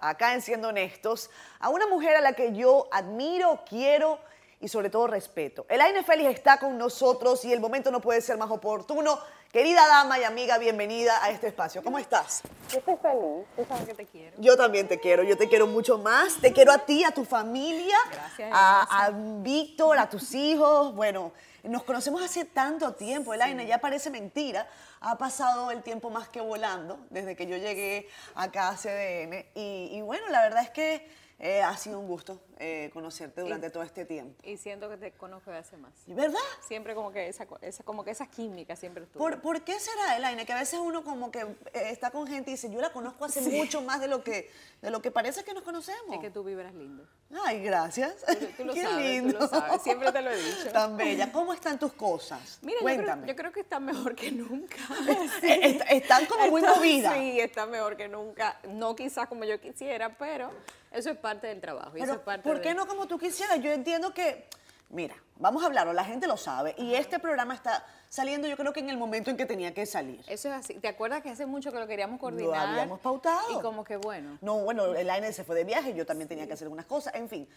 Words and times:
acá 0.00 0.34
en 0.34 0.42
Siendo 0.42 0.68
Honestos, 0.68 1.30
a 1.60 1.70
una 1.70 1.86
mujer 1.86 2.16
a 2.16 2.20
la 2.20 2.34
que 2.34 2.52
yo 2.52 2.88
admiro, 2.92 3.62
quiero 3.68 4.18
y 4.60 4.68
sobre 4.68 4.90
todo 4.90 5.06
respeto. 5.06 5.66
Elaine 5.68 6.04
Félix 6.04 6.30
está 6.30 6.58
con 6.58 6.76
nosotros 6.76 7.44
y 7.44 7.52
el 7.52 7.60
momento 7.60 7.90
no 7.90 8.00
puede 8.00 8.20
ser 8.20 8.36
más 8.36 8.50
oportuno. 8.50 9.18
Querida 9.52 9.86
dama 9.86 10.18
y 10.18 10.24
amiga, 10.24 10.58
bienvenida 10.58 11.22
a 11.24 11.30
este 11.30 11.46
espacio. 11.46 11.82
¿Cómo 11.82 11.98
estás? 11.98 12.42
Yo 12.70 12.78
estoy 12.78 12.96
feliz, 12.96 13.46
tú 13.56 13.64
sabes 13.66 13.86
que 13.86 13.94
te 13.94 14.04
quiero. 14.04 14.36
Yo 14.38 14.56
también 14.56 14.88
te 14.88 15.00
quiero, 15.00 15.22
yo 15.22 15.38
te 15.38 15.48
quiero 15.48 15.66
mucho 15.66 15.96
más. 15.96 16.34
Te 16.40 16.52
quiero 16.52 16.72
a 16.72 16.78
ti, 16.78 17.04
a 17.04 17.12
tu 17.12 17.24
familia, 17.24 17.96
Gracias, 18.12 18.50
a, 18.52 19.06
a 19.06 19.10
Víctor, 19.10 19.98
a 19.98 20.10
tus 20.10 20.34
hijos. 20.34 20.94
Bueno, 20.94 21.32
nos 21.68 21.82
conocemos 21.84 22.22
hace 22.22 22.44
tanto 22.44 22.94
tiempo, 22.94 23.34
Elaine, 23.34 23.66
ya 23.66 23.78
parece 23.78 24.10
mentira. 24.10 24.68
Ha 25.00 25.18
pasado 25.18 25.70
el 25.70 25.82
tiempo 25.82 26.10
más 26.10 26.28
que 26.28 26.40
volando 26.40 26.98
desde 27.10 27.36
que 27.36 27.46
yo 27.46 27.56
llegué 27.56 28.08
acá 28.34 28.68
a 28.68 28.76
CDN. 28.76 29.46
Y, 29.54 29.90
y 29.92 30.00
bueno, 30.02 30.28
la 30.30 30.42
verdad 30.42 30.62
es 30.62 30.70
que 30.70 31.08
eh, 31.38 31.62
ha 31.62 31.76
sido 31.76 32.00
un 32.00 32.06
gusto 32.08 32.40
eh, 32.58 32.88
conocerte 32.94 33.42
durante 33.42 33.68
todo 33.68 33.82
este 33.82 34.06
tiempo. 34.06 34.34
Y 34.42 34.56
siento 34.56 34.88
que 34.88 34.96
te 34.96 35.12
conozco 35.12 35.50
de 35.50 35.58
hace 35.58 35.76
más. 35.76 35.92
¿Verdad? 36.06 36.38
Siempre 36.66 36.94
como 36.94 37.12
que 37.12 37.28
esa, 37.28 37.46
esa- 37.60 37.84
como 37.84 38.04
que 38.04 38.10
esa 38.12 38.26
química 38.26 38.74
siempre 38.74 39.04
estuvo. 39.04 39.22
¿Por, 39.22 39.42
por 39.42 39.62
qué 39.62 39.78
será, 39.78 40.16
Elaine? 40.16 40.46
Que 40.46 40.52
a 40.54 40.58
veces 40.58 40.80
uno 40.80 41.04
como 41.04 41.30
que 41.30 41.40
eh, 41.40 41.46
está 41.90 42.10
con 42.10 42.26
gente 42.26 42.50
y 42.50 42.54
dice, 42.54 42.70
yo 42.70 42.80
la 42.80 42.90
conozco 42.90 43.26
hace 43.26 43.42
mucho 43.42 43.82
más 43.82 44.00
de 44.00 44.08
lo 44.08 44.24
que, 44.24 44.50
de 44.80 44.90
lo 44.90 45.02
que 45.02 45.10
parece 45.10 45.44
que 45.44 45.52
nos 45.52 45.62
conocemos. 45.62 46.14
Es 46.14 46.20
que 46.20 46.30
tú 46.30 46.42
vibras 46.42 46.72
lindo. 46.74 47.06
Ay, 47.44 47.60
gracias. 47.62 48.14
Tú, 48.24 48.46
tú 48.56 48.64
lo 48.64 48.72
Qué 48.74 48.82
sabes, 48.82 49.04
lindo. 49.04 49.34
tú 49.34 49.40
lo 49.40 49.48
sabes. 49.48 49.82
Siempre 49.82 50.10
te 50.12 50.22
lo 50.22 50.30
he 50.30 50.36
dicho. 50.42 50.72
Tan 50.72 50.96
bella. 50.96 51.30
¿Cómo 51.32 51.52
están 51.52 51.78
tus 51.78 51.92
cosas? 51.92 52.58
Mira, 52.62 52.78
yo 52.80 52.86
creo, 52.86 52.96
Cuéntame. 52.96 53.26
yo 53.28 53.36
creo 53.36 53.52
que 53.52 53.60
está 53.60 53.78
mejor 53.78 54.14
que 54.14 54.32
nunca. 54.32 54.76
Est- 55.42 55.82
están 55.90 56.24
como 56.26 56.48
muy 56.48 56.62
movidas. 56.62 57.14
Sí, 57.14 57.40
está 57.40 57.66
mejor 57.66 57.96
que 57.96 58.08
nunca. 58.08 58.58
No 58.68 58.96
quizás 58.96 59.28
como 59.28 59.44
yo 59.44 59.60
quisiera, 59.60 60.16
pero 60.16 60.50
eso 60.96 61.10
es 61.10 61.16
parte 61.18 61.46
del 61.46 61.60
trabajo. 61.60 61.96
y 61.96 62.00
eso 62.00 62.06
Pero, 62.06 62.12
es 62.14 62.18
parte 62.20 62.48
¿por 62.48 62.60
qué 62.60 62.70
de- 62.70 62.74
no 62.74 62.86
como 62.86 63.06
tú 63.06 63.18
quisieras? 63.18 63.60
Yo 63.60 63.70
entiendo 63.70 64.12
que, 64.14 64.46
mira, 64.90 65.14
vamos 65.36 65.62
a 65.62 65.66
hablarlo, 65.66 65.92
la 65.92 66.04
gente 66.04 66.26
lo 66.26 66.36
sabe, 66.36 66.74
y 66.78 66.94
este 66.94 67.18
programa 67.18 67.54
está 67.54 67.84
saliendo 68.08 68.46
yo 68.48 68.56
creo 68.56 68.72
que 68.72 68.80
en 68.80 68.88
el 68.90 68.96
momento 68.96 69.30
en 69.30 69.36
que 69.36 69.46
tenía 69.46 69.74
que 69.74 69.84
salir. 69.84 70.20
Eso 70.28 70.48
es 70.48 70.54
así. 70.54 70.74
¿Te 70.74 70.88
acuerdas 70.88 71.22
que 71.22 71.28
hace 71.30 71.44
mucho 71.44 71.70
que 71.72 71.78
lo 71.78 71.86
queríamos 71.86 72.16
Lo 72.16 72.20
coordinar? 72.20 72.68
habíamos 72.68 73.00
pautado. 73.00 73.58
Y 73.58 73.62
como 73.62 73.84
que 73.84 73.96
bueno. 73.96 74.38
No, 74.40 74.58
bueno, 74.60 74.94
el 74.94 75.10
AINE 75.10 75.32
se 75.32 75.44
fue 75.44 75.54
de 75.56 75.64
viaje, 75.64 75.92
yo 75.94 76.06
también 76.06 76.28
tenía 76.28 76.46
que 76.46 76.52
hacer 76.54 76.66
algunas 76.66 76.86
cosas, 76.86 77.14
en 77.14 77.28
fin. 77.28 77.48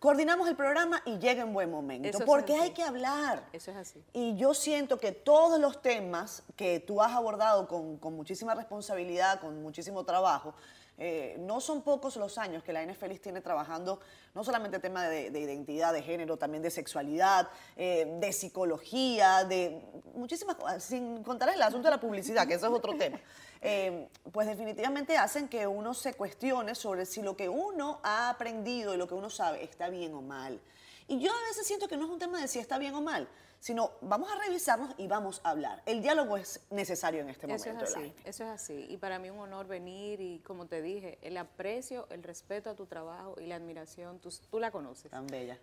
Coordinamos 0.00 0.46
el 0.48 0.56
programa 0.56 1.00
y 1.06 1.16
llega 1.18 1.42
en 1.42 1.54
buen 1.54 1.70
momento, 1.70 2.06
Eso 2.06 2.18
es 2.18 2.24
porque 2.24 2.54
hay 2.56 2.72
que 2.72 2.82
hablar. 2.82 3.44
Eso 3.54 3.70
es 3.70 3.76
así. 3.78 4.04
Y 4.12 4.36
yo 4.36 4.52
siento 4.52 4.98
que 4.98 5.12
todos 5.12 5.58
los 5.58 5.80
temas 5.80 6.42
que 6.56 6.78
tú 6.80 7.00
has 7.00 7.12
abordado 7.12 7.66
con, 7.68 7.96
con 7.96 8.14
muchísima 8.14 8.54
responsabilidad, 8.54 9.40
con 9.40 9.62
muchísimo 9.62 10.04
trabajo, 10.04 10.54
eh, 10.98 11.36
no 11.40 11.60
son 11.60 11.82
pocos 11.82 12.16
los 12.16 12.38
años 12.38 12.62
que 12.62 12.72
la 12.72 12.82
N 12.82 12.94
Feliz 12.94 13.20
tiene 13.20 13.40
trabajando, 13.40 14.00
no 14.34 14.44
solamente 14.44 14.78
tema 14.78 15.08
de, 15.08 15.30
de 15.30 15.40
identidad 15.40 15.92
de 15.92 16.02
género, 16.02 16.36
también 16.36 16.62
de 16.62 16.70
sexualidad, 16.70 17.48
eh, 17.76 18.16
de 18.20 18.32
psicología, 18.32 19.44
de 19.44 19.82
muchísimas 20.14 20.56
cosas, 20.56 20.84
sin 20.84 21.22
contar 21.22 21.48
el 21.48 21.62
asunto 21.62 21.88
de 21.88 21.96
la 21.96 22.00
publicidad, 22.00 22.46
que 22.46 22.54
eso 22.54 22.66
es 22.66 22.72
otro 22.72 22.96
tema. 22.96 23.20
Eh, 23.60 24.08
pues 24.30 24.46
definitivamente 24.46 25.16
hacen 25.16 25.48
que 25.48 25.66
uno 25.66 25.94
se 25.94 26.12
cuestione 26.14 26.74
sobre 26.74 27.06
si 27.06 27.22
lo 27.22 27.34
que 27.34 27.48
uno 27.48 27.98
ha 28.02 28.28
aprendido 28.28 28.94
y 28.94 28.98
lo 28.98 29.08
que 29.08 29.14
uno 29.14 29.30
sabe 29.30 29.64
está 29.64 29.88
bien 29.88 30.14
o 30.14 30.20
mal. 30.20 30.60
Y 31.08 31.18
yo 31.18 31.30
a 31.32 31.48
veces 31.48 31.66
siento 31.66 31.88
que 31.88 31.96
no 31.96 32.04
es 32.04 32.10
un 32.10 32.18
tema 32.18 32.40
de 32.40 32.48
si 32.48 32.58
está 32.58 32.78
bien 32.78 32.94
o 32.94 33.00
mal, 33.00 33.26
sino 33.64 33.92
vamos 34.02 34.30
a 34.30 34.36
revisarnos 34.44 34.94
y 34.98 35.06
vamos 35.06 35.40
a 35.42 35.48
hablar. 35.48 35.80
El 35.86 36.02
diálogo 36.02 36.36
es 36.36 36.60
necesario 36.68 37.22
en 37.22 37.30
este 37.30 37.46
Eso 37.46 37.70
es 37.70 37.74
momento. 37.74 37.84
así, 37.98 38.12
eso 38.26 38.44
es 38.44 38.50
así. 38.50 38.86
Y 38.90 38.98
para 38.98 39.18
mí 39.18 39.30
un 39.30 39.38
honor 39.38 39.66
venir 39.66 40.20
y, 40.20 40.40
como 40.40 40.66
te 40.66 40.82
dije, 40.82 41.16
el 41.22 41.38
aprecio, 41.38 42.06
el 42.10 42.22
respeto 42.22 42.68
a 42.68 42.74
tu 42.74 42.84
trabajo 42.84 43.36
y 43.40 43.46
la 43.46 43.56
admiración, 43.56 44.18
tú, 44.18 44.28
tú 44.50 44.60
la 44.60 44.70
conoces. 44.70 45.10
Tan 45.10 45.26
bella. 45.26 45.58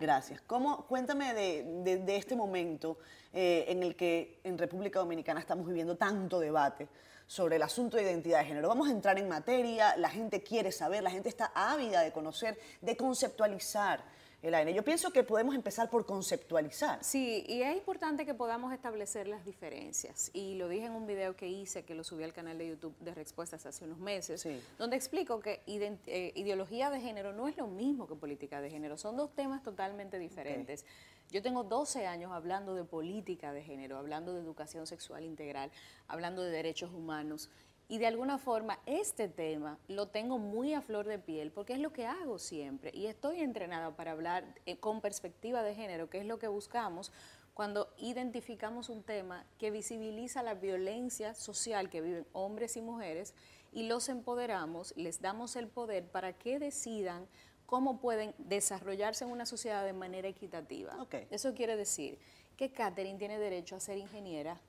Gracias. 0.00 0.40
¿Cómo, 0.40 0.86
cuéntame 0.86 1.34
de, 1.34 1.62
de- 1.84 1.98
de 1.98 2.16
este 2.16 2.34
momento 2.34 2.98
eh, 3.32 3.66
en 3.68 3.84
el 3.84 3.94
que 3.94 4.40
en 4.42 4.58
República 4.58 4.98
Dominicana 4.98 5.38
estamos 5.38 5.68
viviendo 5.68 5.96
tanto 5.96 6.40
debate 6.40 6.88
sobre 7.28 7.54
el 7.56 7.62
asunto 7.62 7.96
de 7.96 8.02
identidad 8.02 8.40
de 8.40 8.46
género. 8.46 8.66
Vamos 8.66 8.88
a 8.88 8.90
entrar 8.90 9.20
en 9.20 9.28
materia, 9.28 9.96
la 9.98 10.10
gente 10.10 10.42
quiere 10.42 10.72
saber, 10.72 11.04
la 11.04 11.10
gente 11.12 11.28
está 11.28 11.52
ávida 11.54 12.00
de 12.00 12.10
conocer, 12.10 12.58
de 12.80 12.96
conceptualizar 12.96 14.02
el 14.42 14.54
ADN. 14.54 14.74
Yo 14.74 14.84
pienso 14.84 15.10
que 15.10 15.22
podemos 15.22 15.54
empezar 15.54 15.90
por 15.90 16.06
conceptualizar. 16.06 17.02
Sí, 17.02 17.44
y 17.48 17.62
es 17.62 17.76
importante 17.76 18.24
que 18.26 18.34
podamos 18.34 18.72
establecer 18.72 19.26
las 19.26 19.44
diferencias. 19.44 20.30
Y 20.34 20.54
lo 20.56 20.68
dije 20.68 20.86
en 20.86 20.92
un 20.92 21.06
video 21.06 21.34
que 21.36 21.48
hice, 21.48 21.84
que 21.84 21.94
lo 21.94 22.04
subí 22.04 22.22
al 22.22 22.32
canal 22.32 22.58
de 22.58 22.68
YouTube 22.68 22.94
de 23.00 23.14
Respuestas 23.14 23.64
hace 23.66 23.84
unos 23.84 23.98
meses, 23.98 24.40
Sí. 24.42 24.60
donde 24.78 24.96
explico 24.96 25.40
que 25.40 25.62
eh, 25.66 26.32
ideología 26.36 26.90
de 26.90 27.00
género 27.00 27.32
no 27.32 27.48
es 27.48 27.56
lo 27.56 27.66
mismo 27.66 28.06
que 28.06 28.14
política 28.14 28.60
de 28.60 28.70
género, 28.70 28.96
son 28.98 29.16
dos 29.16 29.34
temas 29.34 29.62
totalmente 29.62 30.18
diferentes. 30.18 30.84
Yo 31.32 31.42
tengo 31.42 31.64
12 31.64 32.06
años 32.06 32.30
hablando 32.30 32.74
de 32.76 32.84
política 32.84 33.52
de 33.52 33.62
género, 33.64 33.98
hablando 33.98 34.32
de 34.32 34.40
educación 34.40 34.86
sexual 34.86 35.24
integral, 35.24 35.72
hablando 36.06 36.42
de 36.42 36.50
derechos 36.52 36.92
humanos. 36.92 37.50
Y 37.88 37.98
de 37.98 38.06
alguna 38.06 38.38
forma 38.38 38.80
este 38.84 39.28
tema 39.28 39.78
lo 39.86 40.08
tengo 40.08 40.38
muy 40.38 40.74
a 40.74 40.80
flor 40.80 41.06
de 41.06 41.18
piel 41.18 41.52
porque 41.52 41.74
es 41.74 41.78
lo 41.78 41.92
que 41.92 42.06
hago 42.06 42.38
siempre 42.38 42.90
y 42.92 43.06
estoy 43.06 43.40
entrenada 43.40 43.94
para 43.94 44.10
hablar 44.10 44.44
eh, 44.66 44.76
con 44.76 45.00
perspectiva 45.00 45.62
de 45.62 45.74
género, 45.74 46.10
que 46.10 46.18
es 46.18 46.26
lo 46.26 46.38
que 46.38 46.48
buscamos 46.48 47.12
cuando 47.56 47.88
identificamos 47.96 48.90
un 48.90 49.02
tema 49.02 49.46
que 49.56 49.70
visibiliza 49.70 50.42
la 50.42 50.52
violencia 50.52 51.32
social 51.32 51.88
que 51.88 52.02
viven 52.02 52.26
hombres 52.32 52.76
y 52.76 52.82
mujeres 52.82 53.32
y 53.72 53.84
los 53.84 54.10
empoderamos, 54.10 54.92
les 54.96 55.22
damos 55.22 55.56
el 55.56 55.66
poder 55.68 56.04
para 56.06 56.34
que 56.34 56.58
decidan 56.58 57.26
cómo 57.64 57.98
pueden 57.98 58.34
desarrollarse 58.36 59.24
en 59.24 59.30
una 59.30 59.46
sociedad 59.46 59.84
de 59.84 59.92
manera 59.92 60.28
equitativa. 60.28 61.00
Ok. 61.00 61.14
Eso 61.30 61.54
quiere 61.54 61.76
decir 61.76 62.18
que 62.58 62.72
Catherine 62.72 63.18
tiene 63.18 63.38
derecho 63.38 63.76
a 63.76 63.80
ser 63.80 63.96
ingeniera 63.96 64.60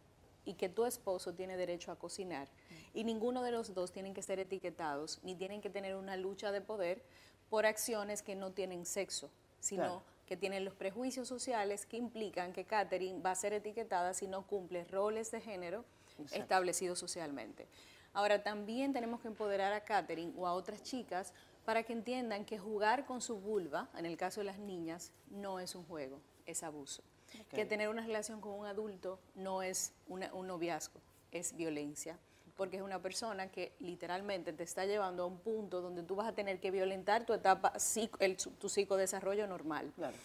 y 0.47 0.53
que 0.53 0.69
tu 0.69 0.85
esposo 0.85 1.33
tiene 1.33 1.57
derecho 1.57 1.91
a 1.91 1.97
cocinar 1.99 2.47
y 2.93 3.03
ninguno 3.03 3.43
de 3.43 3.51
los 3.51 3.73
dos 3.73 3.91
tienen 3.91 4.13
que 4.13 4.23
ser 4.23 4.39
etiquetados 4.39 5.19
ni 5.23 5.35
tienen 5.35 5.61
que 5.61 5.69
tener 5.69 5.95
una 5.95 6.15
lucha 6.15 6.51
de 6.51 6.61
poder 6.61 7.03
por 7.49 7.65
acciones 7.65 8.21
que 8.23 8.35
no 8.35 8.51
tienen 8.51 8.85
sexo, 8.85 9.29
sino 9.59 9.83
Claro. 9.83 10.03
que 10.25 10.37
tienen 10.37 10.63
los 10.65 10.73
prejuicios 10.73 11.27
sociales 11.27 11.85
que 11.85 11.97
implican 11.97 12.53
que 12.53 12.63
Catherine 12.65 13.21
va 13.21 13.31
a 13.31 13.35
ser 13.35 13.51
etiquetada 13.53 14.13
si 14.13 14.27
no 14.27 14.47
cumple 14.47 14.85
roles 14.85 15.31
de 15.31 15.41
género 15.41 15.83
Exacto. 16.17 16.41
establecidos 16.43 16.97
socialmente. 16.97 17.67
Ahora, 18.13 18.41
también 18.41 18.93
tenemos 18.93 19.19
que 19.21 19.27
empoderar 19.27 19.73
a 19.73 19.83
Catherine 19.83 20.33
o 20.37 20.47
a 20.47 20.53
otras 20.53 20.81
chicas 20.81 21.33
para 21.65 21.83
que 21.83 21.91
entiendan 21.93 22.45
que 22.45 22.57
jugar 22.57 23.05
con 23.05 23.21
su 23.21 23.37
vulva, 23.37 23.89
en 23.97 24.05
el 24.05 24.15
caso 24.17 24.39
de 24.39 24.45
las 24.45 24.57
niñas, 24.59 25.11
no 25.29 25.59
es 25.59 25.75
un 25.75 25.83
juego, 25.83 26.19
es 26.45 26.63
abuso. 26.63 27.03
Que 27.49 27.65
tener 27.65 27.89
una 27.89 28.05
relación 28.05 28.41
con 28.41 28.53
un 28.53 28.65
adulto 28.65 29.19
no 29.35 29.61
es 29.61 29.93
una- 30.07 30.33
un 30.33 30.47
noviazgo, 30.47 30.99
es 31.31 31.55
violencia. 31.55 32.17
Porque 32.55 32.77
es 32.77 32.81
una 32.81 32.99
persona 33.01 33.51
que 33.51 33.73
literalmente 33.79 34.51
te 34.51 34.63
está 34.63 34.85
llevando 34.85 35.23
a 35.23 35.25
un 35.27 35.37
punto 35.37 35.79
donde 35.81 36.01
tú 36.01 36.15
vas 36.15 36.27
a 36.27 36.33
tener 36.33 36.59
que 36.59 36.71
violentar 36.71 37.25
tu 37.25 37.33
etapa, 37.33 37.73
el- 38.19 38.37
tu 38.37 38.69
psicodesarrollo 38.69 39.45
normal. 39.45 39.91
Claro. 39.95 40.15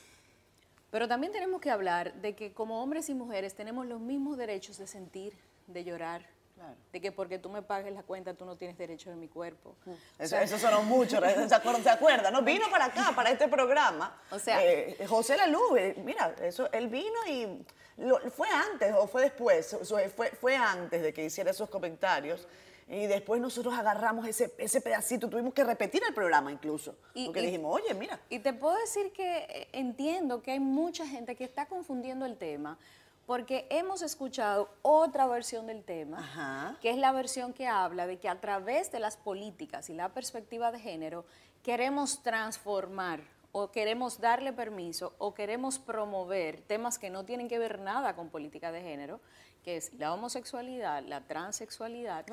Pero 0.91 1.09
también 1.09 1.33
tenemos 1.33 1.61
que 1.61 1.71
hablar 1.71 2.15
de 2.21 2.35
que 2.35 2.53
como 2.53 2.83
hombres 2.83 3.09
y 3.11 3.15
mujeres 3.15 3.55
tenemos 3.55 3.87
los 3.87 4.01
mismos 4.01 4.37
derechos 4.39 4.79
de 4.79 4.87
sentir, 4.87 5.34
de 5.67 5.84
llorar, 5.84 6.27
Claro. 6.62 6.77
de 6.93 7.00
que 7.00 7.11
porque 7.11 7.39
tú 7.41 7.49
me 7.49 7.61
pagues 7.62 7.93
la 7.93 8.05
cuenta 8.05 8.34
tú 8.34 8.45
no 8.45 8.55
tienes 8.56 8.78
derecho 8.78 9.11
de 9.11 9.17
mi 9.17 9.27
cuerpo. 9.27 9.75
Eso, 10.19 10.36
eso 10.36 10.59
sonó 10.59 10.83
mucho, 10.84 11.19
¿se 11.21 11.54
acuerdan? 11.54 11.83
¿Se 11.83 11.91
acuerdan? 11.91 12.33
No, 12.33 12.42
vino 12.42 12.71
para 12.71 12.84
acá, 12.84 13.13
para 13.16 13.31
este 13.31 13.48
programa. 13.48 14.16
O 14.31 14.39
sea- 14.39 14.63
Eh, 14.65 15.04
José 15.09 15.36
Lalú, 15.36 15.77
eh, 15.77 15.95
mira, 16.04 16.34
eso, 16.41 16.71
él 16.71 16.86
vino 16.86 17.19
y 17.28 17.65
lo- 17.97 18.21
fue 18.31 18.48
antes 18.48 18.95
o 18.97 19.09
fue 19.09 19.22
después, 19.22 19.75
o 19.75 19.84
sea, 19.84 20.09
fue, 20.09 20.31
fue 20.31 20.54
antes 20.57 21.03
de 21.03 21.13
que 21.13 21.25
hiciera 21.25 21.51
esos 21.51 21.69
comentarios. 21.69 22.47
Y 22.89 23.07
después 23.07 23.41
nosotros 23.41 23.72
agarramos 23.75 24.27
ese, 24.27 24.53
ese 24.59 24.81
pedacito, 24.81 25.28
tuvimos 25.28 25.54
que 25.54 25.65
repetir 25.65 26.03
el 26.07 26.13
programa 26.15 26.53
incluso. 26.53 26.95
Y- 27.15 27.27
porque 27.27 27.41
y- 27.41 27.47
dijimos, 27.47 27.75
oye, 27.81 27.95
mira, 27.95 28.21
Y 28.28 28.39
te 28.41 28.53
puedo 28.53 28.77
decir 28.77 29.13
que 29.13 29.39
eh, 29.48 29.69
entiendo 29.72 30.42
que 30.42 30.53
hay 30.53 30.60
mucha 30.60 31.07
gente 31.07 31.34
que 31.34 31.45
está 31.45 31.66
confundiendo 31.66 32.27
el 32.27 32.36
tema 32.36 32.78
porque 33.33 33.67
hemos 33.71 34.03
escuchado 34.03 34.69
otra 34.83 35.27
versión 35.27 35.67
del 35.67 35.83
tema, 35.83 36.19
Ajá. 36.19 36.77
que 36.83 36.91
es 36.91 36.99
la 36.99 37.13
versión 37.13 37.55
que 37.55 37.67
habla 37.67 38.07
de 38.07 38.19
que 38.19 38.29
a 38.29 38.39
través 38.43 38.93
de 38.93 39.01
las 39.01 39.17
políticas 39.17 39.89
y 39.89 39.95
la 39.95 40.11
perspectiva 40.11 40.71
de 40.71 40.79
género 40.79 41.25
queremos 41.63 42.23
transformar 42.23 43.21
o 43.51 43.71
queremos 43.71 44.21
darle 44.21 44.53
permiso 44.53 45.15
o 45.17 45.33
queremos 45.33 45.79
promover 45.79 46.61
temas 46.61 46.99
que 46.99 47.09
no 47.09 47.25
tienen 47.25 47.49
que 47.49 47.59
ver 47.59 47.79
nada 47.79 48.15
con 48.15 48.29
política 48.29 48.71
de 48.71 48.83
género, 48.83 49.19
que 49.65 49.79
es 49.79 49.95
la 49.95 50.13
homosexualidad, 50.13 51.03
la 51.03 51.23
transexualidad, 51.23 52.27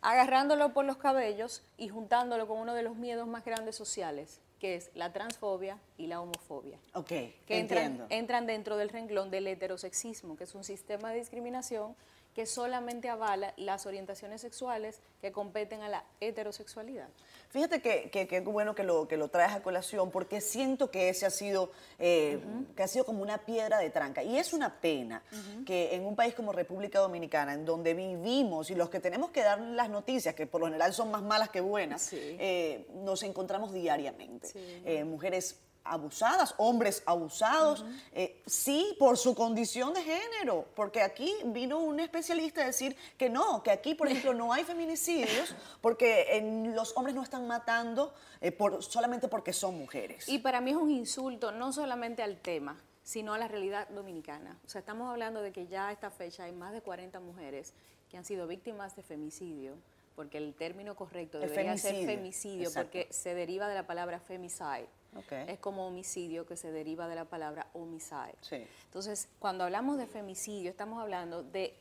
agarrándolo 0.00 0.72
por 0.72 0.86
los 0.86 0.96
cabellos 0.96 1.62
y 1.76 1.90
juntándolo 1.90 2.48
con 2.48 2.56
uno 2.56 2.72
de 2.72 2.84
los 2.84 2.96
miedos 2.96 3.28
más 3.28 3.44
grandes 3.44 3.76
sociales, 3.76 4.40
que 4.60 4.76
es 4.76 4.90
la 4.94 5.12
transfobia 5.12 5.78
y 5.96 6.06
la 6.06 6.20
homofobia, 6.20 6.78
ok, 6.94 7.08
que 7.08 7.34
entran, 7.48 7.84
entiendo. 7.84 8.06
entran 8.10 8.46
dentro 8.46 8.76
del 8.76 8.90
renglón 8.90 9.30
del 9.30 9.46
heterosexismo, 9.46 10.36
que 10.36 10.44
es 10.44 10.54
un 10.54 10.62
sistema 10.62 11.10
de 11.10 11.18
discriminación 11.18 11.96
que 12.34 12.46
solamente 12.46 13.08
avala 13.08 13.54
las 13.56 13.86
orientaciones 13.86 14.40
sexuales 14.40 15.00
que 15.20 15.32
competen 15.32 15.82
a 15.82 15.88
la 15.88 16.04
heterosexualidad. 16.20 17.08
Fíjate 17.50 17.80
que, 17.82 18.10
que, 18.10 18.40
bueno 18.40 18.74
que 18.74 18.84
lo, 18.84 19.08
que 19.08 19.16
lo 19.16 19.28
traes 19.28 19.52
a 19.52 19.62
colación, 19.62 20.10
porque 20.10 20.40
siento 20.40 20.90
que 20.90 21.08
ese 21.08 21.26
ha 21.26 21.30
sido, 21.30 21.72
eh, 21.98 22.38
que 22.76 22.82
ha 22.84 22.88
sido 22.88 23.04
como 23.04 23.22
una 23.22 23.38
piedra 23.38 23.78
de 23.78 23.90
tranca. 23.90 24.22
Y 24.22 24.38
es 24.38 24.52
una 24.52 24.80
pena 24.80 25.22
que 25.66 25.94
en 25.94 26.06
un 26.06 26.14
país 26.14 26.34
como 26.34 26.52
República 26.52 27.00
Dominicana, 27.00 27.54
en 27.54 27.64
donde 27.64 27.92
vivimos 27.94 28.70
y 28.70 28.76
los 28.76 28.88
que 28.88 29.00
tenemos 29.00 29.30
que 29.30 29.42
dar 29.42 29.60
las 29.60 29.90
noticias, 29.90 30.34
que 30.34 30.46
por 30.46 30.60
lo 30.60 30.68
general 30.68 30.94
son 30.94 31.10
más 31.10 31.22
malas 31.22 31.50
que 31.50 31.60
buenas, 31.60 32.10
eh, 32.12 32.86
nos 32.94 33.24
encontramos 33.24 33.72
diariamente. 33.72 34.48
Eh, 34.84 35.02
mujeres 35.04 35.58
abusadas, 35.84 36.54
hombres 36.58 37.02
abusados, 37.06 37.84
eh, 38.12 38.40
sí, 38.46 38.94
por 38.98 39.16
su 39.16 39.34
condición 39.34 39.94
de 39.94 40.02
género, 40.02 40.66
porque 40.74 41.02
aquí 41.02 41.34
vino 41.46 41.78
un 41.78 42.00
especialista 42.00 42.62
a 42.62 42.66
decir 42.66 42.96
que 43.16 43.30
no, 43.30 43.62
que 43.62 43.70
aquí, 43.70 43.94
por 43.94 44.08
ejemplo, 44.08 44.34
no 44.34 44.52
hay 44.52 44.64
feminicidios 44.64 45.54
porque 45.80 46.36
en, 46.36 46.74
los 46.74 46.96
hombres 46.96 47.14
no 47.14 47.22
están 47.22 47.46
matando 47.46 48.12
eh, 48.40 48.52
por, 48.52 48.82
solamente 48.82 49.28
porque 49.28 49.52
son 49.52 49.78
mujeres. 49.78 50.28
Y 50.28 50.38
para 50.38 50.60
mí 50.60 50.70
es 50.70 50.76
un 50.76 50.90
insulto 50.90 51.52
no 51.52 51.72
solamente 51.72 52.22
al 52.22 52.38
tema, 52.38 52.76
sino 53.02 53.34
a 53.34 53.38
la 53.38 53.48
realidad 53.48 53.88
dominicana. 53.88 54.58
O 54.64 54.68
sea, 54.68 54.80
estamos 54.80 55.10
hablando 55.10 55.42
de 55.42 55.52
que 55.52 55.66
ya 55.66 55.88
a 55.88 55.92
esta 55.92 56.10
fecha 56.10 56.44
hay 56.44 56.52
más 56.52 56.72
de 56.72 56.82
40 56.82 57.18
mujeres 57.20 57.72
que 58.10 58.16
han 58.16 58.24
sido 58.24 58.46
víctimas 58.46 58.96
de 58.96 59.02
femicidio, 59.02 59.76
porque 60.14 60.38
el 60.38 60.54
término 60.54 60.94
correcto 60.94 61.38
debería 61.38 61.76
ser 61.78 62.04
femicidio, 62.04 62.70
porque 62.74 63.08
se 63.10 63.34
deriva 63.34 63.68
de 63.68 63.74
la 63.74 63.86
palabra 63.86 64.20
femicide 64.20 64.88
es 65.30 65.58
como 65.58 65.86
homicidio 65.86 66.46
que 66.46 66.56
se 66.56 66.70
deriva 66.70 67.08
de 67.08 67.14
la 67.14 67.24
palabra 67.24 67.66
homicide. 67.72 68.36
Entonces, 68.84 69.28
cuando 69.38 69.64
hablamos 69.64 69.98
de 69.98 70.06
femicidio, 70.06 70.70
estamos 70.70 71.00
hablando 71.00 71.42
de 71.42 71.74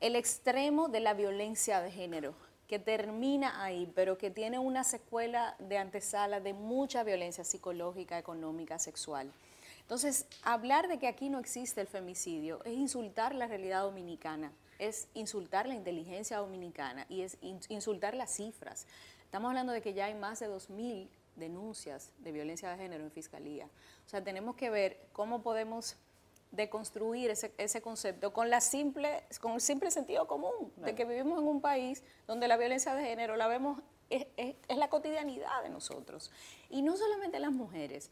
el 0.00 0.16
extremo 0.16 0.88
de 0.88 1.00
la 1.00 1.14
violencia 1.14 1.80
de 1.80 1.90
género, 1.90 2.34
que 2.68 2.78
termina 2.78 3.62
ahí, 3.62 3.90
pero 3.94 4.18
que 4.18 4.30
tiene 4.30 4.58
una 4.58 4.82
secuela 4.82 5.54
de 5.58 5.78
antesala 5.78 6.40
de 6.40 6.52
mucha 6.52 7.04
violencia 7.04 7.44
psicológica, 7.44 8.18
económica, 8.18 8.78
sexual. 8.78 9.32
Entonces, 9.82 10.26
hablar 10.42 10.88
de 10.88 10.98
que 10.98 11.06
aquí 11.06 11.30
no 11.30 11.38
existe 11.38 11.80
el 11.80 11.86
femicidio 11.86 12.62
es 12.64 12.72
insultar 12.72 13.34
la 13.36 13.46
realidad 13.46 13.82
dominicana, 13.82 14.52
es 14.80 15.06
insultar 15.14 15.68
la 15.68 15.74
inteligencia 15.74 16.38
dominicana 16.38 17.06
y 17.08 17.22
es 17.22 17.38
insultar 17.68 18.14
las 18.14 18.34
cifras. 18.34 18.86
Estamos 19.22 19.48
hablando 19.48 19.72
de 19.72 19.80
que 19.80 19.94
ya 19.94 20.06
hay 20.06 20.14
más 20.14 20.40
de 20.40 20.48
2.000 20.48 21.08
denuncias 21.36 22.12
de 22.18 22.32
violencia 22.32 22.70
de 22.70 22.76
género 22.76 23.04
en 23.04 23.10
fiscalía. 23.10 23.66
O 24.06 24.08
sea, 24.08 24.22
tenemos 24.22 24.56
que 24.56 24.70
ver 24.70 25.08
cómo 25.12 25.42
podemos 25.42 25.96
deconstruir 26.50 27.30
ese, 27.30 27.52
ese 27.58 27.82
concepto 27.82 28.32
con, 28.32 28.50
la 28.50 28.60
simple, 28.60 29.24
con 29.40 29.52
el 29.52 29.60
simple 29.60 29.90
sentido 29.90 30.26
común 30.26 30.72
de 30.76 30.94
que 30.94 31.04
vivimos 31.04 31.40
en 31.40 31.46
un 31.46 31.60
país 31.60 32.02
donde 32.26 32.48
la 32.48 32.56
violencia 32.56 32.94
de 32.94 33.04
género 33.04 33.36
la 33.36 33.46
vemos, 33.48 33.80
es, 34.10 34.26
es 34.36 34.76
la 34.76 34.88
cotidianidad 34.88 35.62
de 35.62 35.68
nosotros. 35.68 36.30
Y 36.70 36.82
no 36.82 36.96
solamente 36.96 37.38
las 37.38 37.52
mujeres. 37.52 38.10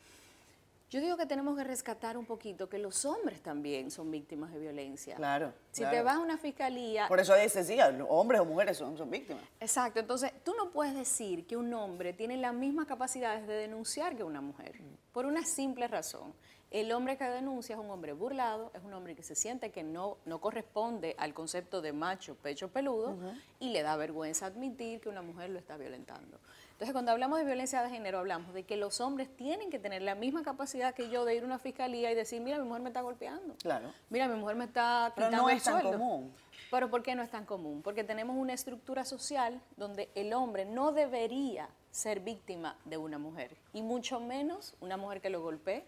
Yo 0.95 1.01
digo 1.01 1.17
que 1.17 1.27
tenemos 1.27 1.57
que 1.57 1.65
rescatar 1.65 2.17
un 2.17 2.25
poquito 2.25 2.69
que 2.69 2.79
los 2.79 3.05
hombres 3.05 3.43
también 3.43 3.91
son 3.91 4.13
víctimas 4.13 4.53
de 4.53 4.61
violencia. 4.61 5.17
Claro. 5.17 5.53
Si 5.73 5.85
te 5.85 6.03
vas 6.03 6.19
a 6.19 6.21
una 6.21 6.39
fiscalía. 6.39 7.09
Por 7.09 7.19
eso 7.19 7.35
dice, 7.35 7.65
sí, 7.65 7.77
hombres 8.09 8.41
o 8.41 8.45
mujeres 8.45 8.79
son, 8.79 8.97
son 8.97 9.11
víctimas. 9.11 9.43
Exacto. 9.59 9.99
Entonces, 9.99 10.31
tú 10.45 10.55
no 10.57 10.71
puedes 10.71 10.95
decir 10.95 11.49
que 11.49 11.57
un 11.57 11.75
hombre 11.75 12.13
tiene 12.13 12.37
las 12.37 12.55
mismas 12.55 12.87
capacidades 12.87 13.45
de 13.49 13.55
denunciar 13.55 14.17
que 14.17 14.23
una 14.23 14.41
mujer. 14.41 14.77
Por 15.13 15.27
una 15.27 15.45
simple 15.45 15.89
razón. 15.89 16.33
El 16.71 16.93
hombre 16.93 17.17
que 17.17 17.25
denuncia 17.25 17.75
es 17.75 17.81
un 17.81 17.91
hombre 17.91 18.13
burlado, 18.13 18.71
es 18.73 18.83
un 18.85 18.93
hombre 18.95 19.17
que 19.17 19.25
se 19.25 19.35
siente 19.35 19.71
que 19.71 19.83
no, 19.83 20.19
no 20.25 20.41
corresponde 20.41 21.17
al 21.19 21.35
concepto 21.35 21.83
de 21.83 21.93
macho, 21.93 22.37
pecho 22.37 22.69
peludo, 22.69 23.17
y 23.59 23.71
le 23.71 23.83
da 23.83 23.97
vergüenza 23.97 24.47
admitir 24.47 25.01
que 25.01 25.09
una 25.09 25.23
mujer 25.23 25.51
lo 25.51 25.59
está 25.59 25.77
violentando. 25.77 26.39
Entonces, 26.75 26.93
cuando 26.93 27.13
hablamos 27.13 27.39
de 27.39 27.45
violencia 27.45 27.83
de 27.83 27.91
género, 27.91 28.19
hablamos 28.19 28.53
de 28.53 28.65
que 28.65 28.77
los 28.77 29.01
hombres 29.01 29.29
tienen 29.37 29.71
que 29.71 29.79
tener 29.79 30.03
la 30.03 30.17
misma 30.17 30.43
capacidad 30.43 30.93
que 30.93 31.09
yo 31.09 31.25
de 31.25 31.37
ir 31.37 31.45
a 31.45 31.47
una 31.47 31.61
fiscalía 31.61 32.11
y 32.11 32.17
decir, 32.17 32.41
mira, 32.41 32.59
mi 32.59 32.65
mujer 32.65 32.83
me 32.83 32.89
está 32.89 33.01
golpeando. 33.01 33.55
Claro. 33.63 33.93
Mira, 34.11 34.27
mi 34.27 34.35
mujer 34.35 34.57
me 34.57 34.65
está 34.65 35.13
quitando 35.15 35.31
Pero 35.31 35.43
no 35.43 35.51
es 35.51 35.63
tan 35.63 35.81
común. 35.81 36.35
Pero 36.73 36.91
¿por 36.91 37.05
qué 37.05 37.15
no 37.15 37.23
es 37.23 37.31
tan 37.31 37.47
común? 37.47 37.81
Porque 37.81 38.03
tenemos 38.03 38.37
una 38.37 38.53
estructura 38.53 39.05
social 39.05 39.61
donde 39.77 40.11
el 40.17 40.33
hombre 40.33 40.65
no 40.65 40.91
debería 40.91 41.69
ser 41.93 42.19
víctima 42.19 42.77
de 42.85 42.97
una 42.97 43.19
mujer, 43.19 43.57
y 43.73 43.83
mucho 43.83 44.19
menos 44.19 44.75
una 44.81 44.97
mujer 44.97 45.21
que 45.21 45.31
lo 45.31 45.41
golpee. 45.41 45.85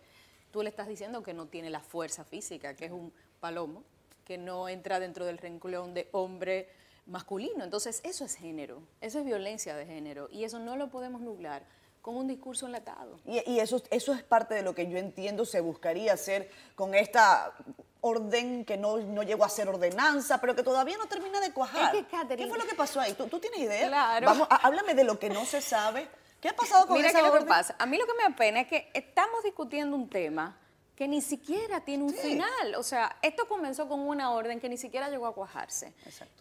Tú 0.52 0.62
le 0.62 0.68
estás 0.68 0.86
diciendo 0.86 1.24
que 1.24 1.34
no 1.34 1.46
tiene 1.46 1.68
la 1.68 1.80
fuerza 1.80 2.22
física, 2.22 2.74
que 2.76 2.84
es 2.84 2.92
un 2.92 3.12
palomo, 3.40 3.82
que 4.24 4.38
no 4.38 4.68
entra 4.68 5.00
dentro 5.00 5.24
del 5.24 5.38
renglón 5.38 5.94
de 5.94 6.08
hombre 6.12 6.68
masculino. 7.06 7.64
Entonces, 7.64 8.00
eso 8.05 8.25
es 8.25 8.35
género, 8.35 8.82
eso 9.00 9.19
es 9.19 9.25
violencia 9.25 9.76
de 9.76 9.87
género 9.87 10.29
y 10.31 10.44
eso 10.44 10.58
no 10.58 10.76
lo 10.76 10.88
podemos 10.91 11.20
nublar 11.20 11.62
con 12.03 12.17
un 12.17 12.29
discurso 12.29 12.67
enlatado. 12.67 13.19
Y, 13.25 13.58
eso, 13.58 13.82
eso 13.91 14.12
es 14.12 14.23
parte 14.23 14.55
de 14.55 14.62
lo 14.62 14.76
que 14.76 14.88
yo 14.88 14.97
entiendo 14.97 15.44
se 15.44 15.61
buscaría 15.61 16.12
hacer 16.12 16.49
con 16.76 16.94
esta 16.94 17.53
orden 18.00 18.64
que 18.64 18.76
no, 18.76 18.99
no 18.99 19.25
llegó 19.25 19.44
a 19.44 19.49
ser 19.49 19.69
ordenanza, 19.69 20.41
pero 20.41 20.55
que 20.55 20.62
todavía 20.62 20.97
no 20.99 21.06
termina 21.06 21.41
de 21.41 21.53
cuajar. 21.53 21.91
¿Qué 21.91 22.47
fue 22.47 22.58
lo 22.58 22.67
que 22.67 22.76
pasó 22.76 23.00
ahí? 23.00 23.14
¿Tú, 23.14 23.41
tienes 23.41 23.58
idea? 23.58 23.88
Claro. 23.88 24.26
Vamos, 24.26 24.49
háblame 24.49 24.94
de 24.94 25.03
lo 25.03 25.19
que 25.19 25.29
no 25.31 25.44
se 25.44 25.61
sabe. 25.61 26.08
¿Qué 26.41 26.50
ha 26.50 26.55
pasado 26.55 26.87
con 26.87 26.97
Mira 26.97 27.08
esa 27.08 27.23
qué 27.23 27.26
lo 27.26 27.38
que 27.41 27.44
pasa. 27.44 27.75
A 27.76 27.87
mí 27.87 27.99
lo 27.99 28.06
que 28.06 28.14
me 28.14 28.25
apena 28.25 28.61
es 28.61 28.69
que 28.69 28.88
estamos 28.94 29.43
discutiendo 29.43 29.97
un 29.97 30.08
tema 30.08 30.56
que 30.96 31.06
ni 31.06 31.20
siquiera 31.20 31.82
tiene 31.82 32.04
un 32.04 32.14
final. 32.14 32.75
O 32.76 32.82
sea, 32.82 33.16
esto 33.22 33.46
comenzó 33.46 33.87
con 33.87 34.00
una 34.00 34.32
orden 34.32 34.58
que 34.58 34.69
ni 34.69 34.78
siquiera 34.78 35.10
llegó 35.10 35.26
a 35.26 35.34
cuajarse, 35.34 35.93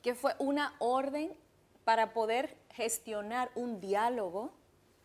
que 0.02 0.16
fue 0.16 0.34
una 0.40 0.74
orden 0.80 1.34
para 1.84 2.14
poder 2.14 2.58
gestionar 2.72 3.52
un 3.54 3.80
diálogo, 3.82 4.52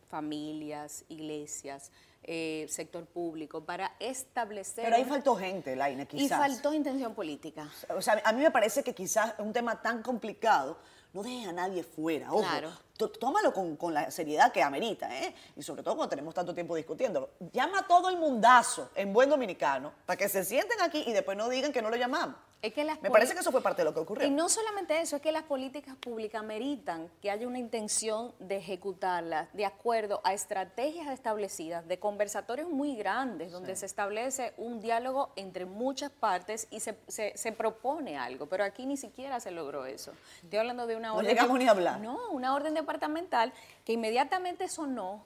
familias, 0.08 1.04
iglesias, 1.08 1.90
eh, 2.22 2.66
sector 2.68 3.06
público, 3.06 3.64
para 3.64 3.92
establecer... 3.98 4.84
Pero 4.84 4.96
ahí 4.96 5.04
faltó 5.04 5.34
gente, 5.34 5.74
Laine, 5.74 6.06
quizás. 6.06 6.24
Y 6.24 6.28
faltó 6.28 6.72
intención 6.72 7.14
política. 7.14 7.68
O 7.94 8.00
sea, 8.00 8.22
a 8.24 8.32
mí 8.32 8.40
me 8.40 8.50
parece 8.52 8.84
que 8.84 8.94
quizás 8.94 9.34
un 9.38 9.52
tema 9.52 9.82
tan 9.82 10.02
complicado 10.02 10.78
no 11.12 11.22
deje 11.22 11.46
a 11.48 11.52
nadie 11.52 11.82
fuera. 11.82 12.32
Ojo, 12.32 12.42
claro. 12.42 12.72
tómalo 13.18 13.52
con, 13.52 13.92
la 13.92 14.10
seriedad 14.10 14.52
que 14.52 14.62
amerita, 14.62 15.14
¿eh? 15.18 15.34
Y 15.56 15.62
sobre 15.62 15.82
todo 15.82 15.96
cuando 15.96 16.10
tenemos 16.10 16.34
tanto 16.34 16.54
tiempo 16.54 16.76
discutiéndolo. 16.76 17.30
Llama 17.52 17.80
a 17.80 17.86
todo 17.86 18.08
el 18.08 18.16
mundazo 18.16 18.90
en 18.94 19.12
buen 19.12 19.28
dominicano 19.28 19.92
para 20.06 20.16
que 20.16 20.28
se 20.28 20.44
sienten 20.44 20.80
aquí 20.80 21.04
y 21.06 21.12
después 21.12 21.36
no 21.36 21.48
digan 21.48 21.72
que 21.72 21.82
no 21.82 21.90
lo 21.90 21.96
llamamos. 21.96 22.36
Me 22.62 23.10
parece 23.10 23.32
que 23.32 23.40
eso 23.40 23.50
fue 23.50 23.62
parte 23.62 23.80
de 23.80 23.86
lo 23.86 23.94
que 23.94 24.00
ocurrió. 24.00 24.26
Y 24.26 24.30
no 24.30 24.50
solamente 24.50 25.00
eso, 25.00 25.16
es 25.16 25.22
que 25.22 25.32
las 25.32 25.44
políticas 25.44 25.96
públicas 25.96 26.44
meritan 26.44 27.08
que 27.22 27.30
haya 27.30 27.46
una 27.46 27.58
intención 27.58 28.34
de 28.38 28.56
ejecutarlas 28.58 29.48
de 29.54 29.64
acuerdo 29.64 30.20
a 30.24 30.34
estrategias 30.34 31.08
establecidas, 31.08 31.88
de 31.88 31.98
conversatorios 31.98 32.68
muy 32.68 32.96
grandes, 32.96 33.50
donde 33.50 33.76
se 33.76 33.86
establece 33.86 34.52
un 34.58 34.80
diálogo 34.80 35.32
entre 35.36 35.64
muchas 35.64 36.10
partes 36.10 36.68
y 36.70 36.80
se, 36.80 36.96
se, 37.08 37.52
propone 37.52 38.18
algo. 38.18 38.46
Pero 38.46 38.64
aquí 38.64 38.84
ni 38.84 38.98
siquiera 38.98 39.40
se 39.40 39.50
logró 39.50 39.86
eso. 39.86 40.12
Estoy 40.42 40.58
hablando 40.58 40.86
de 40.86 40.96
una 40.96 41.14
orden. 41.14 41.24
No 41.24 41.30
llegamos 41.30 41.58
ni 41.58 41.66
a 41.66 41.70
hablar. 41.70 42.00
No, 42.00 42.30
una 42.30 42.54
orden 42.54 42.74
departamental 42.74 43.52
que 43.86 43.94
inmediatamente 43.94 44.68
sonó 44.68 45.24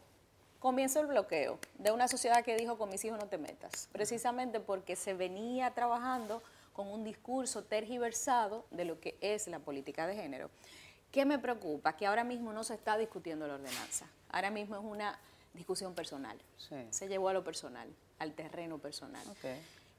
comienza 0.60 1.00
el 1.00 1.06
bloqueo 1.06 1.58
de 1.78 1.90
una 1.90 2.08
sociedad 2.08 2.42
que 2.42 2.56
dijo 2.56 2.78
con 2.78 2.88
mis 2.88 3.04
hijos 3.04 3.18
no 3.18 3.26
te 3.26 3.36
metas, 3.36 3.88
precisamente 3.92 4.60
porque 4.60 4.96
se 4.96 5.12
venía 5.12 5.70
trabajando 5.72 6.42
con 6.74 6.88
un 6.88 7.04
discurso 7.04 7.62
tergiversado 7.62 8.66
de 8.70 8.84
lo 8.84 9.00
que 9.00 9.16
es 9.20 9.46
la 9.46 9.60
política 9.60 10.06
de 10.06 10.16
género. 10.16 10.50
¿Qué 11.10 11.24
me 11.24 11.38
preocupa? 11.38 11.96
Que 11.96 12.06
ahora 12.06 12.24
mismo 12.24 12.52
no 12.52 12.64
se 12.64 12.74
está 12.74 12.98
discutiendo 12.98 13.46
la 13.46 13.54
ordenanza. 13.54 14.06
Ahora 14.28 14.50
mismo 14.50 14.76
es 14.76 14.82
una 14.84 15.18
discusión 15.54 15.94
personal. 15.94 16.36
Se 16.90 17.08
llevó 17.08 17.28
a 17.28 17.32
lo 17.32 17.44
personal, 17.44 17.88
al 18.18 18.32
terreno 18.32 18.78
personal. 18.78 19.24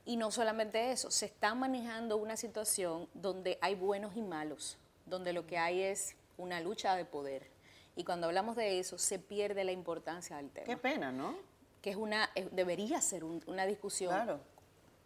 Y 0.05 0.17
no 0.17 0.29
solamente 0.29 0.91
eso, 0.91 1.09
se 1.09 1.25
está 1.25 1.55
manejando 1.55 2.17
una 2.17 2.35
situación 2.35 3.07
donde 3.13 3.57
hay 3.61 3.75
buenos 3.75 4.17
y 4.17 4.21
malos, 4.21 4.77
donde 5.05 5.31
lo 5.31 5.47
que 5.47 5.57
hay 5.57 5.81
es 5.81 6.15
una 6.37 6.59
lucha 6.59 6.95
de 6.95 7.05
poder. 7.05 7.47
Y 7.95 8.03
cuando 8.03 8.27
hablamos 8.27 8.57
de 8.57 8.79
eso, 8.79 8.97
se 8.97 9.17
pierde 9.17 9.63
la 9.63 9.71
importancia 9.71 10.35
del 10.35 10.49
tema. 10.49 10.65
Qué 10.65 10.75
pena, 10.75 11.13
¿no? 11.13 11.37
Que 11.81 11.91
es 11.91 11.95
una, 11.95 12.29
debería 12.51 12.99
ser 12.99 13.23
una 13.23 13.65
discusión 13.65 14.13
claro 14.13 14.54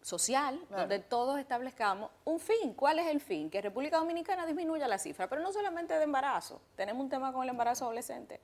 social, 0.02 0.58
donde 0.70 0.98
todos 0.98 1.38
establezcamos 1.38 2.10
un 2.24 2.40
fin. 2.40 2.74
¿Cuál 2.74 2.98
es 2.98 3.08
el 3.08 3.20
fin? 3.20 3.50
Que 3.50 3.60
República 3.60 3.98
Dominicana 3.98 4.46
disminuya 4.46 4.88
la 4.88 4.98
cifra, 4.98 5.28
pero 5.28 5.42
no 5.42 5.52
solamente 5.52 5.94
de 5.94 6.04
embarazo. 6.04 6.60
Tenemos 6.76 7.02
un 7.02 7.10
tema 7.10 7.32
con 7.32 7.42
el 7.42 7.50
embarazo 7.50 7.84
adolescente. 7.84 8.40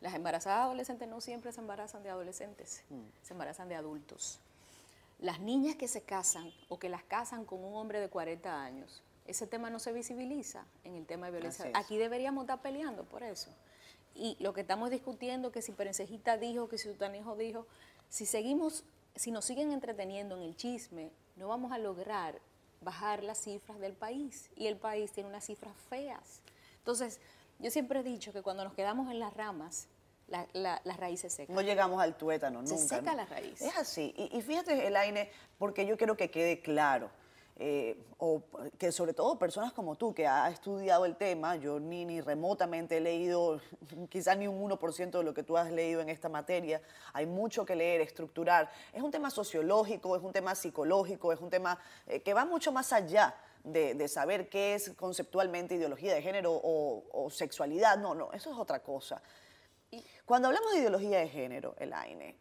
Las 0.00 0.14
embarazadas 0.14 0.64
adolescentes 0.64 1.08
no 1.08 1.20
siempre 1.20 1.52
se 1.52 1.60
embarazan 1.60 2.02
de 2.02 2.10
adolescentes, 2.10 2.84
mm. 2.90 3.00
se 3.22 3.32
embarazan 3.32 3.68
de 3.68 3.74
adultos. 3.74 4.38
Las 5.18 5.40
niñas 5.40 5.74
que 5.74 5.88
se 5.88 6.02
casan 6.02 6.52
o 6.68 6.78
que 6.78 6.88
las 6.88 7.02
casan 7.02 7.44
con 7.44 7.64
un 7.64 7.74
hombre 7.74 8.00
de 8.00 8.08
40 8.08 8.62
años, 8.62 9.02
ese 9.26 9.46
tema 9.46 9.70
no 9.70 9.78
se 9.78 9.92
visibiliza 9.92 10.64
en 10.84 10.94
el 10.94 11.06
tema 11.06 11.26
de 11.26 11.32
violencia. 11.32 11.70
Aquí 11.74 11.98
deberíamos 11.98 12.44
estar 12.44 12.62
peleando 12.62 13.04
por 13.04 13.22
eso. 13.22 13.50
Y 14.14 14.36
lo 14.40 14.52
que 14.52 14.60
estamos 14.60 14.90
discutiendo, 14.90 15.50
que 15.52 15.62
si 15.62 15.72
Perencejita 15.72 16.36
dijo, 16.36 16.68
que 16.68 16.78
si 16.78 16.88
Sutanijo 16.88 17.34
dijo, 17.36 17.66
si 18.08 18.26
seguimos 18.26 18.84
si 19.18 19.30
nos 19.30 19.44
siguen 19.44 19.72
entreteniendo 19.72 20.36
en 20.36 20.42
el 20.42 20.56
chisme, 20.56 21.10
no 21.36 21.48
vamos 21.48 21.72
a 21.72 21.78
lograr 21.78 22.40
bajar 22.80 23.24
las 23.24 23.38
cifras 23.38 23.78
del 23.80 23.94
país 23.94 24.50
y 24.54 24.66
el 24.66 24.76
país 24.76 25.12
tiene 25.12 25.28
unas 25.28 25.44
cifras 25.44 25.74
feas. 25.90 26.42
Entonces, 26.78 27.20
yo 27.58 27.70
siempre 27.70 28.00
he 28.00 28.02
dicho 28.02 28.32
que 28.32 28.42
cuando 28.42 28.64
nos 28.64 28.74
quedamos 28.74 29.10
en 29.10 29.18
las 29.18 29.34
ramas, 29.34 29.88
las 30.28 30.96
raíces 30.98 31.32
secas. 31.32 31.54
No 31.54 31.62
llegamos 31.62 32.00
al 32.00 32.16
tuétano 32.16 32.60
nunca. 32.60 32.76
Se 32.76 32.88
seca 32.88 33.14
la 33.14 33.24
raíz. 33.24 33.60
Es 33.60 33.76
así. 33.76 34.14
Y, 34.16 34.36
y 34.36 34.42
fíjate, 34.42 34.86
Elaine, 34.86 35.30
porque 35.58 35.86
yo 35.86 35.96
quiero 35.96 36.16
que 36.16 36.30
quede 36.30 36.60
claro. 36.60 37.10
Eh, 37.60 38.00
o 38.18 38.40
que 38.78 38.92
sobre 38.92 39.14
todo 39.14 39.36
personas 39.36 39.72
como 39.72 39.96
tú, 39.96 40.14
que 40.14 40.28
ha 40.28 40.48
estudiado 40.48 41.04
el 41.04 41.16
tema, 41.16 41.56
yo 41.56 41.80
ni, 41.80 42.04
ni 42.04 42.20
remotamente 42.20 42.98
he 42.98 43.00
leído 43.00 43.60
quizás 44.10 44.38
ni 44.38 44.46
un 44.46 44.70
1% 44.70 45.10
de 45.10 45.24
lo 45.24 45.34
que 45.34 45.42
tú 45.42 45.56
has 45.56 45.72
leído 45.72 46.00
en 46.00 46.08
esta 46.08 46.28
materia, 46.28 46.80
hay 47.12 47.26
mucho 47.26 47.64
que 47.64 47.74
leer, 47.74 48.00
estructurar. 48.00 48.70
Es 48.92 49.02
un 49.02 49.10
tema 49.10 49.28
sociológico, 49.30 50.14
es 50.14 50.22
un 50.22 50.32
tema 50.32 50.54
psicológico, 50.54 51.32
es 51.32 51.40
un 51.40 51.50
tema 51.50 51.80
eh, 52.06 52.22
que 52.22 52.32
va 52.32 52.44
mucho 52.44 52.70
más 52.70 52.92
allá 52.92 53.34
de, 53.64 54.06
saber 54.06 54.48
qué 54.48 54.74
es 54.74 54.90
conceptualmente 54.90 55.74
ideología 55.74 56.14
de 56.14 56.22
género 56.22 56.52
o, 56.52 57.04
o 57.12 57.28
sexualidad, 57.28 57.98
no, 57.98 58.14
no, 58.14 58.32
eso 58.32 58.52
es 58.52 58.56
otra 58.56 58.84
cosa. 58.84 59.20
Cuando 60.24 60.46
hablamos 60.48 60.72
de 60.72 60.78
ideología 60.78 61.18
de 61.18 61.28
género, 61.28 61.74
Elaine, 61.78 62.36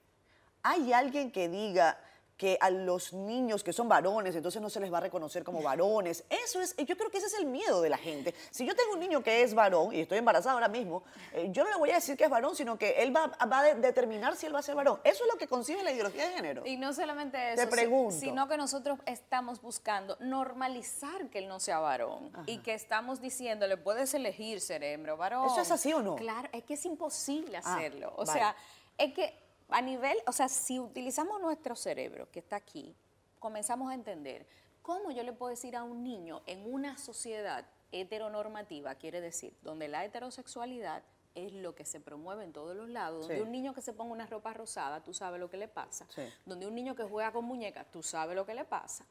¿hay 0.62 0.93
alguien 0.93 1.31
que 1.31 1.50
diga 1.50 1.97
que 2.38 2.58
a 2.62 2.70
los 2.70 3.13
niños 3.13 3.63
que 3.63 3.74
son 3.74 3.89
varones, 3.89 4.36
entonces 4.36 4.62
no 4.62 4.70
se 4.70 4.79
les 4.79 4.94
va 4.94 5.00
a 5.00 5.01
reconocer 5.01 5.44
como 5.44 5.62
varones. 5.62 6.24
Eso 6.29 6.62
es, 6.62 6.75
yo 6.77 6.96
creo 6.96 7.10
que 7.10 7.17
ese 7.17 7.27
es 7.27 7.34
el 7.34 7.48
miedo 7.48 7.82
de 7.82 7.89
la 7.89 7.98
gente. 7.98 8.34
Si 8.51 8.65
yo 8.65 8.75
tengo 8.75 8.94
un 8.94 9.00
niño 9.00 9.24
que 9.24 9.41
es 9.41 9.56
varón 9.56 9.94
y 9.94 10.01
estoy 10.01 10.20
embarazada 10.20 10.53
ahora 10.53 10.67
mismo, 10.67 11.03
eh, 11.34 11.48
yo 11.51 11.63
no 11.63 11.72
le 11.72 11.77
voy 11.77 11.89
a 11.91 11.96
decir 11.96 12.15
que 12.15 12.25
es 12.25 12.29
varón, 12.29 12.56
sino 12.56 12.77
que 12.77 12.91
él 13.01 13.15
va, 13.15 13.27
va, 13.51 13.60
a 13.60 13.74
determinar 13.74 14.36
si 14.36 14.46
él 14.46 14.53
va 14.53 14.60
a 14.60 14.62
ser 14.62 14.75
varón. 14.75 15.00
Eso 15.03 15.24
es 15.24 15.32
lo 15.32 15.39
que 15.39 15.48
concibe 15.48 15.84
la 15.84 15.91
ideología 15.91 16.27
de 16.27 16.36
género. 16.36 16.63
Y 16.65 16.77
no 16.77 16.94
solamente 16.94 17.53
eso, 17.53 17.63
Te 17.63 17.67
pregunto. 17.67 18.15
sino 18.15 18.48
que 18.48 18.56
nosotros 18.58 19.00
estamos 19.08 19.60
buscando 19.60 20.15
normalizar 20.20 21.29
que 21.29 21.39
él 21.39 21.48
no 21.48 21.60
sea 21.60 21.79
varón 21.79 22.32
y 22.46 22.60
que 22.60 22.75
estamos 22.75 23.20
diciéndole, 23.20 23.77
puedes 23.77 24.13
elegir 24.13 24.62
cerebro, 24.62 25.17
varón. 25.17 25.48
¿Eso 25.48 25.62
es 25.62 25.72
así 25.72 25.91
o 25.91 26.03
no? 26.03 26.15
Claro, 26.15 26.48
es 26.51 26.63
que 26.63 26.75
es 26.75 26.86
imposible 26.86 27.58
ah, 27.58 27.75
hacerlo. 27.75 28.13
o 28.15 28.25
sea, 28.27 28.56
es 28.98 29.13
que 29.13 29.47
a 29.69 29.81
nivel, 29.81 30.17
o 30.27 30.31
sea, 30.31 30.47
si 30.50 30.79
utilizamos 30.79 31.41
nuestro 31.41 31.75
cerebro 31.75 32.29
que 32.31 32.39
está 32.39 32.55
aquí, 32.55 32.95
comenzamos 33.39 33.91
a 33.91 33.93
entender 33.93 34.47
cómo 34.81 35.12
yo 35.12 35.24
le 35.24 35.33
puedo 35.33 35.50
decir 35.50 35.75
a 35.75 35.83
un 35.83 36.03
niño 36.03 36.41
en 36.45 36.71
una 36.71 36.97
sociedad 36.97 37.65
heteronormativa, 37.91 38.95
quiere 38.95 39.21
decir, 39.21 39.53
donde 39.62 39.88
la 39.88 40.05
heterosexualidad 40.05 41.03
es 41.36 41.53
lo 41.53 41.75
que 41.75 41.86
se 41.86 42.00
promueve 42.00 42.43
en 42.43 42.51
todos 42.51 42.75
los 42.75 42.89
lados, 42.89 43.27
donde 43.27 43.43
un 43.43 43.51
niño 43.51 43.74
que 43.74 43.81
se 43.81 43.93
ponga 43.93 44.12
una 44.12 44.25
ropa 44.25 44.53
rosada, 44.53 45.03
tú 45.03 45.13
sabes 45.13 45.39
lo 45.39 45.50
que 45.50 45.57
le 45.57 45.67
pasa, 45.67 46.07
donde 46.45 46.65
un 46.65 46.74
niño 46.74 46.95
que 46.95 47.03
juega 47.03 47.31
con 47.31 47.45
muñecas, 47.45 47.86
tú 47.91 48.01
sabes 48.01 48.36
lo 48.36 48.45
que 48.45 48.55
le 48.55 48.65
pasa. 48.65 49.05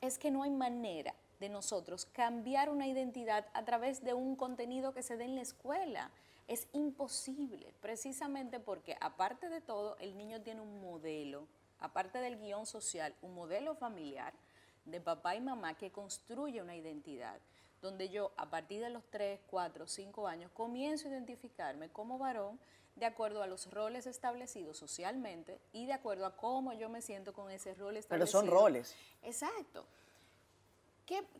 Es 0.00 0.18
que 0.18 0.30
no 0.30 0.42
hay 0.42 0.50
manera 0.50 1.14
de 1.40 1.48
nosotros 1.48 2.06
cambiar 2.06 2.68
una 2.68 2.86
identidad 2.86 3.46
a 3.54 3.64
través 3.64 4.02
de 4.04 4.14
un 4.14 4.36
contenido 4.36 4.92
que 4.92 5.02
se 5.02 5.16
dé 5.16 5.24
en 5.24 5.34
la 5.36 5.42
escuela. 5.42 6.10
Es 6.48 6.66
imposible, 6.72 7.74
precisamente 7.80 8.58
porque 8.58 8.96
aparte 9.00 9.48
de 9.50 9.60
todo, 9.60 9.96
el 9.98 10.16
niño 10.16 10.40
tiene 10.40 10.62
un 10.62 10.80
modelo, 10.80 11.46
aparte 11.78 12.18
del 12.18 12.40
guion 12.40 12.64
social, 12.64 13.14
un 13.22 13.34
modelo 13.34 13.74
familiar 13.74 14.32
de 14.86 15.00
papá 15.00 15.36
y 15.36 15.40
mamá 15.40 15.74
que 15.74 15.92
construye 15.92 16.62
una 16.62 16.74
identidad, 16.74 17.38
donde 17.82 18.08
yo 18.08 18.32
a 18.38 18.48
partir 18.48 18.80
de 18.80 18.90
los 18.90 19.04
3, 19.10 19.40
4, 19.46 19.86
5 19.86 20.26
años 20.26 20.50
comienzo 20.52 21.06
a 21.06 21.10
identificarme 21.10 21.90
como 21.90 22.18
varón 22.18 22.58
de 22.96 23.06
acuerdo 23.06 23.42
a 23.42 23.46
los 23.46 23.70
roles 23.70 24.06
establecidos 24.06 24.76
socialmente 24.76 25.60
y 25.72 25.86
de 25.86 25.92
acuerdo 25.92 26.26
a 26.26 26.34
cómo 26.36 26.72
yo 26.72 26.88
me 26.88 27.02
siento 27.02 27.32
con 27.32 27.50
ese 27.50 27.74
rol 27.74 27.96
establecido. 27.96 28.40
Pero 28.40 28.50
son 28.50 28.62
roles. 28.62 28.96
Exacto. 29.22 29.84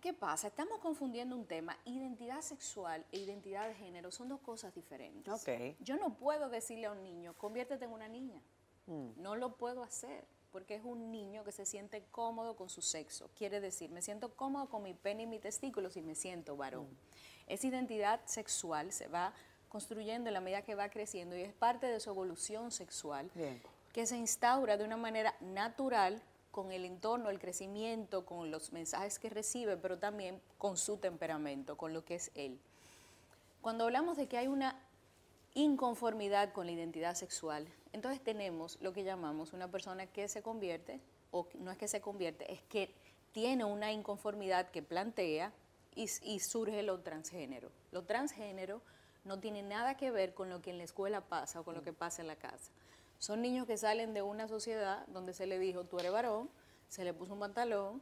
¿Qué, 0.00 0.14
pasa? 0.14 0.46
Estamos 0.46 0.78
confundiendo 0.78 1.36
un 1.36 1.44
tema, 1.44 1.76
identidad 1.84 2.40
sexual 2.40 3.04
e 3.12 3.18
identidad 3.18 3.68
de 3.68 3.74
género 3.74 4.10
son 4.10 4.30
dos 4.30 4.40
cosas 4.40 4.74
diferentes. 4.74 5.42
Okay. 5.42 5.76
Yo 5.80 5.96
no 5.96 6.16
puedo 6.16 6.48
decirle 6.48 6.86
a 6.86 6.92
un 6.92 7.02
niño, 7.02 7.34
conviértete 7.36 7.84
en 7.84 7.92
una 7.92 8.08
niña. 8.08 8.40
Mm. 8.86 9.20
No 9.20 9.36
lo 9.36 9.56
puedo 9.58 9.82
hacer 9.82 10.24
porque 10.52 10.76
es 10.76 10.82
un 10.82 11.10
niño 11.10 11.44
que 11.44 11.52
se 11.52 11.66
siente 11.66 12.02
cómodo 12.10 12.56
con 12.56 12.70
su 12.70 12.80
sexo. 12.80 13.28
Quiere 13.36 13.60
decir, 13.60 13.90
me 13.90 14.00
siento 14.00 14.34
cómodo 14.34 14.70
con 14.70 14.82
mi 14.82 14.94
pene 14.94 15.24
y 15.24 15.26
mi 15.26 15.38
testículos 15.38 15.98
y 15.98 16.00
me 16.00 16.14
siento 16.14 16.56
varón. 16.56 16.86
Mm. 16.86 17.48
Esa 17.48 17.66
identidad 17.66 18.20
sexual 18.24 18.90
se 18.90 19.06
va 19.08 19.34
construyendo 19.68 20.28
en 20.28 20.34
la 20.34 20.40
medida 20.40 20.62
que 20.62 20.76
va 20.76 20.88
creciendo 20.88 21.36
y 21.36 21.42
es 21.42 21.52
parte 21.52 21.88
de 21.88 22.00
su 22.00 22.08
evolución 22.08 22.70
sexual 22.70 23.30
que 23.92 24.06
se 24.06 24.16
instaura 24.16 24.78
de 24.78 24.84
una 24.84 24.96
manera 24.96 25.34
natural 25.40 26.22
con 26.50 26.72
el 26.72 26.84
entorno, 26.84 27.30
el 27.30 27.38
crecimiento, 27.38 28.24
con 28.24 28.50
los 28.50 28.72
mensajes 28.72 29.18
que 29.18 29.30
recibe, 29.30 29.76
pero 29.76 29.98
también 29.98 30.40
con 30.56 30.76
su 30.76 30.96
temperamento, 30.96 31.76
con 31.76 31.92
lo 31.92 32.04
que 32.04 32.16
es 32.16 32.30
él. 32.34 32.58
Cuando 33.60 33.84
hablamos 33.84 34.16
de 34.16 34.28
que 34.28 34.38
hay 34.38 34.48
una 34.48 34.80
inconformidad 35.54 36.52
con 36.52 36.66
la 36.66 36.72
identidad 36.72 37.14
sexual, 37.14 37.68
entonces 37.92 38.22
tenemos 38.22 38.80
lo 38.80 38.92
que 38.92 39.04
llamamos 39.04 39.52
una 39.52 39.70
persona 39.70 40.06
que 40.06 40.28
se 40.28 40.42
convierte, 40.42 41.00
o 41.30 41.48
no 41.58 41.70
es 41.70 41.78
que 41.78 41.88
se 41.88 42.00
convierte, 42.00 42.52
es 42.52 42.62
que 42.62 42.94
tiene 43.32 43.64
una 43.64 43.92
inconformidad 43.92 44.70
que 44.70 44.82
plantea 44.82 45.52
y, 45.94 46.38
surge 46.38 46.82
lo 46.82 47.00
transgénero. 47.00 47.72
Lo 47.90 48.04
transgénero 48.04 48.82
no 49.24 49.40
tiene 49.40 49.62
nada 49.62 49.96
que 49.96 50.10
ver 50.10 50.32
con 50.32 50.48
lo 50.48 50.62
que 50.62 50.70
en 50.70 50.78
la 50.78 50.84
escuela 50.84 51.22
pasa 51.22 51.60
o 51.60 51.64
con 51.64 51.74
lo 51.74 51.82
que 51.82 51.92
pasa 51.92 52.22
en 52.22 52.28
la 52.28 52.36
casa. 52.36 52.70
Son 53.18 53.42
niños 53.42 53.66
que 53.66 53.76
salen 53.76 54.14
de 54.14 54.22
una 54.22 54.48
sociedad 54.48 55.06
donde 55.08 55.32
se 55.34 55.46
le 55.46 55.58
dijo, 55.58 55.84
tú 55.84 55.98
eres 55.98 56.12
varón, 56.12 56.48
se 56.88 57.04
le 57.04 57.12
puso 57.12 57.34
un 57.34 57.40
pantalón, 57.40 58.00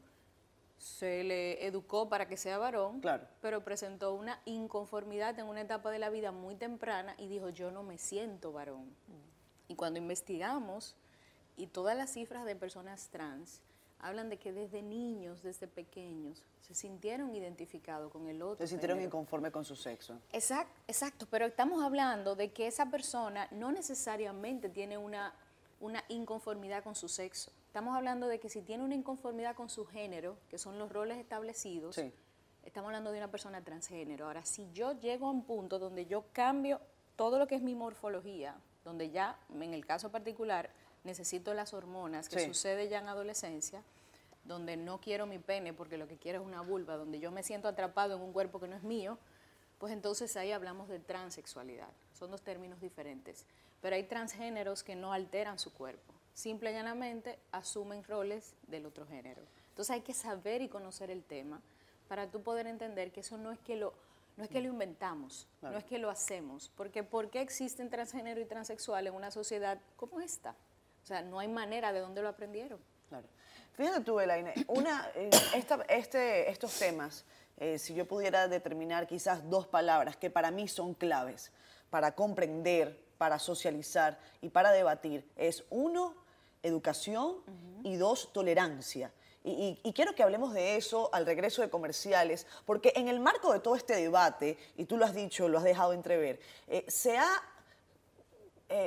se 0.79 1.25
le 1.25 1.67
educó 1.67 2.09
para 2.09 2.29
que 2.29 2.37
sea 2.37 2.59
varón, 2.59 3.01
pero 3.41 3.65
presentó 3.65 4.15
una 4.15 4.41
inconformidad 4.45 5.39
en 5.39 5.47
una 5.47 5.63
etapa 5.63 5.91
de 5.91 5.99
la 5.99 6.11
vida 6.11 6.33
muy 6.33 6.55
temprana 6.55 7.15
y 7.19 7.29
dijo, 7.29 7.49
yo 7.49 7.71
no 7.71 7.83
me 7.83 7.99
siento 7.99 8.53
varón. 8.53 8.95
Y 9.69 9.75
cuando 9.75 9.99
investigamos, 9.99 10.95
y 11.57 11.67
todas 11.67 11.97
las 11.97 12.13
cifras 12.13 12.45
de 12.45 12.55
personas 12.55 13.09
trans, 13.09 13.63
hablan 14.01 14.29
de 14.29 14.39
que 14.39 14.53
desde 14.53 14.83
niños, 14.83 15.43
desde 15.43 15.67
pequeños, 15.67 16.43
se 16.61 16.75
sintieron 16.75 17.35
identificados 17.35 18.11
con 18.11 18.29
el 18.29 18.43
otro. 18.43 18.67
Se 18.67 18.71
sintieron 18.71 19.01
inconformes 19.01 19.53
con 19.53 19.65
su 19.65 19.77
sexo. 19.77 20.19
Exacto, 20.33 20.73
exacto, 20.87 21.27
pero 21.31 21.47
estamos 21.47 21.83
hablando 21.83 22.35
de 22.35 22.53
que 22.53 22.67
esa 22.67 22.87
persona 22.87 23.49
no 23.51 23.73
necesariamente 23.73 24.69
tiene 24.69 24.99
una, 24.99 25.35
una 25.81 26.03
inconformidad 26.09 26.83
con 26.83 26.95
su 26.95 27.09
sexo. 27.09 27.51
Estamos 27.67 27.97
hablando 27.97 28.27
de 28.27 28.41
que 28.41 28.49
si 28.49 28.63
tiene 28.63 28.85
una 28.85 28.95
inconformidad 28.95 29.55
con 29.55 29.69
su 29.69 29.87
género, 29.87 30.39
que 30.49 30.59
son 30.59 30.79
los 30.79 30.91
roles 30.91 31.19
establecidos, 31.19 31.99
estamos 32.65 32.89
hablando 32.89 33.13
de 33.13 33.19
una 33.19 33.31
persona 33.31 33.63
transgénero. 33.63 34.27
Ahora, 34.27 34.45
si 34.45 34.71
yo 34.73 34.99
llego 34.99 35.27
a 35.27 35.31
un 35.31 35.45
punto 35.45 35.79
donde 35.79 36.07
yo 36.07 36.25
cambio 36.33 36.81
todo 37.17 37.39
lo 37.39 37.47
que 37.47 37.55
es 37.55 37.63
mi 37.63 37.75
morfología, 37.75 38.57
donde 38.85 39.11
ya, 39.11 39.39
en 39.53 39.75
el 39.75 39.85
caso 39.85 40.11
particular, 40.11 40.71
necesito 41.07 41.55
las 41.55 41.73
hormonas, 41.73 42.29
que 42.29 42.47
sucede 42.47 42.89
ya 42.89 42.99
en 42.99 43.09
adolescencia, 43.09 43.83
donde 44.45 44.77
no 44.77 45.01
quiero 45.01 45.27
mi 45.27 45.39
pene 45.39 45.73
porque 45.73 45.97
lo 45.97 46.07
que 46.07 46.17
quiero 46.17 46.41
es 46.41 46.47
una 46.47 46.61
vulva, 46.61 46.97
donde 46.97 47.19
yo 47.19 47.31
me 47.31 47.43
siento 47.43 47.69
atrapado 47.69 48.17
en 48.17 48.23
un 48.23 48.33
cuerpo 48.33 48.61
que 48.61 48.69
no 48.69 48.77
es 48.77 48.83
mío, 48.83 49.19
pues 49.79 49.93
entonces 49.93 50.37
ahí 50.37 50.53
hablamos 50.53 50.89
de 50.89 50.99
transexualidad. 50.99 51.89
Son 52.13 52.31
dos 52.31 52.43
términos 52.43 52.81
diferentes. 52.81 53.47
Pero 53.81 53.97
hay 53.97 54.05
transgéneros 54.05 54.83
que 54.83 54.97
no 54.97 55.13
alteran 55.13 55.59
su 55.59 55.73
cuerpo, 55.73 56.15
simple 56.35 56.71
y 56.71 56.75
llanamente 56.75 57.39
asumen 57.53 58.03
roles 58.05 58.55
del 58.67 58.87
otro 58.87 59.07
género. 59.07 59.43
Entonces 59.69 59.95
hay 59.95 60.01
que 60.01 60.15
saber 60.15 60.63
y 60.63 60.69
conocer 60.69 61.11
el 61.11 61.23
tema 61.23 61.61
para 62.09 62.31
tú 62.31 62.43
poder 62.43 62.67
entender 62.67 63.13
que 63.13 63.21
eso 63.21 63.37
no 63.37 63.53
es 63.53 63.59
que 63.59 63.77
lo, 63.77 63.93
no 64.37 64.45
es 64.45 64.51
que 64.51 64.61
lo 64.61 64.69
inventamos, 64.69 65.47
no 65.61 65.77
es 65.77 65.85
que 65.85 65.99
lo 65.99 66.09
hacemos, 66.09 66.71
porque 66.77 67.03
¿por 67.03 67.31
qué 67.31 67.41
existen 67.41 67.91
transgénero 67.91 68.41
y 68.41 68.45
transexual 68.45 69.07
en 69.07 69.15
una 69.15 69.31
sociedad 69.31 69.79
como 69.97 70.21
esta? 70.21 70.55
O 71.07 71.09
sea, 71.09 71.23
no 71.23 71.39
hay 71.39 71.47
manera 71.47 71.93
de 71.93 72.01
dónde 72.01 72.21
lo 72.21 72.29
aprendieron. 72.29 72.81
Claro. 73.09 73.29
Fíjate 73.75 74.01
tú, 74.01 74.19
Elaine, 74.19 74.53
una, 74.67 75.09
eh, 75.15 75.31
este, 75.89 76.51
estos 76.51 76.77
temas, 76.77 77.25
eh, 77.59 77.79
si 77.79 77.95
yo 77.95 78.09
pudiera 78.09 78.49
determinar 78.49 79.07
quizás 79.07 79.49
dos 79.49 79.69
palabras 79.69 80.17
que 80.17 80.31
para 80.31 80.51
mí 80.51 80.67
son 80.67 80.95
claves 80.95 81.53
para 81.91 82.17
comprender, 82.17 83.01
para 83.19 83.39
socializar 83.39 84.19
y 84.41 84.49
para 84.49 84.73
debatir, 84.73 85.31
es 85.37 85.63
uno, 85.71 86.17
educación 86.65 87.37
y 87.85 87.95
dos, 87.95 88.33
tolerancia. 88.33 89.13
Y, 89.45 89.79
quiero 89.95 90.13
que 90.13 90.25
hablemos 90.25 90.55
de 90.55 90.75
eso 90.77 91.09
al 91.13 91.25
regreso 91.25 91.63
de 91.63 91.71
comerciales, 91.71 92.49
porque 92.65 92.93
en 92.97 93.07
el 93.07 93.21
marco 93.21 93.53
de 93.53 93.61
todo 93.61 93.77
este 93.77 93.95
debate, 93.95 94.59
y 94.77 94.87
tú 94.87 94.97
lo 94.97 95.05
has 95.05 95.15
dicho, 95.15 95.47
lo 95.47 95.59
has 95.59 95.63
dejado 95.65 95.93
entrever, 95.93 96.41
eh, 96.67 96.85
se 96.89 97.17
ha 97.17 97.31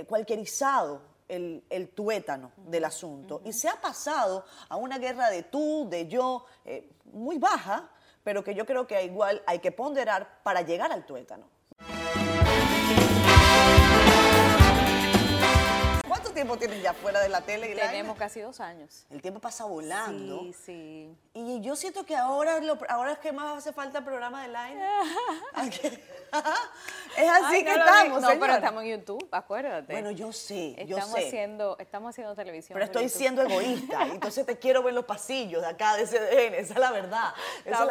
cualquierizado 0.09 1.01
el, 1.29 1.91
tuétano 1.95 2.51
del 2.57 2.85
asunto. 2.85 3.41
Y 3.45 3.53
se 3.53 3.69
ha 3.69 3.79
pasado 3.79 4.45
a 4.67 4.75
una 4.75 4.97
guerra 4.97 5.29
de 5.29 5.43
tú, 5.43 5.87
de 5.89 6.07
yo, 6.07 6.45
eh, 6.65 6.89
muy 7.05 7.37
baja, 7.37 7.89
pero 8.23 8.43
que 8.43 8.53
yo 8.53 8.65
creo 8.65 8.87
que 8.87 9.03
igual 9.03 9.41
hay 9.45 9.59
que 9.59 9.71
ponderar 9.71 10.41
para 10.43 10.61
llegar 10.61 10.91
al 10.91 11.05
tuétano. 11.05 11.47
Tiempo 16.33 16.57
tienes 16.57 16.81
ya 16.81 16.93
fuera 16.93 17.19
de 17.21 17.29
la 17.29 17.41
tele? 17.41 17.75
Tenemos 17.75 18.17
casi 18.17 18.41
dos 18.41 18.59
años. 18.59 19.05
El 19.09 19.21
tiempo 19.21 19.39
pasa 19.39 19.65
volando. 19.65 20.41
Sí, 20.41 20.53
sí. 20.65 21.17
Y 21.33 21.61
yo 21.61 21.75
siento 21.75 22.05
que 22.05 22.15
ahora, 22.15 22.59
lo, 22.59 22.77
ahora 22.89 23.13
es 23.13 23.19
que 23.19 23.31
más 23.31 23.57
hace 23.57 23.73
falta 23.73 23.99
el 23.99 24.03
programa 24.03 24.43
de 24.43 24.49
Line. 24.49 24.83
es 27.17 27.29
así 27.29 27.63
que 27.63 27.71
estamos, 27.71 28.21
No, 28.21 28.29
pero 28.39 28.53
estamos 28.53 28.83
en 28.83 28.89
YouTube, 28.89 29.27
acuérdate. 29.31 29.93
Bueno, 29.93 30.11
yo 30.11 30.31
sé, 30.31 30.75
estamos 30.77 30.89
yo 30.89 31.17
sé. 31.17 31.27
Haciendo, 31.27 31.77
estamos 31.79 32.09
haciendo 32.09 32.35
televisión. 32.35 32.73
Pero 32.73 32.85
estoy 32.85 33.09
siendo 33.09 33.41
egoísta, 33.41 34.07
entonces 34.11 34.45
te 34.45 34.57
quiero 34.57 34.83
ver 34.83 34.93
los 34.93 35.05
pasillos 35.05 35.61
de 35.61 35.67
acá 35.67 35.97
de 35.97 36.05
CDN, 36.05 36.55
esa 36.55 36.73
es 36.73 36.79
la 36.79 36.91
verdad. 36.91 37.33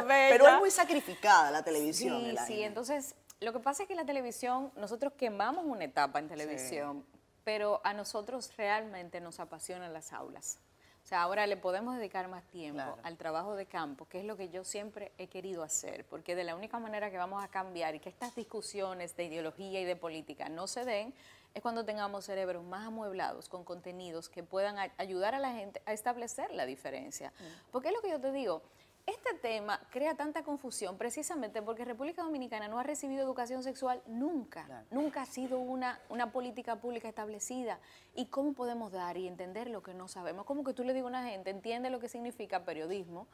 pero 0.09 0.49
es 0.49 0.59
muy 0.59 0.71
sacrificada 0.71 1.51
la 1.51 1.63
televisión. 1.63 2.21
Sí, 2.21 2.37
sí, 2.47 2.63
entonces 2.63 3.15
lo 3.41 3.53
que 3.53 3.61
pasa 3.61 3.83
es 3.83 3.89
que 3.89 3.95
la 3.95 4.05
televisión, 4.05 4.73
nosotros 4.77 5.13
quemamos 5.17 5.65
una 5.65 5.85
etapa 5.85 6.19
en 6.19 6.29
televisión, 6.29 7.05
pero 7.49 7.81
a 7.83 7.95
nosotros 7.95 8.55
realmente 8.59 9.23
nos 9.23 9.41
apasionan 9.41 9.95
las 9.95 10.13
aulas. 10.13 10.59
O 11.03 11.07
sea, 11.09 11.23
ahora 11.23 11.47
le 11.47 11.57
podemos 11.57 11.97
dedicar 11.97 12.29
más 12.29 12.45
tiempo 12.45 12.99
al 13.03 13.17
trabajo 13.17 13.57
de 13.57 13.65
campo, 13.65 14.07
que 14.07 14.19
es 14.21 14.27
lo 14.27 14.37
que 14.37 14.51
yo 14.51 14.65
siempre 14.65 15.13
he 15.17 15.29
querido 15.29 15.63
hacer, 15.63 16.05
porque 16.05 16.37
de 16.37 16.45
la 16.45 16.55
única 16.55 16.79
manera 16.79 17.11
que 17.11 17.17
vamos 17.17 17.43
a 17.43 17.49
cambiar 17.49 17.95
y 17.95 18.01
que 18.01 18.11
estas 18.11 18.35
discusiones 18.37 19.17
de 19.17 19.25
ideología 19.25 19.81
y 19.81 19.87
de 19.87 19.97
política 19.97 20.51
no 20.51 20.67
se 20.67 20.85
den 20.85 21.15
es 21.55 21.63
cuando 21.63 21.87
tengamos 21.87 22.27
cerebros 22.27 22.63
más 22.65 22.87
amueblados 22.87 23.49
con 23.49 23.65
contenidos 23.65 24.29
que 24.29 24.43
puedan 24.43 24.77
ayudar 24.99 25.35
a 25.35 25.39
la 25.39 25.55
gente 25.55 25.81
a 25.87 25.95
establecer 25.95 26.53
la 26.53 26.67
diferencia. 26.67 27.31
Mm. 27.31 27.71
Porque 27.73 27.89
es 27.89 27.95
lo 27.95 28.03
que 28.03 28.11
yo 28.11 28.21
te 28.21 28.31
digo, 28.31 28.61
este 29.09 29.35
tema 29.35 29.81
crea 29.91 30.15
tanta 30.15 30.43
confusión 30.43 30.99
precisamente 30.99 31.63
porque 31.63 31.85
República 31.85 32.23
Dominicana 32.23 32.69
no 32.69 32.79
ha 32.79 32.83
recibido 32.83 33.23
educación 33.23 33.63
sexual 33.63 34.03
nunca, 34.07 34.85
nunca 34.91 35.23
ha 35.23 35.27
sido 35.27 35.59
una, 35.59 35.99
una 36.09 36.31
política 36.31 36.77
pública 36.77 37.09
establecida. 37.09 37.79
¿Y 38.15 38.27
cómo 38.27 38.53
podemos 38.53 38.93
dar 38.93 39.17
y 39.17 39.27
entender 39.27 39.71
lo 39.71 39.83
que 39.83 39.95
no 39.95 40.09
sabemos? 40.09 40.45
Como 40.45 40.65
que 40.65 40.75
tú 40.75 40.85
le 40.85 40.93
digas 40.93 41.07
a 41.07 41.09
una 41.09 41.25
gente, 41.25 41.51
entiende 41.51 41.89
lo 41.89 42.01
que 42.01 42.09
significa 42.09 42.65
periodismo 42.65 43.27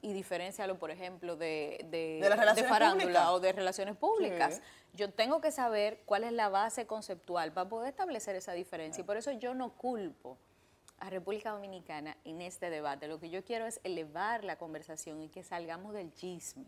y 0.00 0.12
diferencialo, 0.12 0.78
por 0.78 0.90
ejemplo, 0.90 1.36
de, 1.36 1.86
de, 1.90 2.64
farándula 2.66 3.32
o 3.32 3.40
de 3.40 3.52
relaciones 3.52 3.96
públicas. 3.96 4.60
Yo 4.94 5.10
tengo 5.10 5.40
que 5.40 5.52
saber 5.52 6.00
cuál 6.04 6.24
es 6.24 6.32
la 6.32 6.48
base 6.48 6.86
conceptual 6.86 7.52
para 7.52 7.68
poder 7.68 7.90
establecer 7.90 8.36
esa 8.36 8.52
diferencia 8.52 9.02
y 9.02 9.04
por 9.04 9.16
eso 9.16 9.30
yo 9.32 9.54
no 9.54 9.70
culpo 9.70 10.38
a 11.02 11.10
República 11.10 11.50
Dominicana 11.50 12.16
en 12.24 12.40
este 12.40 12.70
debate. 12.70 13.08
Lo 13.08 13.18
que 13.18 13.28
yo 13.28 13.44
quiero 13.44 13.66
es 13.66 13.80
elevar 13.82 14.44
la 14.44 14.56
conversación 14.56 15.20
y 15.20 15.28
que 15.28 15.42
salgamos 15.42 15.94
del 15.94 16.14
chisme 16.14 16.64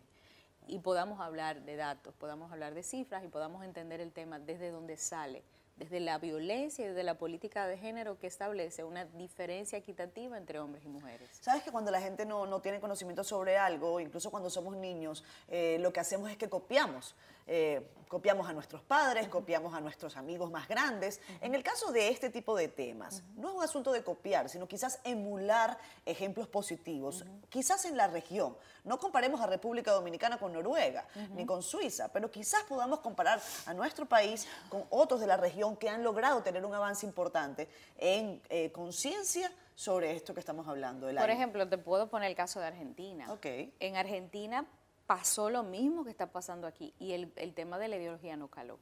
y 0.67 0.81
podamos 0.81 1.21
hablar 1.21 1.63
de 1.63 1.77
datos, 1.77 2.15
podamos 2.17 2.51
hablar 2.51 2.75
de 2.75 2.83
cifras 2.83 3.23
y 3.23 3.29
podamos 3.29 3.65
entender 3.65 4.01
el 4.01 4.11
tema 4.11 4.41
desde 4.41 4.73
donde 4.73 4.97
sale, 4.97 5.45
desde 5.77 6.01
la 6.01 6.19
violencia 6.19 6.85
y 6.85 6.89
desde 6.89 7.05
la 7.05 7.17
política 7.17 7.69
de 7.69 7.79
género 7.79 8.19
que 8.19 8.27
establece 8.27 8.83
una 8.83 9.05
diferencia 9.05 9.79
equitativa 9.79 10.37
entre 10.37 10.59
hombres 10.59 10.85
y 10.85 10.89
mujeres. 10.89 11.29
Sabes 11.41 11.63
que 11.63 11.71
cuando 11.71 11.93
la 11.93 12.01
gente 12.01 12.27
no, 12.27 12.61
tiene 12.61 12.81
conocimiento 12.81 13.23
sobre 13.23 13.57
algo, 13.57 14.01
incluso 14.01 14.33
cuando 14.33 14.51
somos 14.51 14.77
niños, 14.77 15.23
eh, 15.47 15.79
lo 15.79 15.93
que 15.93 16.01
hacemos 16.01 16.29
es 16.29 16.37
que 16.37 16.49
copiamos. 16.49 17.15
Eh, 17.47 17.87
copiamos 18.09 18.49
a 18.49 18.53
nuestros 18.53 18.83
padres, 18.83 19.27
copiamos 19.29 19.75
a 19.75 19.81
nuestros 19.81 20.17
amigos 20.17 20.51
más 20.51 20.69
grandes. 20.69 21.21
En 21.41 21.55
el 21.55 21.65
caso 21.65 21.91
de 21.91 22.09
este 22.09 22.31
tipo 22.31 22.57
de 22.57 22.69
temas, 22.69 23.25
no 23.35 23.49
es 23.49 23.55
un 23.57 23.63
asunto 23.63 23.93
de 23.93 24.05
copiar, 24.05 24.49
sino 24.49 24.69
quizás 24.69 25.01
emular 25.03 25.77
ejemplos 26.07 26.47
positivos, 26.47 27.25
quizás 27.49 27.85
en 27.87 27.97
la 27.97 28.07
región. 28.07 28.57
No 28.85 29.01
comparemos 29.01 29.41
a 29.41 29.47
República 29.47 29.91
Dominicana 29.91 30.39
con 30.39 30.53
Noruega, 30.53 31.07
ni 31.33 31.45
con 31.45 31.63
Suiza, 31.63 32.09
pero 32.13 32.31
quizás 32.31 32.63
podamos 32.69 33.01
comparar 33.01 33.41
a 33.67 33.75
nuestro 33.75 34.07
país 34.07 34.47
con 34.69 34.85
otros 34.91 35.21
de 35.21 35.27
la 35.27 35.37
región 35.37 35.77
que 35.77 35.89
han 35.89 36.05
logrado 36.05 36.43
tener 36.43 36.65
un 36.65 36.75
avance 36.75 37.07
importante 37.07 37.69
en 37.99 38.41
eh, 38.49 38.71
conciencia 38.71 39.51
sobre 39.75 40.13
esto 40.13 40.35
que 40.35 40.41
estamos 40.41 40.69
hablando. 40.69 41.09
Por 41.09 41.31
ejemplo, 41.31 41.69
te 41.69 41.79
puedo 41.79 42.09
poner 42.09 42.31
el 42.31 42.37
caso 42.37 42.61
de 42.61 42.67
Argentina. 42.67 43.33
Okay. 43.33 43.75
En 43.81 43.97
Argentina 43.97 44.65
pasó 45.07 45.51
lo 45.51 45.63
mismo 45.63 46.05
que 46.05 46.11
está 46.11 46.27
pasando 46.33 46.67
aquí 46.67 46.95
y 46.99 47.13
el, 47.13 47.33
tema 47.55 47.79
de 47.79 47.89
la 47.89 47.97
ideología 47.97 48.37
no 48.37 48.49
caló. 48.49 48.79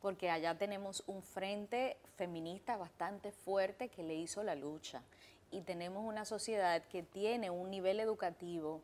Porque 0.00 0.30
allá 0.30 0.56
tenemos 0.56 1.02
un 1.06 1.22
frente 1.22 1.96
feminista 2.16 2.76
bastante 2.76 3.32
fuerte 3.32 3.88
que 3.88 4.02
le 4.02 4.14
hizo 4.14 4.42
la 4.42 4.54
lucha 4.54 5.02
y 5.50 5.62
tenemos 5.62 6.04
una 6.04 6.24
sociedad 6.24 6.82
que 6.84 7.02
tiene 7.02 7.50
un 7.50 7.70
nivel 7.70 7.98
educativo 7.98 8.82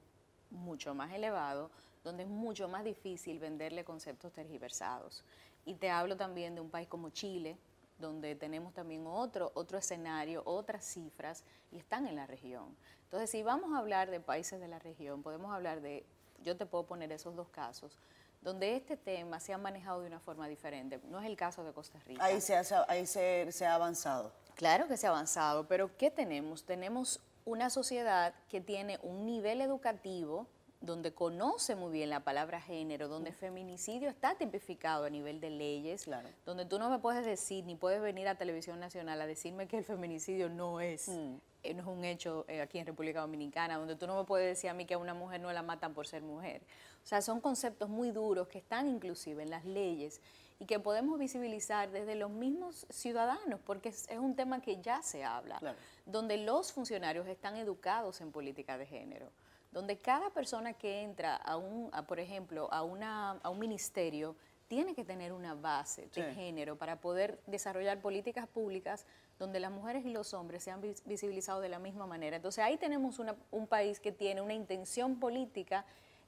mucho 0.50 0.94
más 0.94 1.12
elevado, 1.12 1.70
donde 2.02 2.24
es 2.24 2.28
mucho 2.28 2.66
más 2.66 2.84
difícil 2.84 3.38
venderle 3.38 3.84
conceptos 3.84 4.32
tergiversados. 4.32 5.24
Y 5.64 5.74
te 5.74 5.90
hablo 5.90 6.16
también 6.16 6.54
de 6.54 6.60
un 6.60 6.70
país 6.70 6.88
como 6.88 7.10
Chile, 7.10 7.56
donde 7.98 8.34
tenemos 8.34 8.74
también 8.74 9.06
otro, 9.06 9.52
otro 9.54 9.78
escenario, 9.78 10.42
otras 10.44 10.84
cifras, 10.84 11.44
y 11.70 11.78
están 11.78 12.06
en 12.06 12.16
la 12.16 12.26
región. 12.26 12.76
Entonces, 13.04 13.30
si 13.30 13.42
vamos 13.42 13.72
a 13.72 13.78
hablar 13.78 14.10
de 14.10 14.18
países 14.18 14.60
de 14.60 14.68
la 14.68 14.78
región, 14.78 15.22
podemos 15.22 15.52
hablar 15.52 15.80
de 15.80 16.04
yo 16.42 16.56
te 16.56 16.66
puedo 16.66 16.84
poner 16.84 17.12
esos 17.12 17.34
dos 17.36 17.48
casos, 17.48 17.98
donde 18.40 18.76
este 18.76 18.96
tema 18.96 19.40
se 19.40 19.52
ha 19.52 19.58
manejado 19.58 20.00
de 20.00 20.08
una 20.08 20.20
forma 20.20 20.48
diferente. 20.48 21.00
No 21.08 21.20
es 21.20 21.26
el 21.26 21.36
caso 21.36 21.64
de 21.64 21.72
Costa 21.72 21.98
Rica. 22.06 22.24
Ahí 22.24 22.40
se 22.40 22.56
ha, 22.56 22.64
ahí 22.88 23.06
se, 23.06 23.66
ha 23.66 23.74
avanzado. 23.74 24.32
Claro 24.54 24.88
que 24.88 24.96
se 24.96 25.06
ha 25.06 25.10
avanzado, 25.10 25.66
pero 25.68 25.96
¿qué 25.96 26.10
tenemos? 26.10 26.64
Tenemos 26.64 27.20
una 27.44 27.70
sociedad 27.70 28.34
que 28.48 28.60
tiene 28.60 28.98
un 29.02 29.26
nivel 29.26 29.60
educativo 29.60 30.46
donde 30.80 31.14
conoce 31.14 31.76
muy 31.76 31.92
bien 31.92 32.10
la 32.10 32.20
palabra 32.20 32.60
género, 32.60 33.06
donde 33.06 33.32
feminicidio 33.32 34.10
está 34.10 34.34
tipificado 34.34 35.04
a 35.04 35.10
nivel 35.10 35.40
de 35.40 35.50
leyes, 35.50 36.08
donde 36.44 36.64
tú 36.64 36.78
no 36.78 36.90
me 36.90 36.98
puedes 36.98 37.24
decir, 37.24 37.64
ni 37.64 37.76
puedes 37.76 38.02
venir 38.02 38.26
a 38.26 38.34
Televisión 38.34 38.80
Nacional 38.80 39.20
a 39.20 39.26
decirme 39.26 39.68
que 39.68 39.78
el 39.78 39.84
feminicidio 39.84 40.48
no 40.48 40.80
es, 40.80 41.08
mm. 41.08 41.34
No 41.74 41.82
es 41.82 41.86
un 41.86 42.04
hecho 42.04 42.44
eh, 42.48 42.60
aquí 42.60 42.78
en 42.78 42.86
República 42.86 43.20
Dominicana, 43.20 43.76
donde 43.76 43.96
tú 43.96 44.06
no 44.06 44.16
me 44.16 44.24
puedes 44.24 44.46
decir 44.46 44.70
a 44.70 44.74
mí 44.74 44.84
que 44.84 44.94
a 44.94 44.98
una 44.98 45.14
mujer 45.14 45.40
no 45.40 45.52
la 45.52 45.62
matan 45.62 45.94
por 45.94 46.06
ser 46.06 46.22
mujer. 46.22 46.62
O 47.02 47.06
sea, 47.06 47.20
son 47.22 47.40
conceptos 47.40 47.88
muy 47.88 48.10
duros 48.10 48.48
que 48.48 48.58
están 48.58 48.88
inclusive 48.88 49.42
en 49.42 49.50
las 49.50 49.64
leyes 49.64 50.20
y 50.58 50.66
que 50.66 50.78
podemos 50.78 51.18
visibilizar 51.18 51.90
desde 51.90 52.14
los 52.14 52.30
mismos 52.30 52.86
ciudadanos, 52.90 53.60
porque 53.64 53.88
es, 53.88 54.06
un 54.18 54.36
tema 54.36 54.60
que 54.60 54.80
ya 54.80 55.02
se 55.02 55.24
habla, 55.24 55.60
donde 56.06 56.36
los 56.36 56.72
funcionarios 56.72 57.26
están 57.26 57.56
educados 57.56 58.20
en 58.20 58.30
política 58.30 58.78
de 58.78 58.86
género 58.86 59.30
donde 59.72 59.98
cada 59.98 60.30
persona 60.30 60.74
que 60.74 61.02
entra 61.02 61.34
a 61.34 61.56
un, 61.56 61.90
por 62.06 62.20
ejemplo, 62.20 62.68
a, 62.70 62.82
una, 62.82 63.32
a 63.42 63.48
un 63.48 63.58
ministerio 63.58 64.36
tiene 64.68 64.94
que 64.94 65.04
tener 65.04 65.32
una 65.32 65.54
base 65.54 66.08
de 66.14 66.34
género 66.34 66.76
para 66.76 67.00
poder 67.00 67.40
desarrollar 67.46 68.00
políticas 68.00 68.46
públicas 68.46 69.04
donde 69.42 69.58
las 69.58 69.72
mujeres 69.72 70.04
y 70.06 70.10
los 70.10 70.34
hombres 70.34 70.62
sean 70.62 70.80
visibilizados 71.04 71.60
de 71.62 71.68
la 71.68 71.80
misma 71.80 72.06
manera. 72.06 72.36
Entonces 72.36 72.62
ahí 72.62 72.76
tenemos 72.76 73.20
un 73.50 73.66
país 73.66 73.98
que 73.98 74.12
tiene 74.12 74.40
una 74.40 74.54
intención 74.54 75.18
política 75.18 75.84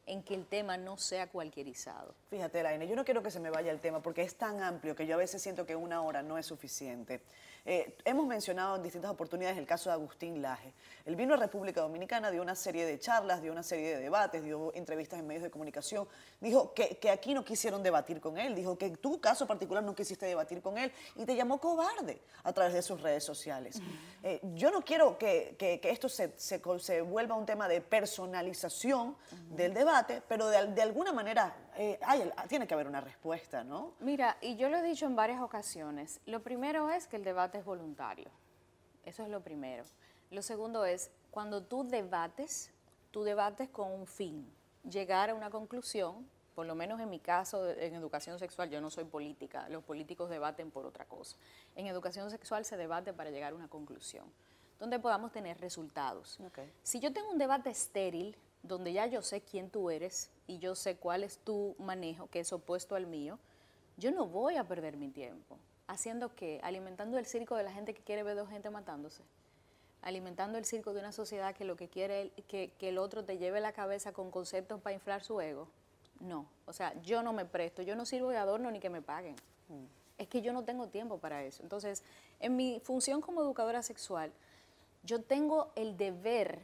en 0.07 0.23
que 0.23 0.35
el 0.35 0.47
tema 0.47 0.77
no 0.77 0.97
sea 0.97 1.29
cualquierizado. 1.29 2.15
Fíjate, 2.29 2.63
Laine, 2.63 2.87
yo 2.87 2.97
no 2.97 3.05
quiero 3.05 3.23
que 3.23 3.31
se 3.31 3.41
me 3.41 3.51
vaya 3.51 3.71
el 3.71 3.81
tema 3.81 4.01
porque 4.01 4.23
es 4.23 4.37
tan 4.37 4.63
amplio 4.63 4.95
que 4.95 5.07
yo 5.07 5.15
a 5.15 5.19
veces 5.19 5.41
siento 5.43 5.67
que 5.67 5.77
una 5.77 6.03
hora 6.03 6.23
no 6.23 6.39
es 6.39 6.47
suficiente. 6.47 7.23
Eh, 7.67 7.97
hemos 8.05 8.27
mencionado 8.27 8.77
en 8.77 8.83
distintas 8.83 9.11
oportunidades 9.11 9.57
el 9.57 9.67
caso 9.67 9.89
de 9.89 9.95
Agustín 9.95 10.43
Laje. 10.43 10.75
Él 11.07 11.17
vino 11.17 11.33
a 11.33 11.39
República 11.39 11.81
Dominicana, 11.81 12.31
dio 12.31 12.43
una 12.43 12.55
serie 12.55 12.85
de 12.85 12.99
charlas, 12.99 13.41
dio 13.41 13.53
una 13.53 13.63
serie 13.63 13.97
de 13.97 14.03
debates, 14.03 14.45
dio 14.45 14.75
entrevistas 14.75 15.19
en 15.19 15.27
medios 15.27 15.45
de 15.45 15.51
comunicación. 15.51 16.07
Dijo 16.41 16.75
que, 16.75 16.99
aquí 17.11 17.33
no 17.33 17.43
quisieron 17.43 17.83
debatir 17.83 18.21
con 18.21 18.37
él, 18.37 18.55
dijo 18.55 18.77
que 18.77 18.87
en 18.87 18.97
tu 18.97 19.19
caso 19.19 19.47
particular 19.47 19.83
no 19.83 19.95
quisiste 19.95 20.27
debatir 20.27 20.61
con 20.61 20.77
él 20.77 20.93
y 21.17 21.25
te 21.25 21.35
llamó 21.35 21.59
cobarde 21.59 22.21
a 22.43 22.53
través 22.53 22.75
de 22.75 22.83
sus 22.83 23.01
redes 23.01 23.25
sociales. 23.25 23.81
Eh, 24.23 24.41
yo 24.55 24.71
no 24.71 24.83
quiero 24.83 25.17
que, 25.17 25.57
esto 25.85 26.11
se, 26.11 26.35
se, 26.37 27.01
vuelva 27.01 27.35
un 27.35 27.47
tema 27.47 27.67
de 27.67 27.81
personalización 27.81 29.17
del 29.49 29.73
debate, 29.73 29.94
pero 30.29 30.49
de, 30.49 30.83
alguna 30.83 31.13
manera 31.13 31.55
eh, 31.77 31.99
tiene 32.49 32.67
que 32.67 32.75
haber 32.75 32.87
una 32.87 33.01
respuesta, 33.01 33.63
¿no? 33.65 33.95
Mira, 34.01 34.37
y 34.41 34.57
yo 34.57 34.69
lo 34.69 34.79
he 34.79 34.83
dicho 34.83 35.07
en 35.07 35.17
varias 35.17 35.41
ocasiones, 35.41 36.21
lo 36.27 36.43
primero 36.43 36.91
es 36.91 37.07
que 37.07 37.17
el 37.17 37.25
debate 37.25 37.59
es 37.59 37.65
voluntario. 37.65 38.31
Eso 39.05 39.23
es 39.23 39.29
lo 39.29 39.41
primero. 39.41 39.85
Lo 40.31 40.43
segundo 40.43 40.85
es, 40.85 41.11
cuando 41.31 41.63
tú 41.63 41.85
debates, 41.85 42.73
tú 43.11 43.23
debates 43.23 43.69
con 43.69 43.93
un 43.93 44.07
fin, 44.07 44.51
llegar 44.89 45.31
a 45.31 45.35
una 45.35 45.51
conclusión, 45.51 46.29
por 46.55 46.67
lo 46.67 46.75
menos 46.75 47.01
en 47.01 47.11
mi 47.11 47.19
caso 47.19 47.69
en 47.69 47.95
educación 47.95 48.39
sexual, 48.39 48.71
yo 48.71 48.81
no 48.81 48.91
soy 48.91 49.05
política, 49.05 49.69
los 49.69 49.83
políticos 49.83 50.31
debaten 50.31 50.71
por 50.71 50.87
otra 50.87 51.05
cosa. 51.05 51.37
En 51.75 51.87
educación 51.87 52.31
sexual 52.31 52.65
se 52.65 52.77
debate 52.77 53.13
para 53.13 53.31
llegar 53.31 53.53
a 53.53 53.57
una 53.57 53.69
conclusión, 53.69 54.25
donde 54.79 54.99
podamos 54.99 55.33
tener 55.33 55.61
resultados. 55.61 56.39
Si 56.83 57.01
yo 57.01 57.13
tengo 57.13 57.31
un 57.31 57.39
debate 57.39 57.71
estéril, 57.71 58.37
donde 58.65 58.93
ya 58.93 59.07
yo 59.07 59.23
sé 59.23 59.41
quién 59.41 59.71
tú 59.71 59.91
eres 59.91 60.31
y 60.49 60.59
yo 60.59 60.75
sé 60.75 60.97
cuál 60.97 61.23
es 61.23 61.39
tu 61.39 61.77
manejo, 61.79 62.27
que 62.27 62.41
es 62.41 62.53
opuesto 62.53 62.97
al 62.97 63.07
mío, 63.07 63.39
yo 63.97 64.11
no 64.11 64.27
voy 64.27 64.57
a 64.57 64.65
perder 64.65 64.97
mi 64.97 65.09
tiempo 65.09 65.57
haciendo 65.87 66.35
qué? 66.35 66.61
Alimentando 66.63 67.19
el 67.19 67.27
circo 67.27 67.57
de 67.57 67.63
la 67.63 67.73
gente 67.73 67.95
que 67.95 68.03
quiere 68.03 68.23
ver 68.23 68.37
dos 68.37 68.49
gente 68.49 68.71
matándose. 68.71 69.23
Alimentando 70.03 70.59
el 70.59 70.65
circo 70.65 70.93
de 70.93 71.01
una 71.01 71.13
sociedad 71.13 71.55
que 71.55 71.65
lo 71.65 71.77
que 71.77 71.89
quiere 71.89 72.33
es 72.37 72.45
que, 72.45 72.73
que 72.79 72.91
el 72.91 72.99
otro 72.99 73.25
te 73.25 73.39
lleve 73.39 73.61
la 73.61 73.73
cabeza 73.73 74.13
con 74.13 74.31
conceptos 74.31 74.81
para 74.81 74.95
inflar 74.95 75.23
su 75.23 75.41
ego. 75.41 75.69
No, 76.21 76.47
o 76.67 76.73
sea, 76.73 77.01
yo 77.03 77.23
no 77.23 77.33
me 77.33 77.45
presto, 77.45 77.83
yo 77.83 77.97
no 77.97 78.05
sirvo 78.07 78.31
de 78.31 78.37
adorno 78.37 78.71
ni 78.71 78.81
que 78.81 78.91
me 78.91 79.03
paguen. 79.03 79.37
Es 80.19 80.29
que 80.29 80.43
yo 80.43 80.53
no 80.53 80.63
tengo 80.63 80.89
tiempo 80.89 81.19
para 81.19 81.43
eso. 81.43 81.63
Entonces, 81.63 82.03
en 82.41 82.55
mi 82.57 82.81
función 82.81 83.21
como 83.21 83.41
educadora 83.43 83.83
sexual, 83.83 84.33
yo 85.03 85.23
tengo 85.23 85.73
el 85.75 85.97
deber 85.97 86.61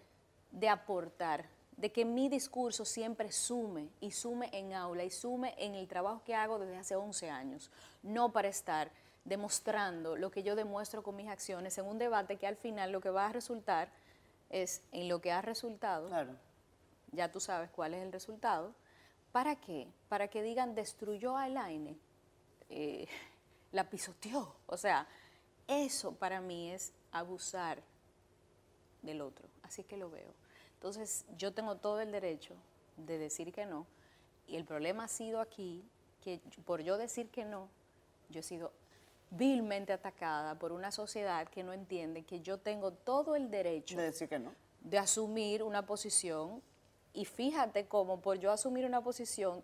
de 0.52 0.68
aportar, 0.68 1.46
de 1.80 1.90
que 1.90 2.04
mi 2.04 2.28
discurso 2.28 2.84
siempre 2.84 3.32
sume 3.32 3.88
y 4.00 4.10
sume 4.10 4.50
en 4.52 4.74
aula 4.74 5.02
y 5.02 5.10
sume 5.10 5.54
en 5.56 5.74
el 5.74 5.88
trabajo 5.88 6.22
que 6.24 6.34
hago 6.34 6.58
desde 6.58 6.76
hace 6.76 6.94
11 6.94 7.30
años, 7.30 7.70
no 8.02 8.32
para 8.32 8.48
estar 8.48 8.90
demostrando 9.24 10.14
lo 10.14 10.30
que 10.30 10.42
yo 10.42 10.56
demuestro 10.56 11.02
con 11.02 11.16
mis 11.16 11.28
acciones 11.28 11.78
en 11.78 11.86
un 11.86 11.96
debate 11.98 12.36
que 12.36 12.46
al 12.46 12.56
final 12.56 12.92
lo 12.92 13.00
que 13.00 13.08
va 13.08 13.26
a 13.26 13.32
resultar 13.32 13.90
es 14.50 14.82
en 14.92 15.08
lo 15.08 15.22
que 15.22 15.32
ha 15.32 15.40
resultado. 15.40 16.08
Claro. 16.08 16.36
Ya 17.12 17.32
tú 17.32 17.40
sabes 17.40 17.70
cuál 17.70 17.94
es 17.94 18.02
el 18.02 18.12
resultado. 18.12 18.74
¿Para 19.32 19.56
qué? 19.56 19.88
Para 20.10 20.28
que 20.28 20.42
digan 20.42 20.74
destruyó 20.74 21.38
a 21.38 21.46
Elaine, 21.46 21.96
eh, 22.68 23.06
la 23.72 23.88
pisoteó. 23.88 24.54
O 24.66 24.76
sea, 24.76 25.08
eso 25.66 26.12
para 26.12 26.42
mí 26.42 26.72
es 26.72 26.92
abusar 27.10 27.82
del 29.00 29.22
otro. 29.22 29.48
Así 29.62 29.82
que 29.82 29.96
lo 29.96 30.10
veo. 30.10 30.34
Entonces, 30.80 31.26
yo 31.36 31.52
tengo 31.52 31.76
todo 31.76 32.00
el 32.00 32.10
derecho 32.10 32.54
de 32.96 33.18
decir 33.18 33.52
que 33.52 33.66
no. 33.66 33.86
Y 34.46 34.56
el 34.56 34.64
problema 34.64 35.04
ha 35.04 35.08
sido 35.08 35.40
aquí 35.40 35.84
que 36.22 36.40
por 36.64 36.80
yo 36.80 36.96
decir 36.96 37.28
que 37.28 37.44
no, 37.44 37.68
yo 38.30 38.40
he 38.40 38.42
sido 38.42 38.72
vilmente 39.28 39.92
atacada 39.92 40.58
por 40.58 40.72
una 40.72 40.90
sociedad 40.90 41.46
que 41.48 41.62
no 41.62 41.74
entiende 41.74 42.22
que 42.22 42.40
yo 42.40 42.56
tengo 42.56 42.92
todo 42.92 43.36
el 43.36 43.50
derecho 43.50 43.98
de 43.98 44.04
decir 44.04 44.30
que 44.30 44.38
no. 44.38 44.54
De 44.80 44.98
asumir 44.98 45.62
una 45.62 45.84
posición 45.84 46.62
y 47.12 47.26
fíjate 47.26 47.86
cómo 47.86 48.22
por 48.22 48.38
yo 48.38 48.50
asumir 48.50 48.86
una 48.86 49.02
posición 49.02 49.62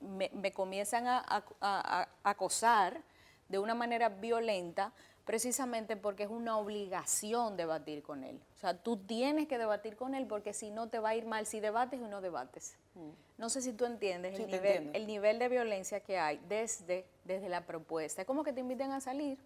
me, 0.00 0.50
comienzan 0.54 1.06
a, 1.06 2.08
acosar 2.22 3.02
de 3.50 3.58
una 3.58 3.74
manera 3.74 4.08
violenta 4.08 4.94
precisamente 5.28 5.98
porque 5.98 6.22
es 6.22 6.30
una 6.30 6.56
obligación 6.56 7.58
debatir 7.58 8.02
con 8.02 8.24
él. 8.24 8.40
O 8.56 8.58
sea, 8.58 8.78
tú 8.78 8.96
tienes 8.96 9.46
que 9.46 9.58
debatir 9.58 9.94
con 9.94 10.14
él 10.14 10.26
porque 10.26 10.54
si 10.54 10.70
no 10.70 10.88
te 10.88 11.00
va 11.00 11.10
a 11.10 11.16
ir 11.16 11.26
mal 11.26 11.44
si 11.44 11.60
debates 11.60 12.00
o 12.00 12.08
no 12.08 12.22
debates. 12.22 12.78
Mm. 12.94 13.10
No 13.36 13.50
sé 13.50 13.60
si 13.60 13.74
tú 13.74 13.84
entiendes 13.84 14.40
el, 14.40 14.46
nivel, 14.46 14.90
el 14.94 15.06
nivel 15.06 15.38
de 15.38 15.50
violencia 15.50 16.00
que 16.00 16.18
hay 16.18 16.40
desde, 16.48 17.04
desde 17.24 17.50
la 17.50 17.66
propuesta. 17.66 18.22
Es 18.22 18.26
como 18.26 18.42
que 18.42 18.54
te 18.54 18.60
inviten 18.60 18.90
a 18.90 19.02
salir 19.02 19.36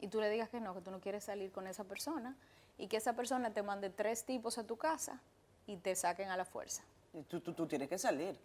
y 0.00 0.08
tú 0.08 0.20
le 0.20 0.28
digas 0.28 0.48
que 0.48 0.58
no, 0.58 0.74
que 0.74 0.80
tú 0.80 0.90
no 0.90 0.98
quieres 0.98 1.22
salir 1.22 1.52
con 1.52 1.68
esa 1.68 1.84
persona 1.84 2.36
y 2.76 2.88
que 2.88 2.96
esa 2.96 3.12
persona 3.12 3.52
te 3.52 3.62
mande 3.62 3.90
tres 3.90 4.24
tipos 4.24 4.58
a 4.58 4.64
tu 4.64 4.76
casa 4.76 5.22
y 5.68 5.76
te 5.76 5.94
saquen 5.94 6.30
a 6.30 6.36
la 6.36 6.44
fuerza. 6.44 6.82
tú, 7.28 7.38
tú, 7.38 7.52
tú 7.52 7.64
tienes 7.68 7.88
que 7.88 7.96
salir. 7.96 8.36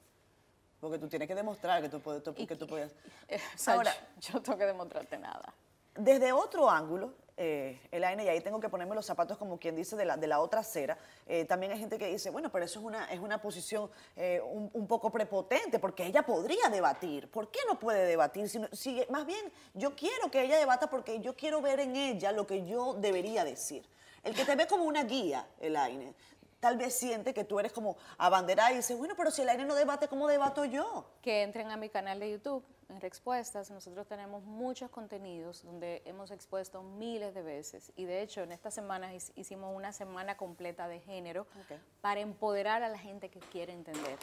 Porque 0.80 1.00
tú 1.00 1.08
tienes 1.08 1.28
que 1.28 1.34
demostrar 1.34 1.82
que 1.82 1.89
tú 1.89 2.00
puedes. 2.00 2.21
que 2.21 2.56
tú 2.56 2.67
puedes. 2.67 2.93
Ahora, 3.65 3.91
yo, 4.19 4.39
tengo 4.43 4.60
que 4.60 4.65
demostrarte 4.65 5.17
nada. 5.17 5.52
Desde 6.04 6.34
otro 6.34 6.68
ángulo, 6.68 7.14
eh, 7.38 7.80
el 7.92 8.04
AINE, 8.04 8.24
y 8.24 8.28
ahí 8.28 8.42
tengo 8.42 8.60
que 8.60 8.70
ponerme 8.70 8.96
los 8.96 9.06
zapatos 9.06 9.38
como 9.38 9.60
quien 9.60 9.76
dice 9.76 9.96
de 9.96 10.04
la, 10.04 10.18
de 10.18 10.26
la 10.26 10.40
otra 10.40 10.62
acera, 10.62 10.98
eh, 11.28 11.46
también 11.46 11.72
hay 11.72 11.78
gente 11.78 12.00
que 12.00 12.08
dice, 12.08 12.32
bueno, 12.32 12.52
pero 12.52 12.66
eso 12.66 12.80
es 12.80 12.86
una, 12.86 13.06
es 13.12 13.20
una 13.20 13.40
posición 13.40 13.88
eh, 14.16 14.42
un, 14.44 14.88
poco 14.88 15.12
prepotente, 15.12 15.78
porque 15.78 16.04
ella 16.04 16.24
podría 16.24 16.70
debatir. 16.70 17.30
¿Por 17.30 17.52
qué 17.52 17.60
no 17.68 17.78
puede 17.78 18.08
debatir? 18.08 18.50
Si, 18.50 18.60
si, 18.72 19.04
más 19.12 19.28
bien, 19.28 19.54
yo 19.76 19.96
quiero 19.96 20.32
que 20.32 20.42
ella 20.42 20.58
debata 20.58 20.90
porque 20.90 21.20
yo 21.20 21.36
quiero 21.36 21.62
ver 21.62 21.82
en 21.82 21.96
ella 21.96 22.32
lo 22.32 22.48
que 22.48 22.66
yo 22.66 22.96
debería 22.96 23.44
decir. 23.44 23.88
El 24.24 24.34
que 24.34 24.44
te 24.44 24.56
ve 24.56 24.66
como 24.66 24.86
una 24.86 25.04
guía, 25.04 25.48
el 25.60 25.76
AINE, 25.76 26.16
tal 26.62 26.78
vez 26.78 26.93
siente 26.93 27.34
que 27.34 27.43
tú 27.43 27.60
eres 27.60 27.74
como 27.74 27.97
abanderada 28.17 28.71
y 28.71 28.78
dice, 28.78 28.95
bueno, 28.95 29.15
pero 29.17 29.32
si 29.32 29.41
el 29.41 29.50
aire 29.50 29.65
no 29.65 29.76
debate, 29.76 30.08
¿cómo 30.08 30.28
debato 30.28 30.63
yo? 30.63 31.06
Que 31.21 31.41
entren 31.41 31.71
a 31.71 31.76
mi 31.76 31.89
canal 31.89 32.19
de 32.19 32.32
YouTube, 32.32 32.63
en 32.88 33.02
Respuestas. 33.02 33.71
Nosotros 33.71 34.08
tenemos 34.08 34.43
muchos 34.43 34.89
contenidos 34.91 35.63
donde 35.63 36.04
hemos 36.06 36.30
expuesto 36.32 36.84
miles 36.84 37.34
de 37.34 37.41
veces. 37.41 37.91
Y 37.95 38.06
de 38.06 38.21
hecho, 38.21 38.41
en 38.41 38.52
esta 38.52 38.69
semana 38.69 39.12
hicimos 39.36 39.76
una 39.76 39.91
semana 39.91 40.38
completa 40.38 40.88
de 40.88 41.00
género 41.00 41.47
para 42.00 42.19
empoderar 42.19 42.84
a 42.84 42.89
la 42.89 43.00
gente 43.00 43.30
que 43.30 43.39
quiere 43.39 43.74
entender 43.74 44.17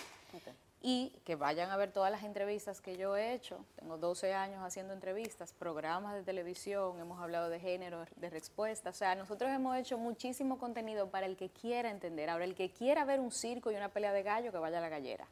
y 0.80 1.12
que 1.24 1.34
vayan 1.34 1.70
a 1.70 1.76
ver 1.76 1.92
todas 1.92 2.10
las 2.10 2.22
entrevistas 2.22 2.80
que 2.80 2.96
yo 2.96 3.16
he 3.16 3.32
hecho. 3.32 3.64
Tengo 3.76 3.98
12 3.98 4.34
años 4.34 4.62
haciendo 4.62 4.92
entrevistas, 4.92 5.52
programas 5.52 6.14
de 6.14 6.22
televisión, 6.22 6.98
hemos 7.00 7.20
hablado 7.20 7.48
de 7.48 7.58
género, 7.58 8.04
de 8.16 8.30
respuesta. 8.30 8.90
O 8.90 8.94
sea, 8.94 9.14
nosotros 9.14 9.50
hemos 9.50 9.76
hecho 9.76 9.98
muchísimo 9.98 10.58
contenido 10.58 11.10
para 11.10 11.26
el 11.26 11.36
que 11.36 11.48
quiera 11.50 11.90
entender. 11.90 12.30
Ahora, 12.30 12.44
el 12.44 12.54
que 12.54 12.70
quiera 12.70 13.04
ver 13.04 13.20
un 13.20 13.32
circo 13.32 13.70
y 13.70 13.76
una 13.76 13.88
pelea 13.88 14.12
de 14.12 14.22
gallo, 14.22 14.52
que 14.52 14.58
vaya 14.58 14.78
a 14.78 14.80
la 14.80 14.88
gallera. 14.88 15.26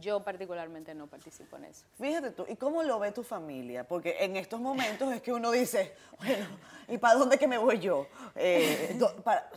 Yo 0.00 0.22
particularmente 0.22 0.94
no 0.94 1.06
participo 1.06 1.56
en 1.56 1.64
eso. 1.64 1.84
Fíjate 1.98 2.30
tú, 2.30 2.44
¿y 2.48 2.56
cómo 2.56 2.82
lo 2.82 2.98
ve 2.98 3.12
tu 3.12 3.22
familia? 3.22 3.86
Porque 3.86 4.16
en 4.20 4.36
estos 4.36 4.60
momentos 4.60 5.12
es 5.12 5.22
que 5.22 5.32
uno 5.32 5.50
dice, 5.50 5.94
bueno, 6.18 6.46
¿y 6.88 6.98
para 6.98 7.14
dónde 7.18 7.38
que 7.38 7.46
me 7.46 7.58
voy 7.58 7.78
yo? 7.78 8.06
Eh, 8.34 8.98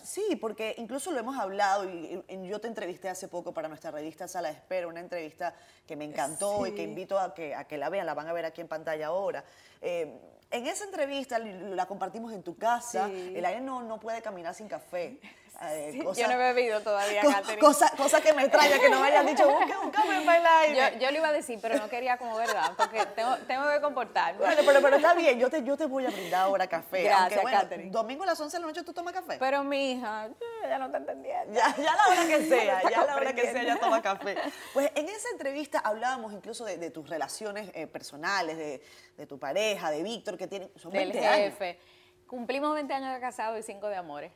sí, 0.04 0.38
porque 0.39 0.75
incluso 0.78 1.12
lo 1.12 1.19
hemos 1.19 1.38
hablado 1.38 1.89
y, 1.89 2.23
yo 2.47 2.60
te 2.60 2.67
entrevisté 2.67 3.10
hace 3.10 3.28
poco 3.28 3.54
para 3.54 3.67
nuestra 3.67 3.91
revista 3.91 4.28
Sala 4.28 4.49
de 4.49 4.56
Espera, 4.56 4.88
una 4.88 4.99
entrevista 4.99 5.54
que 5.86 5.95
me 5.95 6.06
encantó 6.06 6.65
y 6.65 6.73
que 6.73 6.84
invito 6.84 7.19
a 7.19 7.34
que, 7.34 7.54
a 7.54 7.65
que 7.65 7.78
la 7.78 7.89
vean, 7.89 8.06
la 8.06 8.13
van 8.13 8.28
a 8.28 8.34
ver 8.34 8.45
aquí 8.45 8.62
en 8.62 8.67
pantalla 8.67 9.08
ahora. 9.08 9.43
Eh, 9.82 10.19
en 10.52 10.65
esa 10.65 10.86
entrevista 10.86 11.38
la 11.38 11.86
compartimos 11.86 12.34
en 12.34 12.41
tu 12.41 12.58
casa. 12.58 13.10
El 13.10 13.45
aire 13.45 13.62
no, 13.62 13.84
no 13.84 13.99
puede 13.99 14.21
caminar 14.21 14.56
sin 14.56 14.67
café. 14.67 15.19
Eh, 15.62 16.00
yo 16.15 16.28
no 16.28 16.34
he 16.34 16.38
bebido 16.38 16.82
todavía, 16.82 17.22
Catherine. 17.22 17.60
Cosa, 17.60 17.91
cosa, 17.98 18.22
que 18.22 18.34
me 18.34 18.43
extraña, 18.43 18.80
que 18.80 18.89
no 18.89 19.02
me 19.02 19.08
hayan 19.08 19.26
dicho, 19.26 19.48
busque 19.50 19.76
un 19.78 19.91
café 19.91 20.22
para 20.26 20.38
el 20.38 20.45
aire. 20.76 20.93
Yo, 20.93 21.00
yo, 21.00 21.12
lo 21.12 21.17
iba 21.17 21.28
a 21.28 21.32
decir, 21.34 21.60
pero 21.62 21.76
no 21.76 21.89
quería 21.89 22.17
como 22.17 22.38
verdad, 22.38 22.72
porque 22.78 23.06
tengo, 23.08 23.36
tengo 23.48 23.69
que 23.69 23.82
comportarme. 23.82 24.39
Bueno, 24.39 24.62
pero, 24.65 24.82
pero 24.82 24.95
está 24.95 25.13
bien, 25.13 25.38
yo 25.38 25.50
te, 25.50 25.62
yo 25.63 25.76
te 25.76 25.86
voy 25.86 26.06
a 26.06 26.10
brindar 26.10 26.43
ahora 26.43 26.67
café. 26.67 27.04
Gracias, 27.04 27.43
aunque, 27.43 27.76
bueno, 27.76 27.91
Domingo 27.91 28.24
a 28.24 28.28
las 28.28 28.39
11 28.39 28.56
de 28.56 28.62
la 28.62 28.67
noche 28.67 28.84
tú 28.84 28.93
tomas 28.93 29.13
café. 29.13 29.38
Pero 29.38 29.63
mi 29.63 29.91
hija, 29.91 30.30
ya 30.63 30.80
no 30.80 30.89
te 30.89 30.98
entendiendo. 30.98 31.54
Ya, 31.54 31.76
ya 31.76 31.95
la 31.95 32.08
hora 32.08 32.28
que 32.28 32.45
sea, 32.48 32.82
ya 32.89 33.06
la 33.06 33.15
hora 33.15 33.34
que 33.34 33.41
sea, 33.41 33.63
ya 33.63 33.80
toma 33.80 34.02
café. 34.02 34.38
Pues 34.74 34.91
en 34.95 35.10
esa 35.10 35.30
entrevista 35.32 35.80
hablábamos 35.80 36.32
incluso 36.32 36.63
de, 36.63 36.78
de 36.78 36.91
tus 36.91 37.10
relaciones 37.10 37.72
eh, 37.74 37.88
personales, 37.88 38.58
de, 38.58 38.82
de, 39.17 39.26
tu 39.26 39.39
pareja, 39.39 39.89
de 39.89 40.04
Víctor, 40.04 40.38
que 40.38 40.48
tiene, 40.48 40.69
son 40.76 40.91
Del 40.91 41.12
jefe. 41.12 41.80
Cumplimos 42.28 42.74
20 42.76 42.93
años 42.93 43.13
de 43.13 43.19
casado 43.19 43.58
y 43.58 43.63
5 43.63 43.88
de 43.88 43.95
amores. 43.95 44.32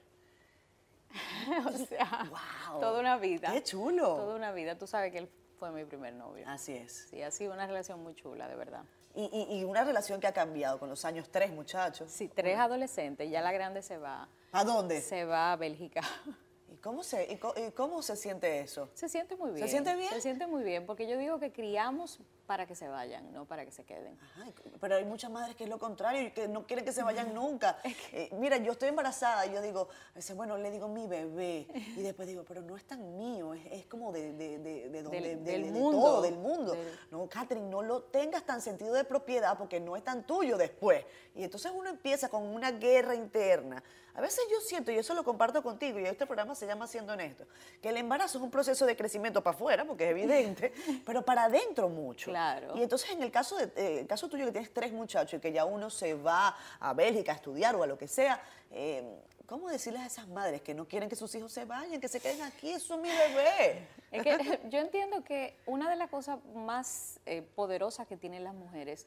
o 1.67 1.71
sea, 1.85 2.29
toda 2.79 2.99
una 2.99 3.17
vida. 3.17 3.51
¡Qué 3.51 3.63
chulo! 3.63 4.15
Toda 4.15 4.35
una 4.35 4.51
vida. 4.51 4.77
Tú 4.77 4.87
sabes 4.87 5.11
que 5.11 5.19
él 5.19 5.29
fue 5.57 5.71
mi 5.71 5.85
primer 5.85 6.13
novio. 6.13 6.45
Así 6.47 6.73
es. 6.73 7.07
Sí, 7.09 7.21
ha 7.21 7.31
sido 7.31 7.53
una 7.53 7.67
relación 7.67 8.01
muy 8.01 8.15
chula, 8.15 8.47
de 8.47 8.55
verdad. 8.55 8.83
Y, 9.15 9.59
y, 9.59 9.63
una 9.63 9.83
relación 9.83 10.19
que 10.19 10.25
ha 10.25 10.33
cambiado 10.33 10.79
con 10.79 10.89
los 10.89 11.05
años, 11.05 11.29
tres 11.29 11.51
muchachos. 11.51 12.11
Sí, 12.11 12.27
tres 12.27 12.57
adolescentes, 12.57 13.29
ya 13.29 13.41
la 13.41 13.51
grande 13.51 13.83
se 13.83 13.97
va. 13.97 14.27
¿A 14.51 14.63
dónde? 14.63 15.01
Se 15.01 15.23
va 15.23 15.53
a 15.53 15.55
Bélgica. 15.55 16.01
¿Y 16.73 16.77
cómo 16.77 17.03
se, 17.03 17.31
y 17.31 17.71
cómo 17.73 18.01
se 18.01 18.15
siente 18.15 18.61
eso? 18.61 18.89
Se 18.95 19.07
siente 19.07 19.35
muy 19.35 19.51
bien. 19.51 19.67
¿Se 19.67 19.71
siente 19.71 19.95
bien? 19.95 20.11
Se 20.11 20.21
siente 20.21 20.47
muy 20.47 20.63
bien, 20.63 20.87
porque 20.87 21.07
yo 21.07 21.17
digo 21.19 21.39
que 21.39 21.51
criamos 21.51 22.19
para 22.45 22.65
que 22.65 22.75
se 22.75 22.87
vayan, 22.87 23.31
no 23.31 23.45
para 23.45 23.65
que 23.65 23.71
se 23.71 23.83
queden. 23.83 24.17
pero 24.79 24.95
hay 24.95 25.05
muchas 25.05 25.31
madres 25.31 25.55
que 25.55 25.63
es 25.63 25.69
lo 25.69 25.79
contrario, 25.79 26.33
que 26.33 26.47
no 26.47 26.65
quieren 26.67 26.85
que 26.85 26.91
se 26.91 27.03
vayan 27.03 27.33
nunca. 27.33 27.77
Eh, 28.15 28.29
mira, 28.33 28.57
yo 28.57 28.73
estoy 28.73 28.89
embarazada 28.89 29.45
y 29.47 29.53
yo 29.53 29.61
digo, 29.61 29.87
bueno, 30.35 30.55
le 30.57 30.69
digo 30.69 30.87
mi 30.87 31.07
bebé, 31.07 31.65
y 31.73 32.01
después 32.03 32.27
digo, 32.27 32.43
pero 32.47 32.61
no 32.61 32.77
es 32.77 32.85
tan 32.85 33.17
mío, 33.17 33.53
es, 33.53 33.85
como 33.87 34.11
de, 34.11 34.33
de, 34.33 34.59
de, 34.59 34.89
del, 34.89 35.71
mundo, 35.71 35.99
todo, 35.99 36.21
del 36.21 36.35
mundo. 36.35 36.77
No, 37.09 37.27
Catherine, 37.27 37.67
no 37.67 37.81
lo 37.81 38.03
tengas 38.03 38.43
tan 38.43 38.61
sentido 38.61 38.93
de 38.93 39.03
propiedad 39.03 39.57
porque 39.57 39.79
no 39.79 39.95
es 39.95 40.03
tan 40.03 40.27
tuyo 40.27 40.57
después. 40.57 41.03
Y 41.33 41.43
entonces 41.43 41.71
uno 41.73 41.89
empieza 41.89 42.29
con 42.29 42.43
una 42.43 42.71
guerra 42.71 43.15
interna. 43.15 43.81
A 44.15 44.21
veces 44.21 44.43
yo 44.51 44.61
siento, 44.61 44.91
y 44.91 44.97
eso 44.97 45.15
lo 45.15 45.23
comparto 45.23 45.63
contigo, 45.63 45.99
y 45.99 46.05
este 46.05 46.27
programa 46.27 46.53
se 46.53 46.67
llama 46.67 46.85
Siendo 46.85 47.13
Honesto, 47.13 47.47
que 47.81 47.89
el 47.89 47.97
embarazo 47.97 48.37
es 48.37 48.43
un 48.43 48.51
proceso 48.51 48.85
de 48.85 48.95
crecimiento 48.95 49.41
para 49.41 49.55
afuera, 49.55 49.85
porque 49.85 50.05
es 50.05 50.11
evidente, 50.11 50.71
pero 51.05 51.23
para 51.23 51.45
adentro 51.45 51.89
mucho. 51.89 52.31
Claro. 52.33 52.75
Y 52.75 52.83
entonces 52.83 53.09
en 53.11 53.21
el 53.21 53.31
caso, 53.31 53.55
de, 53.55 53.65
eh, 53.75 53.99
el 54.01 54.07
caso 54.07 54.27
tuyo 54.27 54.45
que 54.45 54.51
tienes 54.51 54.73
tres 54.73 54.91
muchachos 54.91 55.37
y 55.37 55.39
que 55.39 55.51
ya 55.51 55.65
uno 55.65 55.89
se 55.89 56.15
va 56.15 56.55
a 56.79 56.93
Bélgica 56.93 57.31
a 57.31 57.35
estudiar 57.35 57.75
o 57.75 57.83
a 57.83 57.87
lo 57.87 57.97
que 57.97 58.07
sea, 58.07 58.41
eh, 58.71 59.03
¿cómo 59.45 59.69
decirles 59.69 60.01
a 60.01 60.05
esas 60.07 60.27
madres 60.27 60.61
que 60.61 60.73
no 60.73 60.87
quieren 60.87 61.09
que 61.09 61.15
sus 61.15 61.33
hijos 61.35 61.51
se 61.51 61.65
vayan, 61.65 62.01
que 62.01 62.07
se 62.07 62.19
queden 62.19 62.41
aquí? 62.41 62.71
Eso 62.71 62.95
es 62.95 63.01
mi 63.01 63.09
bebé. 63.09 63.87
Es 64.11 64.23
que 64.23 64.59
yo 64.69 64.79
entiendo 64.79 65.23
que 65.23 65.55
una 65.65 65.89
de 65.89 65.95
las 65.95 66.09
cosas 66.09 66.39
más 66.55 67.19
eh, 67.25 67.41
poderosas 67.41 68.07
que 68.07 68.17
tienen 68.17 68.43
las 68.43 68.55
mujeres 68.55 69.05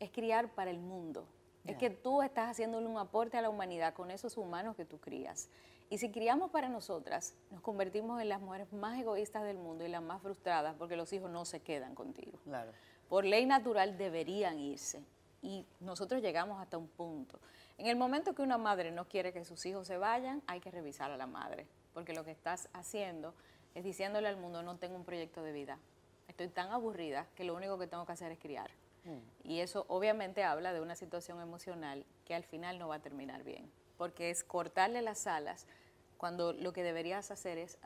es 0.00 0.10
criar 0.10 0.48
para 0.48 0.70
el 0.70 0.78
mundo. 0.78 1.26
Es 1.64 1.78
que 1.78 1.88
tú 1.88 2.20
estás 2.20 2.50
haciéndole 2.50 2.86
un 2.86 2.98
aporte 2.98 3.38
a 3.38 3.42
la 3.42 3.48
humanidad 3.48 3.94
con 3.94 4.10
esos 4.10 4.36
humanos 4.36 4.76
que 4.76 4.84
tú 4.84 4.98
crías. 4.98 5.48
Y 5.94 5.98
si 5.98 6.10
criamos 6.10 6.50
para 6.50 6.68
nosotras, 6.68 7.36
nos 7.52 7.60
convertimos 7.60 8.20
en 8.20 8.28
las 8.28 8.40
mujeres 8.40 8.72
más 8.72 8.98
egoístas 8.98 9.44
del 9.44 9.58
mundo 9.58 9.84
y 9.84 9.88
las 9.88 10.02
más 10.02 10.20
frustradas 10.20 10.74
porque 10.76 10.96
los 10.96 11.12
hijos 11.12 11.30
no 11.30 11.44
se 11.44 11.60
quedan 11.60 11.94
contigo. 11.94 12.36
Claro. 12.42 12.72
Por 13.08 13.24
ley 13.24 13.46
natural 13.46 13.96
deberían 13.96 14.58
irse. 14.58 15.04
Y 15.40 15.64
nosotros 15.78 16.20
llegamos 16.20 16.60
hasta 16.60 16.78
un 16.78 16.88
punto. 16.88 17.38
En 17.78 17.86
el 17.86 17.94
momento 17.94 18.34
que 18.34 18.42
una 18.42 18.58
madre 18.58 18.90
no 18.90 19.06
quiere 19.06 19.32
que 19.32 19.44
sus 19.44 19.64
hijos 19.66 19.86
se 19.86 19.96
vayan, 19.96 20.42
hay 20.48 20.58
que 20.58 20.72
revisar 20.72 21.12
a 21.12 21.16
la 21.16 21.28
madre. 21.28 21.64
Porque 21.92 22.12
lo 22.12 22.24
que 22.24 22.32
estás 22.32 22.68
haciendo 22.72 23.32
es 23.76 23.84
diciéndole 23.84 24.26
al 24.26 24.36
mundo, 24.36 24.64
no 24.64 24.78
tengo 24.78 24.96
un 24.96 25.04
proyecto 25.04 25.44
de 25.44 25.52
vida. 25.52 25.78
Estoy 26.26 26.48
tan 26.48 26.72
aburrida 26.72 27.28
que 27.36 27.44
lo 27.44 27.54
único 27.54 27.78
que 27.78 27.86
tengo 27.86 28.04
que 28.04 28.10
hacer 28.14 28.32
es 28.32 28.40
criar. 28.40 28.72
Mm. 29.04 29.48
Y 29.48 29.60
eso 29.60 29.86
obviamente 29.86 30.42
habla 30.42 30.72
de 30.72 30.80
una 30.80 30.96
situación 30.96 31.40
emocional 31.40 32.04
que 32.24 32.34
al 32.34 32.42
final 32.42 32.80
no 32.80 32.88
va 32.88 32.96
a 32.96 33.00
terminar 33.00 33.44
bien, 33.44 33.70
porque 33.96 34.30
es 34.30 34.42
cortarle 34.42 35.00
las 35.00 35.28
alas 35.28 35.68
cuando 36.24 36.54
lo 36.54 36.72
que 36.72 36.82
deberías 36.82 37.30
hacer 37.30 37.58
es, 37.58 37.76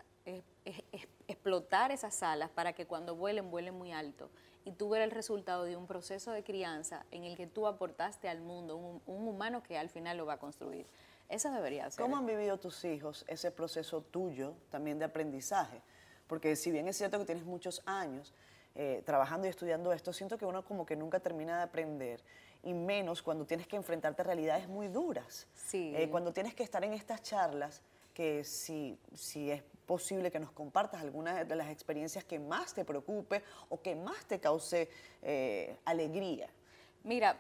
explotar 1.27 1.91
esas 1.91 2.23
alas 2.23 2.51
para 2.51 2.73
que 2.73 2.87
cuando 2.87 3.17
vuelen, 3.17 3.51
vuelen 3.51 3.75
muy 3.75 3.91
alto 3.91 4.31
y 4.65 4.71
tú 4.71 4.91
ver 4.91 5.03
el 5.03 5.11
resultado 5.11 5.65
de 5.65 5.75
un 5.75 5.89
proceso 5.89 6.31
de 6.31 6.45
crianza 6.45 7.05
en 7.11 7.25
el 7.25 7.37
que 7.37 7.49
tú 7.49 7.67
aportaste 7.67 8.29
al 8.29 8.41
mundo 8.41 8.77
un, 8.77 9.03
un 9.07 9.27
humano 9.27 9.61
que 9.65 9.77
al 9.77 9.89
final 9.89 10.19
lo 10.19 10.25
va 10.25 10.35
a 10.35 10.39
construir. 10.39 10.87
Eso 11.29 11.51
debería 11.51 11.91
ser. 11.91 12.01
¿Cómo 12.01 12.17
han 12.17 12.27
vivido 12.27 12.59
tus 12.59 12.85
hijos 12.85 13.25
ese 13.27 13.51
proceso 13.51 14.03
tuyo 14.03 14.55
también 14.71 15.01
de 15.01 15.07
aprendizaje? 15.07 15.83
Porque 16.29 16.55
si 16.55 16.71
bien 16.71 16.87
es 16.87 16.97
cierto 16.97 17.19
que 17.19 17.25
tienes 17.25 17.45
muchos 17.45 17.83
años 17.87 18.33
eh, 18.77 19.03
trabajando 19.05 19.49
y 19.49 19.51
estudiando 19.51 19.93
esto, 19.93 20.13
siento 20.13 20.39
que 20.39 20.47
uno 20.47 20.65
como 20.65 20.87
que 20.87 20.95
nunca 20.95 21.19
termina 21.19 21.57
de 21.57 21.65
aprender 21.65 22.23
y 22.63 22.73
menos 22.73 23.21
cuando 23.21 23.45
tienes 23.45 23.67
que 23.67 23.75
enfrentarte 23.75 24.23
a 24.23 24.27
realidades 24.27 24.69
muy 24.69 24.87
duras. 24.87 25.49
Sí. 25.57 25.93
Eh, 25.97 26.09
cuando 26.09 26.33
tienes 26.33 26.55
que 26.55 26.63
estar 26.63 26.85
en 26.85 26.93
estas 26.93 27.21
charlas, 27.21 27.83
que 28.19 28.43
si, 28.43 28.99
si 29.15 29.49
es 29.49 29.63
posible 29.87 30.33
que 30.33 30.41
nos 30.41 30.51
compartas 30.51 31.01
algunas 31.03 31.47
de 31.47 31.55
las 31.55 31.71
experiencias 31.71 32.25
que 32.25 32.41
más 32.41 32.75
te 32.75 32.85
preocupe 32.85 33.45
o 33.69 33.81
que 33.81 33.95
más 33.95 34.25
te 34.25 34.41
cause 34.41 34.89
eh, 35.23 35.77
alegría. 35.85 36.49
Mira, 37.05 37.39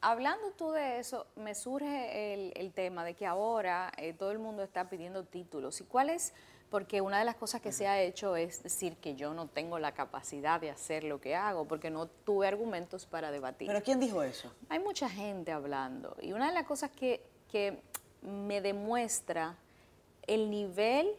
Hablando 0.00 0.52
tú 0.52 0.70
de 0.70 1.00
eso, 1.00 1.26
me 1.34 1.56
surge 1.56 2.52
el, 2.54 2.72
tema 2.72 3.04
de 3.04 3.14
que 3.14 3.26
ahora 3.26 3.90
eh, 3.96 4.12
todo 4.12 4.30
el 4.30 4.38
mundo 4.38 4.62
está 4.62 4.88
pidiendo 4.88 5.24
títulos. 5.24 5.80
¿Y 5.80 5.84
cuál 5.84 6.10
es? 6.10 6.34
Porque 6.70 7.00
una 7.00 7.18
de 7.18 7.24
las 7.24 7.34
cosas 7.34 7.60
que 7.60 7.72
se 7.72 7.88
ha 7.88 8.00
hecho 8.00 8.36
es 8.36 8.62
decir 8.62 8.96
que 8.98 9.16
yo 9.16 9.34
no 9.34 9.48
tengo 9.48 9.80
la 9.80 9.94
capacidad 9.94 10.60
de 10.60 10.70
hacer 10.70 11.02
lo 11.02 11.20
que 11.20 11.34
hago, 11.34 11.66
porque 11.66 11.90
no 11.90 12.06
tuve 12.06 12.46
argumentos 12.46 13.06
para 13.06 13.32
debatir. 13.32 13.66
¿Pero 13.66 13.82
quién 13.82 13.98
dijo 13.98 14.22
eso? 14.22 14.52
Hay 14.68 14.78
mucha 14.78 15.08
gente 15.08 15.50
hablando. 15.50 16.16
Y 16.20 16.32
una 16.32 16.46
de 16.46 16.54
las 16.54 16.64
cosas 16.64 16.92
que, 16.92 17.20
que 17.50 17.82
me 18.22 18.60
demuestra 18.60 19.56
el 20.28 20.50
nivel 20.50 21.10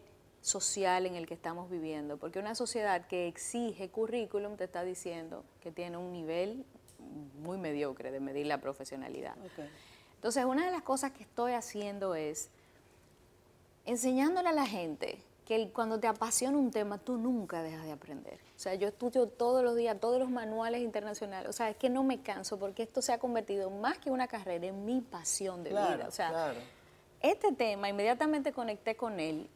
social 0.42 1.06
en 1.06 1.16
el 1.16 1.28
que 1.28 1.34
estamos 1.34 1.70
viviendo, 1.70 2.18
porque 2.18 2.40
una 2.40 2.56
sociedad 2.56 3.06
que 3.08 3.28
exige 3.28 3.90
currículum 3.90 4.56
te 4.56 4.64
está 4.64 4.84
diciendo 4.84 5.44
que 5.62 5.72
tiene 5.72 5.98
un 5.98 6.14
nivel 6.14 6.66
muy 7.42 7.58
mediocre 7.58 8.12
de 8.12 8.20
medir 8.20 8.46
la 8.46 8.60
profesionalidad. 8.60 9.36
Entonces, 10.16 10.46
una 10.46 10.66
de 10.66 10.72
las 10.72 10.84
cosas 10.84 11.12
que 11.12 11.24
estoy 11.24 11.54
haciendo 11.54 12.16
es 12.16 12.50
enseñándole 13.86 14.50
a 14.50 14.54
la 14.54 14.66
gente 14.66 15.22
que 15.46 15.70
cuando 15.72 16.00
te 16.00 16.08
apasiona 16.08 16.58
un 16.58 16.70
tema, 16.70 17.00
tú 17.00 17.18
nunca 17.18 17.64
dejas 17.64 17.84
de 17.84 17.92
aprender. 17.92 18.40
O 18.56 18.60
sea, 18.60 18.76
yo 18.76 18.88
estudio 18.88 19.28
todos 19.28 19.64
los 19.64 19.76
días, 19.76 20.00
todos 20.00 20.20
los 20.20 20.30
manuales 20.30 20.82
internacionales. 20.82 21.50
O 21.50 21.54
sea, 21.54 21.72
es 21.72 21.78
que 21.78 21.90
no 21.90 22.04
me 22.04 22.22
canso 22.22 22.60
porque 22.60 22.84
esto 22.84 23.02
se 23.02 23.14
ha 23.14 23.18
convertido 23.18 23.72
más 23.72 23.98
que 23.98 24.12
una 24.12 24.28
carrera 24.28 24.68
en 24.68 24.86
mi 24.86 25.02
pasión 25.02 25.64
de 25.64 25.72
vida. 25.72 26.06
O 26.08 26.12
sea, 26.12 26.54
este 27.22 27.52
tema, 27.52 27.90
inmediatamente 27.90 28.54
conecté 28.54 28.96
con 28.96 29.20
él, 29.20 29.50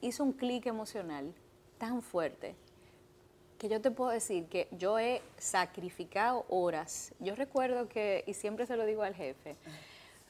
hizo 0.00 0.22
un 0.22 0.32
clic 0.32 0.66
emocional 0.66 1.34
tan 1.78 2.02
fuerte 2.02 2.54
que 3.58 3.68
yo 3.68 3.80
te 3.80 3.90
puedo 3.90 4.10
decir 4.10 4.46
que 4.46 4.68
yo 4.70 4.98
he 4.98 5.20
sacrificado 5.36 6.46
horas. 6.48 7.12
Yo 7.18 7.34
recuerdo 7.34 7.88
que, 7.88 8.22
y 8.26 8.34
siempre 8.34 8.66
se 8.66 8.76
lo 8.76 8.86
digo 8.86 9.02
al 9.02 9.14
jefe, 9.14 9.56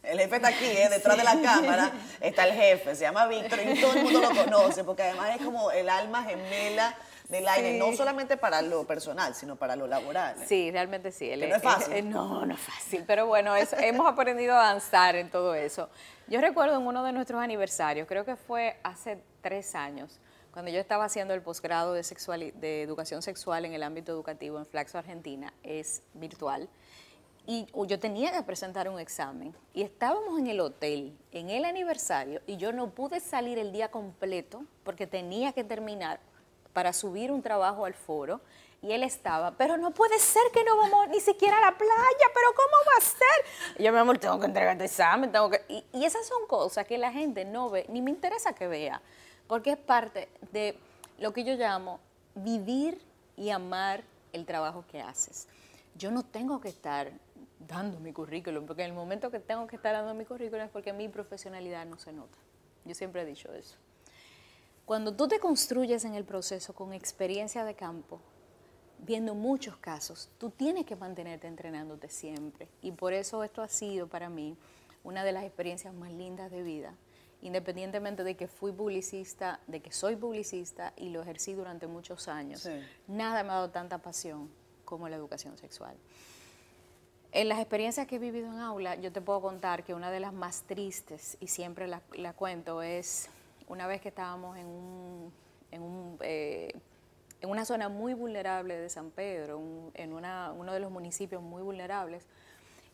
el 0.03 0.19
jefe 0.19 0.37
está 0.37 0.49
aquí, 0.49 0.65
¿eh? 0.65 0.89
detrás 0.89 1.17
de 1.17 1.25
la 1.25 1.41
cámara 1.43 1.93
está 2.21 2.47
el 2.47 2.55
jefe, 2.55 2.95
se 2.95 3.03
llama 3.03 3.27
Víctor 3.27 3.59
y 3.61 3.81
todo 3.81 3.93
el 3.93 4.03
mundo 4.05 4.21
lo 4.21 4.31
conoce, 4.31 4.85
porque 4.85 5.03
además 5.03 5.37
es 5.39 5.45
como 5.45 5.71
el 5.71 5.89
alma 5.89 6.23
gemela 6.23 6.97
del 7.29 7.47
aire, 7.47 7.79
no 7.79 7.93
solamente 7.93 8.37
para 8.37 8.63
lo 8.63 8.87
personal, 8.87 9.35
sino 9.35 9.57
para 9.57 9.77
lo 9.77 9.87
laboral. 9.87 10.37
Sí, 10.47 10.71
realmente 10.71 11.13
sí. 11.13 11.31
no 11.37 11.57
es 11.57 11.63
fácil. 11.63 12.09
no, 12.11 12.47
no 12.47 12.55
es 12.55 12.61
fácil, 12.61 13.05
pero 13.07 13.27
bueno, 13.27 13.55
hemos 13.81 14.07
aprendido 14.07 14.55
a 14.55 14.71
avanzar 14.71 15.15
en 15.17 15.31
todo 15.31 15.55
eso. 15.55 15.91
Yo 16.27 16.41
recuerdo 16.41 16.77
en 16.77 16.87
uno 16.87 17.05
de 17.05 17.13
nuestros 17.13 17.43
aniversarios, 17.43 18.09
creo 18.09 18.25
que 18.25 18.37
fue 18.37 18.79
hace 18.83 19.19
tres 19.43 19.75
años, 19.75 20.19
cuando 20.53 20.71
yo 20.71 20.81
estaba 20.81 21.05
haciendo 21.05 21.35
el 21.35 21.43
posgrado 21.43 21.93
de, 21.93 22.03
de 22.57 22.83
educación 22.83 23.23
sexual 23.23 23.65
en 23.67 23.75
el 23.75 23.83
ámbito 23.83 24.11
educativo 24.11 24.59
en 24.59 24.67
Flaxo, 24.67 24.99
Argentina, 24.99 25.53
es 25.63 26.03
virtual, 26.15 26.69
y 27.47 27.67
yo 27.87 27.99
tenía 27.99 28.33
que 28.33 28.43
presentar 28.43 28.89
un 28.89 28.99
examen, 28.99 29.55
y 29.73 29.83
estábamos 29.83 30.39
en 30.39 30.49
el 30.49 30.61
hotel, 30.61 31.17
en 31.33 31.51
el 31.51 31.65
aniversario, 31.65 32.41
y 32.47 32.57
yo 32.57 32.73
no 32.73 32.91
pude 32.91 33.21
salir 33.21 33.59
el 33.59 33.73
día 33.73 33.91
completo 33.91 34.65
porque 34.85 35.07
tenía 35.07 35.53
que 35.53 35.65
terminar 35.65 36.21
para 36.79 36.93
subir 36.93 37.33
un 37.33 37.43
trabajo 37.43 37.87
al 37.87 37.95
foro, 37.95 38.41
y 38.81 38.93
él 38.93 39.03
estaba, 39.03 39.51
pero 39.57 39.77
no 39.77 39.91
puede 39.91 40.17
ser 40.21 40.45
que 40.53 40.63
no 40.63 40.77
vamos 40.77 41.09
ni 41.09 41.19
siquiera 41.19 41.59
a 41.59 41.61
la 41.61 41.77
playa, 41.77 41.93
pero 42.33 42.55
¿cómo 42.55 42.77
va 42.87 42.99
a 42.99 43.01
ser? 43.01 43.83
Yo, 43.85 43.91
mi 43.91 43.99
amor, 43.99 44.19
tengo 44.19 44.39
que 44.39 44.47
entregar 44.47 44.75
este 44.75 44.85
examen, 44.85 45.33
tengo 45.33 45.51
que... 45.51 45.61
Y, 45.69 45.85
y 45.93 46.05
esas 46.05 46.25
son 46.25 46.47
cosas 46.47 46.87
que 46.87 46.97
la 46.97 47.11
gente 47.11 47.45
no 47.45 47.69
ve, 47.69 47.85
ni 47.89 48.01
me 48.01 48.13
interesa 48.13 48.53
que 48.53 48.69
vea 48.69 49.03
porque 49.49 49.73
es 49.73 49.77
parte 49.77 50.29
de 50.53 50.79
lo 51.19 51.33
que 51.33 51.43
yo 51.43 51.55
llamo 51.55 51.99
vivir 52.37 53.01
y 53.37 53.51
amar 53.51 54.05
el 54.33 54.47
trabajo 54.47 54.85
que 54.89 55.01
haces. 55.01 55.49
Yo 55.97 56.13
no 56.13 56.23
tengo 56.23 56.61
que 56.61 56.69
estar 56.69 57.11
dando 57.59 57.99
mi 57.99 58.13
currículum, 58.13 58.65
porque 58.65 58.83
en 58.83 58.91
el 58.91 58.95
momento 58.95 59.33
que 59.33 59.41
tengo 59.41 59.67
que 59.67 59.75
estar 59.75 59.93
dando 59.93 60.15
mi 60.15 60.25
currículum 60.25 60.67
es 60.67 60.71
porque 60.71 60.93
mi 60.93 61.09
profesionalidad 61.09 61.85
no 61.87 61.99
se 61.99 62.13
nota. 62.13 62.39
Yo 62.85 62.95
siempre 62.95 63.23
he 63.23 63.25
dicho 63.25 63.53
eso. 63.53 63.77
Cuando 64.89 65.13
tú 65.13 65.29
te 65.29 65.39
construyes 65.39 66.07
en 66.07 66.15
el 66.15 66.25
proceso 66.25 66.73
con 66.73 66.95
experiencia 66.95 67.63
de 67.63 67.75
campo, 67.75 68.23
viendo 69.01 69.35
muchos 69.35 69.77
casos, 69.77 70.31
tú 70.39 70.49
tienes 70.49 70.87
que 70.87 70.97
mantenerte 70.97 71.47
entrenándote 71.47 72.09
siempre. 72.09 72.69
Y 72.81 72.93
por 72.93 73.13
eso 73.13 73.45
esto 73.45 73.61
ha 73.61 73.69
sido 73.69 74.07
para 74.07 74.31
mí 74.31 74.57
una 75.05 75.25
de 75.25 75.33
las 75.33 75.45
experiencias 75.45 75.93
más 75.93 76.11
lindas 76.11 76.51
de 76.51 76.63
vida, 76.63 76.95
independientemente 77.43 78.25
de 78.25 78.35
que 78.35 78.49
fui 78.49 78.73
publicista, 78.73 79.61
de 79.67 79.81
que 79.81 79.93
soy 79.93 80.17
publicista 80.17 80.95
y 80.97 81.11
lo 81.11 81.21
ejercí 81.21 81.53
durante 81.53 81.87
muchos 81.87 82.27
años, 82.27 82.67
nada 83.07 83.43
me 83.43 83.51
ha 83.51 83.57
dado 83.57 83.69
tanta 83.69 83.99
pasión 83.99 84.49
como 84.87 85.11
la 85.11 85.17
educación 85.17 85.59
sexual. 85.59 85.99
En 87.33 87.51
las 87.51 87.59
experiencias 87.59 88.07
que 88.07 88.17
he 88.17 88.19
vivido 88.19 88.47
en 88.47 88.61
aula, 88.61 88.95
yo 88.95 89.13
te 89.13 89.21
puedo 89.21 89.43
contar 89.43 89.85
que 89.85 89.93
una 89.93 90.11
de 90.11 90.21
las 90.21 90.33
más 90.33 90.63
tristes, 90.63 91.37
y 91.41 91.49
siempre 91.49 91.87
la, 91.87 92.33
cuento, 92.33 92.81
es 92.81 93.29
una 93.69 93.87
vez 93.87 94.01
que 94.01 94.09
estábamos 94.09 94.57
en, 94.57 94.67
un, 94.67 95.33
en, 95.71 95.83
un, 95.83 96.19
eh, 96.23 96.73
en 97.41 97.51
una 97.51 97.65
zona 97.65 97.89
muy 97.89 98.15
vulnerable 98.15 98.77
de 98.77 98.89
San 98.89 99.11
Pedro, 99.11 99.61
en 99.95 100.13
una, 100.13 100.53
uno 100.53 100.73
de 100.73 100.81
los 100.81 100.91
municipios 100.91 101.43
muy 101.43 101.63
vulnerables, 101.63 102.27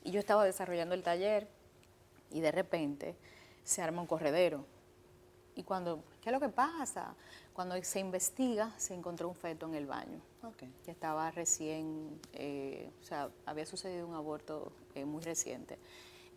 y 0.02 0.10
yo 0.10 0.20
estaba 0.20 0.44
desarrollando 0.44 0.94
el 0.94 1.02
taller 1.02 1.48
y 2.30 2.40
de 2.40 2.52
repente 2.52 3.16
se 3.62 3.82
arma 3.82 4.02
un 4.02 4.06
corredero. 4.06 4.66
Y 5.56 5.62
cuando, 5.62 6.02
¿qué 6.20 6.30
es 6.30 6.32
lo 6.32 6.40
que 6.40 6.48
pasa? 6.48 7.14
Cuando 7.52 7.80
se 7.82 8.00
investiga, 8.00 8.72
se 8.76 8.92
encontró 8.92 9.28
un 9.28 9.36
feto 9.36 9.66
en 9.66 9.74
el 9.74 9.86
baño, 9.86 10.20
que 10.58 10.90
estaba 10.90 11.30
recién, 11.30 12.20
eh, 12.32 12.90
o 13.00 13.04
sea, 13.04 13.30
había 13.46 13.64
sucedido 13.64 14.06
un 14.06 14.14
aborto 14.14 14.72
eh, 14.94 15.04
muy 15.04 15.22
reciente. 15.22 15.78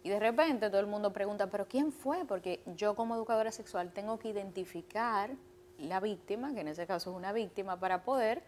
Y 0.03 0.10
de 0.10 0.19
repente 0.19 0.69
todo 0.69 0.79
el 0.79 0.88
mundo 0.88 1.12
pregunta, 1.12 1.47
¿pero 1.47 1.67
quién 1.67 1.91
fue? 1.91 2.25
Porque 2.25 2.62
yo 2.75 2.95
como 2.95 3.15
educadora 3.15 3.51
sexual 3.51 3.91
tengo 3.91 4.19
que 4.19 4.29
identificar 4.29 5.31
la 5.79 5.99
víctima, 5.99 6.53
que 6.53 6.62
en 6.62 6.69
ese 6.69 6.88
caso 6.88 7.12
es 7.12 7.15
una 7.15 7.31
víctima, 7.33 7.79
para 7.79 8.03
poder 8.03 8.41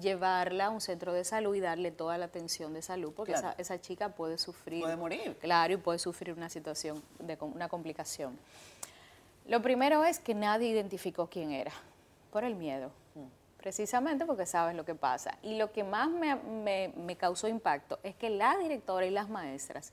llevarla 0.00 0.66
a 0.66 0.70
un 0.70 0.80
centro 0.80 1.12
de 1.12 1.24
salud 1.24 1.54
y 1.54 1.60
darle 1.60 1.90
toda 1.90 2.18
la 2.18 2.26
atención 2.26 2.74
de 2.74 2.82
salud, 2.82 3.12
porque 3.14 3.32
esa, 3.32 3.54
esa, 3.58 3.80
chica 3.80 4.10
puede 4.10 4.38
sufrir. 4.38 4.82
Puede 4.82 4.96
morir. 4.96 5.36
Claro, 5.40 5.74
y 5.74 5.76
puede 5.76 5.98
sufrir 5.98 6.34
una 6.34 6.48
situación, 6.48 7.02
de 7.18 7.38
una 7.40 7.68
complicación. 7.68 8.36
Lo 9.46 9.62
primero 9.62 10.04
es 10.04 10.18
que 10.18 10.34
nadie 10.34 10.68
identificó 10.68 11.28
quién 11.28 11.52
era, 11.52 11.72
por 12.32 12.44
el 12.44 12.56
miedo, 12.56 12.90
mm. 13.14 13.58
precisamente 13.58 14.26
porque 14.26 14.46
sabes 14.46 14.74
lo 14.74 14.84
que 14.84 14.94
pasa. 14.94 15.38
Y 15.42 15.58
lo 15.58 15.70
que 15.70 15.84
más 15.84 16.08
me, 16.08 16.34
me, 16.34 16.92
me 16.96 17.16
causó 17.16 17.46
impacto 17.46 18.00
es 18.02 18.16
que 18.16 18.30
la 18.30 18.56
directora 18.58 19.06
y 19.06 19.10
las 19.10 19.28
maestras 19.28 19.92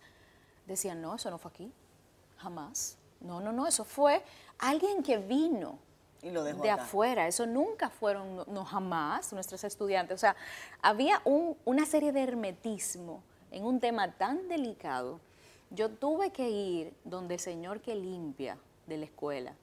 decían, 0.72 1.02
no, 1.02 1.16
eso 1.16 1.30
no 1.30 1.38
fue 1.38 1.52
aquí, 1.52 1.72
jamás. 2.38 2.98
No, 3.20 3.40
no, 3.40 3.52
no, 3.52 3.68
eso 3.68 3.84
fue 3.84 4.24
alguien 4.58 5.04
que 5.04 5.18
vino 5.18 5.78
de 6.22 6.70
afuera. 6.70 7.28
Eso 7.28 7.46
nunca 7.46 7.90
fueron, 7.90 8.44
no, 8.48 8.66
jamás, 8.66 9.34
nuestros 9.34 9.64
estudiantes. 9.64 10.16
O 10.16 10.18
sea, 10.18 10.36
había 10.82 11.22
una 11.26 11.86
serie 11.86 12.12
de 12.12 12.22
hermetismo 12.22 13.24
en 13.52 13.66
un 13.66 13.80
tema 13.80 14.12
tan 14.14 14.48
delicado. 14.48 15.20
Yo 15.70 15.90
tuve 15.90 16.32
que 16.32 16.50
ir 16.50 16.94
donde 17.04 17.36
el 17.36 17.40
señor 17.40 17.82
que 17.82 17.96
limpia 17.96 18.58
de 18.88 18.98
la 18.98 19.06
escuela 19.06 19.56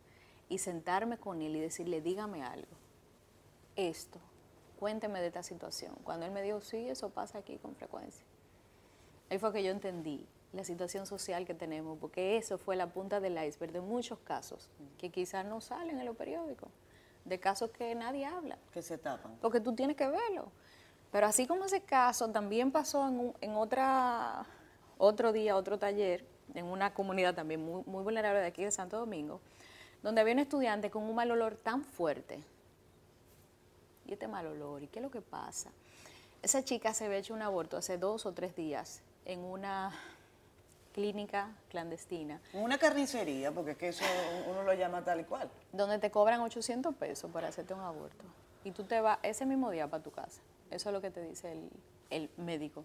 y 0.49 0.59
sentarme 0.59 1.19
con 1.19 1.43
él 1.43 1.57
y 1.57 1.61
decirle, 1.61 2.01
dígame 2.01 2.43
algo, 2.43 2.73
esto, 3.77 4.19
cuénteme 4.79 5.21
de 5.21 5.27
esta 5.27 5.43
situación. 5.43 5.95
Cuando 6.05 6.27
él 6.27 6.33
me 6.33 6.43
dijo, 6.43 6.61
sí, 6.61 6.89
eso 6.89 7.11
pasa 7.11 7.39
aquí 7.39 7.59
con 7.59 7.75
frecuencia. 7.75 8.25
Ahí 9.31 9.39
fue 9.39 9.53
que 9.53 9.63
yo 9.63 9.71
entendí 9.71 10.27
la 10.53 10.65
situación 10.65 11.07
social 11.07 11.45
que 11.45 11.55
tenemos, 11.55 11.99
porque 11.99 12.37
eso 12.37 12.59
fue 12.59 12.77
la 12.77 12.87
punta 12.87 13.21
del 13.21 13.43
iceberg 13.43 13.73
de 13.73 13.81
muchos 13.81 14.19
casos 14.21 14.69
que 14.97 15.11
quizás 15.11 15.45
no 15.45 15.61
salen 15.61 15.99
en 15.99 16.07
los 16.07 16.17
periódicos, 16.17 16.71
de 17.25 17.39
casos 17.39 17.71
que 17.71 17.95
nadie 17.95 18.25
habla. 18.25 18.59
Que 18.73 18.83
se 18.83 18.97
tapan. 18.97 19.37
Porque 19.41 19.61
tú 19.61 19.75
tienes 19.75 19.97
que 19.97 20.09
verlo. 20.09 20.51
Pero 21.13 21.27
así 21.27 21.47
como 21.47 21.65
ese 21.65 21.83
caso, 21.83 22.31
también 22.31 22.71
pasó 22.71 23.07
en, 23.09 23.35
en 23.41 23.57
otra, 23.57 24.47
otro 24.97 25.33
día, 25.33 25.57
otro 25.57 25.79
taller, 25.79 26.25
en 26.55 26.65
una 26.65 26.95
comunidad 26.95 27.35
también 27.35 27.65
muy, 27.65 27.83
muy 27.85 28.03
vulnerable 28.03 28.41
de 28.41 28.47
aquí 28.47 28.65
de 28.65 28.71
Santo 28.71 28.99
Domingo, 28.99 29.41
donde 30.03 30.21
había 30.21 30.35
un 30.35 30.41
estudiante 30.41 30.91
con 30.91 31.03
un 31.03 31.15
mal 31.15 31.31
olor 31.31 31.57
tan 31.57 31.85
fuerte. 31.85 32.43
Y 34.07 34.13
este 34.13 34.29
mal 34.29 34.47
olor, 34.47 34.83
¿y 34.83 34.87
qué 34.89 35.01
es 35.01 35.03
lo 35.03 35.11
que 35.11 35.21
pasa? 35.21 35.71
Esa 36.43 36.65
chica 36.65 36.95
se 36.95 37.05
había 37.05 37.19
hecho 37.19 37.35
un 37.35 37.43
aborto 37.43 37.77
hace 37.77 37.99
dos 37.99 38.25
o 38.25 38.33
tres 38.33 38.57
días 38.57 39.03
en 39.25 39.41
una 39.41 39.93
clínica 40.99 41.53
clandestina. 41.71 42.41
Una 42.53 42.77
carnicería, 42.77 43.53
porque 43.53 43.71
es 43.71 43.77
que 43.77 43.89
eso 43.91 44.05
uno 44.49 44.65
lo 44.65 44.75
llama 44.75 45.05
tal 45.05 45.21
y 45.21 45.25
cual. 45.25 45.49
Donde 45.73 46.01
te 46.01 46.11
cobran 46.11 46.41
800 46.41 46.93
pesos 46.97 47.31
para 47.31 47.47
hacerte 47.47 47.73
un 47.73 47.83
aborto. 47.83 48.25
Y 48.65 48.73
tú 48.73 48.83
te 48.83 49.01
vas 49.01 49.21
ese 49.23 49.47
mismo 49.47 49.71
día 49.71 49.87
para 49.87 50.03
tu 50.03 50.11
casa. 50.11 50.41
Eso 50.73 50.89
es 50.89 50.93
lo 50.93 51.01
que 51.01 51.13
te 51.13 51.23
dice 51.23 51.53
el, 51.53 51.71
el 52.11 52.31
médico. 52.37 52.85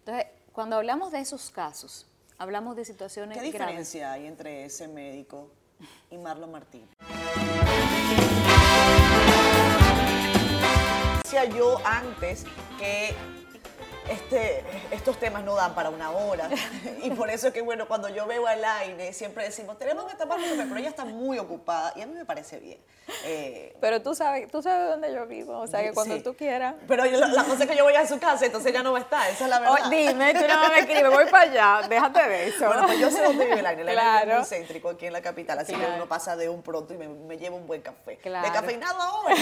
Entonces, 0.00 0.26
cuando 0.52 0.74
hablamos 0.74 1.12
de 1.12 1.20
esos 1.20 1.52
casos, 1.52 2.08
hablamos 2.38 2.74
de 2.74 2.84
situaciones 2.84 3.38
¿Qué 3.38 3.44
diferencia 3.44 4.10
hay 4.10 4.26
entre 4.26 4.64
ese 4.64 4.88
médico 4.88 5.48
y 6.10 6.18
Marlon 6.18 6.50
Martínez? 6.50 6.90
Yo 11.56 11.78
antes 11.84 12.44
que 12.80 13.14
este, 14.10 14.64
estos 14.90 15.18
temas 15.18 15.44
no 15.44 15.54
dan 15.54 15.74
para 15.74 15.90
una 15.90 16.10
hora. 16.10 16.48
Y 17.02 17.10
por 17.10 17.30
eso 17.30 17.48
es 17.48 17.54
que, 17.54 17.62
bueno, 17.62 17.86
cuando 17.86 18.08
yo 18.08 18.26
veo 18.26 18.46
a 18.46 18.56
Laine, 18.56 19.12
siempre 19.12 19.44
decimos, 19.44 19.78
tenemos 19.78 20.04
que 20.06 20.16
tomar 20.16 20.38
pero 20.40 20.76
ella 20.76 20.88
está 20.88 21.04
muy 21.04 21.38
ocupada 21.38 21.92
y 21.96 22.02
a 22.02 22.06
mí 22.06 22.14
me 22.14 22.24
parece 22.24 22.58
bien. 22.58 22.78
Eh, 23.24 23.74
pero 23.80 24.02
tú 24.02 24.14
sabes, 24.14 24.50
tú 24.50 24.62
sabes 24.62 24.90
dónde 24.90 25.12
yo 25.12 25.26
vivo, 25.26 25.58
o 25.58 25.66
sea 25.66 25.82
que 25.82 25.92
cuando 25.92 26.22
tú 26.22 26.34
quieras. 26.34 26.74
Pero 26.86 27.04
la, 27.04 27.44
cosa 27.44 27.64
es 27.64 27.70
que 27.70 27.76
yo 27.76 27.84
voy 27.84 27.94
a 27.94 28.06
su 28.06 28.18
casa, 28.18 28.46
entonces 28.46 28.70
ella 28.70 28.82
no 28.82 28.92
va 28.92 28.98
a 28.98 29.02
estar, 29.02 29.30
esa 29.30 29.44
es 29.44 29.50
la 29.50 29.60
verdad. 29.60 29.90
dime, 29.90 30.34
tú 30.34 30.40
no 30.46 30.68
me 30.68 30.78
escribes, 30.80 31.10
voy 31.10 31.24
para 31.26 31.50
allá, 31.50 31.88
déjate 31.88 32.28
de 32.28 32.48
eso. 32.48 32.66
Bueno, 32.66 32.86
pues 32.86 32.98
yo 32.98 33.10
sé 33.10 33.22
dónde 33.22 33.46
vive 33.46 33.62
Laine, 33.62 33.84
Laine 33.84 34.00
claro. 34.00 34.30
es 34.30 34.36
muy 34.38 34.58
céntrico 34.58 34.90
aquí 34.90 35.06
en 35.06 35.12
la 35.12 35.22
capital, 35.22 35.58
así 35.58 35.74
que 35.74 35.86
uno 35.86 36.06
pasa 36.06 36.36
de 36.36 36.48
un 36.48 36.62
pronto 36.62 36.94
y 36.94 36.98
me, 36.98 37.08
me 37.08 37.38
lleva 37.38 37.56
un 37.56 37.66
buen 37.66 37.80
café. 37.80 38.16
Claro. 38.16 38.46
De 38.46 38.52
cafeinado 38.52 39.00
ahora, 39.00 39.34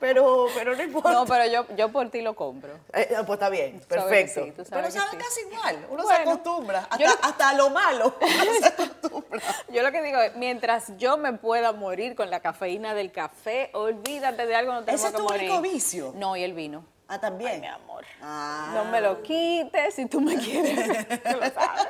pero, 0.00 0.46
pero 0.54 0.74
no 0.74 0.82
importa. 0.82 1.12
No, 1.12 1.26
pero 1.26 1.46
yo, 1.46 1.66
yo 1.76 1.90
por 1.90 2.10
ti 2.10 2.20
lo 2.20 2.34
compro. 2.34 2.74
Eh, 2.92 3.08
pues 3.26 3.36
está 3.36 3.48
bien, 3.48 3.80
perfecto. 3.88 4.64
pero 4.70 4.90
sabe 4.90 5.16
casi 5.16 5.40
igual, 5.50 5.86
uno 5.90 6.06
se 6.06 6.14
acostumbra, 6.14 6.86
hasta, 6.90 7.10
hasta 7.22 7.52
lo 7.54 7.70
malo 7.70 8.14
se 8.60 8.66
acostumbra. 8.66 9.42
Yo 9.72 9.82
lo 9.82 9.92
que 9.92 10.02
digo 10.02 10.20
es, 10.20 10.36
mientras 10.36 10.96
yo 10.96 11.16
me 11.16 11.32
pueda 11.32 11.72
morir 11.72 12.14
con 12.14 12.30
la 12.30 12.40
cafeína 12.40 12.94
del 12.94 13.12
café, 13.12 13.70
olvídate 13.72 14.46
de 14.46 14.54
algo, 14.54 14.72
no 14.72 14.84
tengo 14.84 14.96
¿Ese 14.96 15.12
que 15.12 15.22
morir. 15.22 15.36
¿Ese 15.36 15.44
es 15.44 15.50
tu 15.50 15.56
único 15.56 15.74
vicio? 15.74 16.12
No, 16.16 16.36
y 16.36 16.42
el 16.42 16.54
vino. 16.54 16.84
Ah, 17.10 17.18
también. 17.18 17.52
Ay, 17.52 17.60
mi 17.60 17.66
amor. 17.66 18.04
Ah. 18.20 18.70
No 18.74 18.84
me 18.84 19.00
lo 19.00 19.22
quites 19.22 19.94
si 19.94 20.04
tú 20.04 20.20
me 20.20 20.36
quieres. 20.36 21.08
tú 21.08 21.38
lo 21.40 21.50
sabes. 21.50 21.88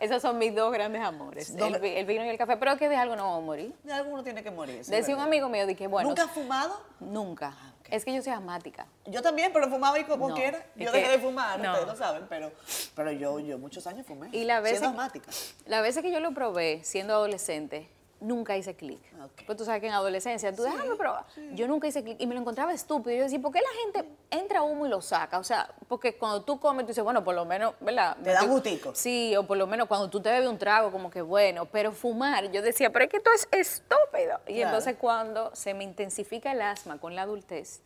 Esos 0.00 0.22
son 0.22 0.38
mis 0.38 0.54
dos 0.54 0.72
grandes 0.72 1.02
amores, 1.02 1.50
el, 1.50 2.06
vino 2.06 2.24
y 2.24 2.28
el 2.28 2.38
café. 2.38 2.56
Pero 2.56 2.76
que 2.78 2.88
de 2.88 2.96
algo 2.96 3.14
no 3.14 3.24
vamos 3.24 3.42
a 3.42 3.44
morir. 3.44 3.74
De 3.82 3.92
algo 3.92 4.10
uno 4.10 4.24
tiene 4.24 4.42
que 4.42 4.50
morir. 4.50 4.82
Decía 4.84 5.14
un 5.14 5.20
amigo 5.20 5.50
mío, 5.50 5.66
dije, 5.66 5.86
bueno. 5.86 6.08
¿Nunca 6.08 6.24
has 6.24 6.30
fumado? 6.30 6.80
Nunca. 6.98 7.54
Es 7.94 8.04
que 8.04 8.12
yo 8.12 8.20
soy 8.22 8.32
asmática. 8.32 8.88
Yo 9.06 9.22
también, 9.22 9.52
pero 9.52 9.70
fumaba 9.70 9.96
y 10.00 10.02
como 10.02 10.34
quiera. 10.34 10.66
Yo 10.74 10.90
dejé 10.90 11.12
de 11.12 11.18
fumar, 11.20 11.60
ustedes 11.60 11.86
lo 11.86 11.94
saben, 11.94 12.26
pero, 12.28 12.50
pero 12.96 13.12
yo, 13.12 13.38
yo 13.38 13.56
muchos 13.56 13.86
años 13.86 14.04
fumé. 14.04 14.30
Y 14.32 14.42
la 14.42 14.58
vez 14.58 14.72
siendo 14.72 14.88
asmática. 14.88 15.30
La 15.66 15.80
vez 15.80 15.96
que 15.96 16.10
yo 16.10 16.18
lo 16.18 16.34
probé 16.34 16.82
siendo 16.82 17.14
adolescente, 17.14 17.88
nunca 18.24 18.56
hice 18.56 18.74
clic. 18.74 19.00
Pues 19.46 19.56
tú 19.56 19.64
sabes 19.64 19.80
que 19.80 19.86
en 19.86 19.92
adolescencia, 19.92 20.54
tú 20.54 20.62
déjame 20.62 20.96
probar. 20.96 21.24
Yo 21.52 21.68
nunca 21.68 21.86
hice 21.86 22.02
clic 22.02 22.16
y 22.20 22.26
me 22.26 22.34
lo 22.34 22.40
encontraba 22.40 22.72
estúpido. 22.72 23.16
Yo 23.16 23.22
decía, 23.24 23.40
¿por 23.40 23.52
qué 23.52 23.60
la 23.60 23.82
gente 23.82 24.16
entra 24.30 24.62
humo 24.62 24.86
y 24.86 24.88
lo 24.88 25.00
saca? 25.00 25.38
O 25.38 25.44
sea, 25.44 25.68
porque 25.88 26.16
cuando 26.16 26.42
tú 26.42 26.58
comes, 26.58 26.84
tú 26.84 26.88
dices, 26.88 27.04
bueno, 27.04 27.22
por 27.22 27.34
lo 27.34 27.44
menos, 27.44 27.74
¿verdad? 27.80 28.16
Te 28.22 28.30
da 28.30 28.42
gustico. 28.44 28.94
Sí, 28.94 29.36
o 29.36 29.46
por 29.46 29.56
lo 29.56 29.66
menos 29.66 29.86
cuando 29.86 30.10
tú 30.10 30.20
te 30.20 30.30
bebes 30.30 30.48
un 30.48 30.58
trago, 30.58 30.90
como 30.90 31.10
que 31.10 31.22
bueno. 31.22 31.66
Pero 31.66 31.92
fumar, 31.92 32.50
yo 32.50 32.62
decía, 32.62 32.90
pero 32.90 33.04
es 33.04 33.10
que 33.10 33.18
esto 33.18 33.30
es 33.32 33.48
estúpido. 33.52 34.40
Y 34.46 34.60
entonces 34.60 34.96
cuando 34.96 35.54
se 35.54 35.74
me 35.74 35.84
intensifica 35.84 36.52
el 36.52 36.62
asma 36.62 36.98
con 36.98 37.14
la 37.14 37.22
adultez, 37.22 37.80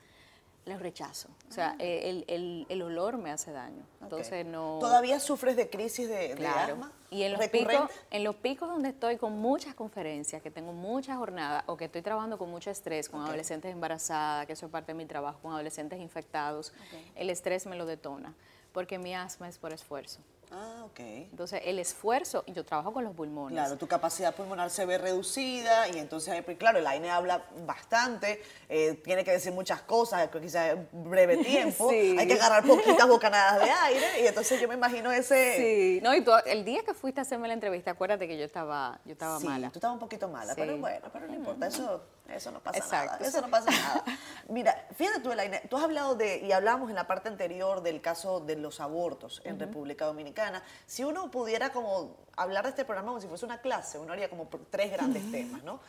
lo 0.68 0.78
rechazo. 0.78 1.28
O 1.48 1.52
sea, 1.52 1.70
ah. 1.70 1.76
el, 1.82 2.24
el, 2.28 2.66
el, 2.68 2.82
olor 2.82 3.18
me 3.18 3.30
hace 3.30 3.52
daño. 3.52 3.82
Entonces 4.00 4.46
no. 4.46 4.78
¿Todavía 4.80 5.20
sufres 5.20 5.56
de 5.56 5.68
crisis 5.68 6.08
de, 6.08 6.34
claro. 6.36 6.74
asma? 6.74 6.92
Y 7.10 7.22
en 7.22 7.32
los, 7.32 7.48
picos, 7.48 7.90
en 8.10 8.24
los 8.24 8.36
picos 8.36 8.68
donde 8.68 8.90
estoy 8.90 9.16
con 9.16 9.38
muchas 9.38 9.74
conferencias, 9.74 10.42
que 10.42 10.50
tengo 10.50 10.72
muchas 10.72 11.16
jornadas 11.16 11.64
o 11.66 11.76
que 11.76 11.86
estoy 11.86 12.02
trabajando 12.02 12.36
con 12.36 12.50
mucho 12.50 12.70
estrés, 12.70 13.08
con 13.08 13.22
adolescentes 13.22 13.72
embarazadas, 13.72 14.46
que 14.46 14.52
eso 14.52 14.66
es 14.66 14.72
parte 14.72 14.92
de 14.92 14.98
mi 14.98 15.06
trabajo, 15.06 15.38
con 15.40 15.52
adolescentes 15.52 16.00
infectados, 16.00 16.74
el 17.14 17.30
estrés 17.30 17.66
me 17.66 17.76
lo 17.76 17.86
detona, 17.86 18.34
porque 18.72 18.98
mi 18.98 19.14
asma 19.14 19.48
es 19.48 19.56
por 19.56 19.72
esfuerzo. 19.72 20.20
Ah, 20.50 20.84
ok. 20.84 21.00
Entonces, 21.00 21.60
el 21.64 21.78
esfuerzo, 21.78 22.42
y 22.46 22.52
yo 22.52 22.64
trabajo 22.64 22.92
con 22.92 23.04
los 23.04 23.14
pulmones. 23.14 23.58
Claro, 23.58 23.76
tu 23.76 23.86
capacidad 23.86 24.34
pulmonar 24.34 24.70
se 24.70 24.86
ve 24.86 24.98
reducida 24.98 25.88
y 25.88 25.98
entonces, 25.98 26.42
pues, 26.44 26.56
claro, 26.56 26.78
el 26.78 26.86
AINE 26.86 27.10
habla 27.10 27.44
bastante, 27.66 28.42
eh, 28.68 28.94
tiene 29.04 29.24
que 29.24 29.32
decir 29.32 29.52
muchas 29.52 29.82
cosas, 29.82 30.28
quizás 30.40 30.72
en 30.72 30.88
breve 30.92 31.36
tiempo, 31.44 31.90
hay 31.90 32.26
que 32.26 32.34
agarrar 32.34 32.64
poquitas 32.64 33.06
bocanadas 33.06 33.62
de 33.64 33.70
aire 33.70 34.22
y 34.22 34.26
entonces 34.26 34.60
yo 34.60 34.68
me 34.68 34.74
imagino 34.74 35.12
ese... 35.12 35.56
Sí, 35.56 36.00
no, 36.02 36.14
y 36.14 36.22
tú, 36.22 36.32
el 36.46 36.64
día 36.64 36.82
que 36.82 36.94
fuiste 36.94 37.20
a 37.20 37.22
hacerme 37.22 37.48
la 37.48 37.54
entrevista, 37.54 37.90
acuérdate 37.90 38.26
que 38.26 38.38
yo 38.38 38.44
estaba, 38.44 39.00
yo 39.04 39.12
estaba 39.12 39.38
sí, 39.38 39.46
mala. 39.46 39.70
tú 39.70 39.78
estabas 39.78 39.94
un 39.94 40.00
poquito 40.00 40.28
mala, 40.28 40.54
pero 40.54 40.78
bueno, 40.78 41.08
pero 41.12 41.26
no 41.26 41.34
importa, 41.34 41.66
eso 41.66 42.02
eso 42.28 42.50
no 42.50 42.60
pasa 42.60 43.04
nada. 43.04 43.18
Eso 43.18 43.40
no 43.40 43.48
pasa 43.48 43.70
nada. 43.70 44.04
Mira, 44.48 44.86
fíjate 44.94 45.20
tú, 45.20 45.32
Elaine, 45.32 45.62
tú 45.68 45.76
has 45.76 45.84
hablado 45.84 46.14
de, 46.14 46.38
y 46.38 46.52
hablamos 46.52 46.90
en 46.90 46.96
la 46.96 47.06
parte 47.06 47.28
anterior 47.28 47.82
del 47.82 48.00
caso 48.00 48.40
de 48.40 48.56
los 48.56 48.80
abortos 48.80 49.40
en 49.44 49.58
República 49.58 50.04
Dominicana. 50.04 50.62
Si 50.86 51.04
uno 51.04 51.30
pudiera 51.30 51.70
como 51.72 52.16
hablar 52.36 52.64
de 52.64 52.70
este 52.70 52.84
programa 52.84 53.08
como 53.08 53.20
si 53.20 53.28
fuese 53.28 53.46
una 53.46 53.60
clase, 53.60 53.98
uno 53.98 54.12
haría 54.12 54.28
como 54.28 54.48
tres 54.70 54.92
grandes 54.92 55.30
temas, 55.30 55.64
¿no? 55.64 55.80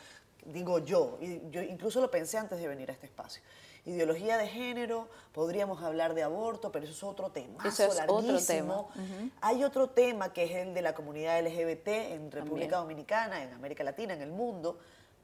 Digo 0.44 0.78
yo, 0.78 1.18
y 1.20 1.42
yo 1.50 1.62
incluso 1.62 2.00
lo 2.00 2.10
pensé 2.10 2.38
antes 2.38 2.58
de 2.58 2.66
venir 2.66 2.88
a 2.90 2.94
este 2.94 3.06
espacio. 3.06 3.42
Ideología 3.84 4.38
de 4.38 4.46
género, 4.46 5.08
podríamos 5.32 5.82
hablar 5.82 6.14
de 6.14 6.22
aborto, 6.22 6.72
pero 6.72 6.84
eso 6.84 6.94
es 6.94 7.02
otro 7.02 7.30
tema. 7.30 7.62
Eso 7.66 7.84
es 7.84 8.00
otro 8.06 8.38
tema. 8.42 8.86
Hay 9.42 9.64
otro 9.64 9.90
tema 9.90 10.32
que 10.32 10.44
es 10.44 10.52
el 10.52 10.74
de 10.74 10.82
la 10.82 10.94
comunidad 10.94 11.40
LGBT 11.42 11.88
en 11.88 12.30
República 12.30 12.78
Dominicana, 12.78 13.42
en 13.42 13.52
América 13.52 13.84
Latina, 13.84 14.14
en 14.14 14.22
el 14.22 14.30
mundo 14.30 14.78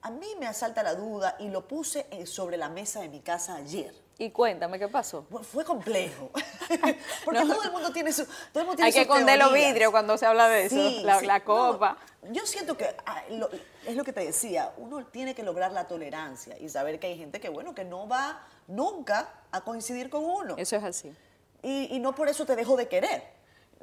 a 0.06 0.10
mí 0.10 0.36
me 0.38 0.46
asalta 0.46 0.84
la 0.84 0.94
duda 0.94 1.34
y 1.40 1.48
lo 1.48 1.66
puse 1.66 2.06
eh, 2.12 2.26
sobre 2.26 2.56
la 2.56 2.68
mesa 2.68 3.00
de 3.00 3.08
mi 3.08 3.18
casa 3.18 3.56
ayer. 3.56 3.92
Y 4.18 4.30
cuéntame, 4.30 4.78
¿qué 4.78 4.86
pasó? 4.86 5.26
Fue 5.42 5.64
complejo. 5.64 6.30
Porque 7.24 7.40
todo 7.40 7.64
el 7.64 7.72
mundo 7.72 7.92
tiene 7.92 8.12
su. 8.12 8.24
Todo 8.24 8.60
el 8.60 8.66
mundo 8.66 8.76
tiene 8.76 8.86
Hay 8.86 8.92
que 8.92 9.00
esconder 9.00 9.36
los 9.36 9.52
vidrios 9.52 9.90
cuando 9.90 10.16
se 10.16 10.24
habla 10.24 10.48
de 10.48 10.66
eso, 10.66 10.76
la, 11.02 11.42
copa. 11.42 11.98
yo 12.30 12.46
siento 12.46 12.76
que 12.76 12.94
ah, 13.04 13.24
es 13.84 13.96
lo 13.96 14.04
que 14.04 14.12
te 14.12 14.20
decía, 14.20 14.72
uno 14.78 15.04
tiene 15.06 15.34
que 15.34 15.42
lograr 15.42 15.72
la 15.72 15.88
tolerancia 15.88 16.56
y 16.56 16.68
saber 16.68 17.00
que 17.00 17.08
hay 17.08 17.18
gente 17.18 17.40
que, 17.40 17.48
bueno, 17.48 17.74
que 17.74 17.84
no 17.84 18.06
va 18.06 18.46
nunca 18.68 19.28
a 19.50 19.62
coincidir 19.62 20.08
con 20.08 20.24
uno. 20.24 20.54
Eso 20.56 20.76
es 20.76 20.84
así. 20.84 21.12
y 21.62 21.98
no 21.98 22.14
por 22.14 22.28
eso 22.28 22.46
te 22.46 22.54
dejo 22.54 22.76
de 22.76 22.86
querer. 22.86 23.35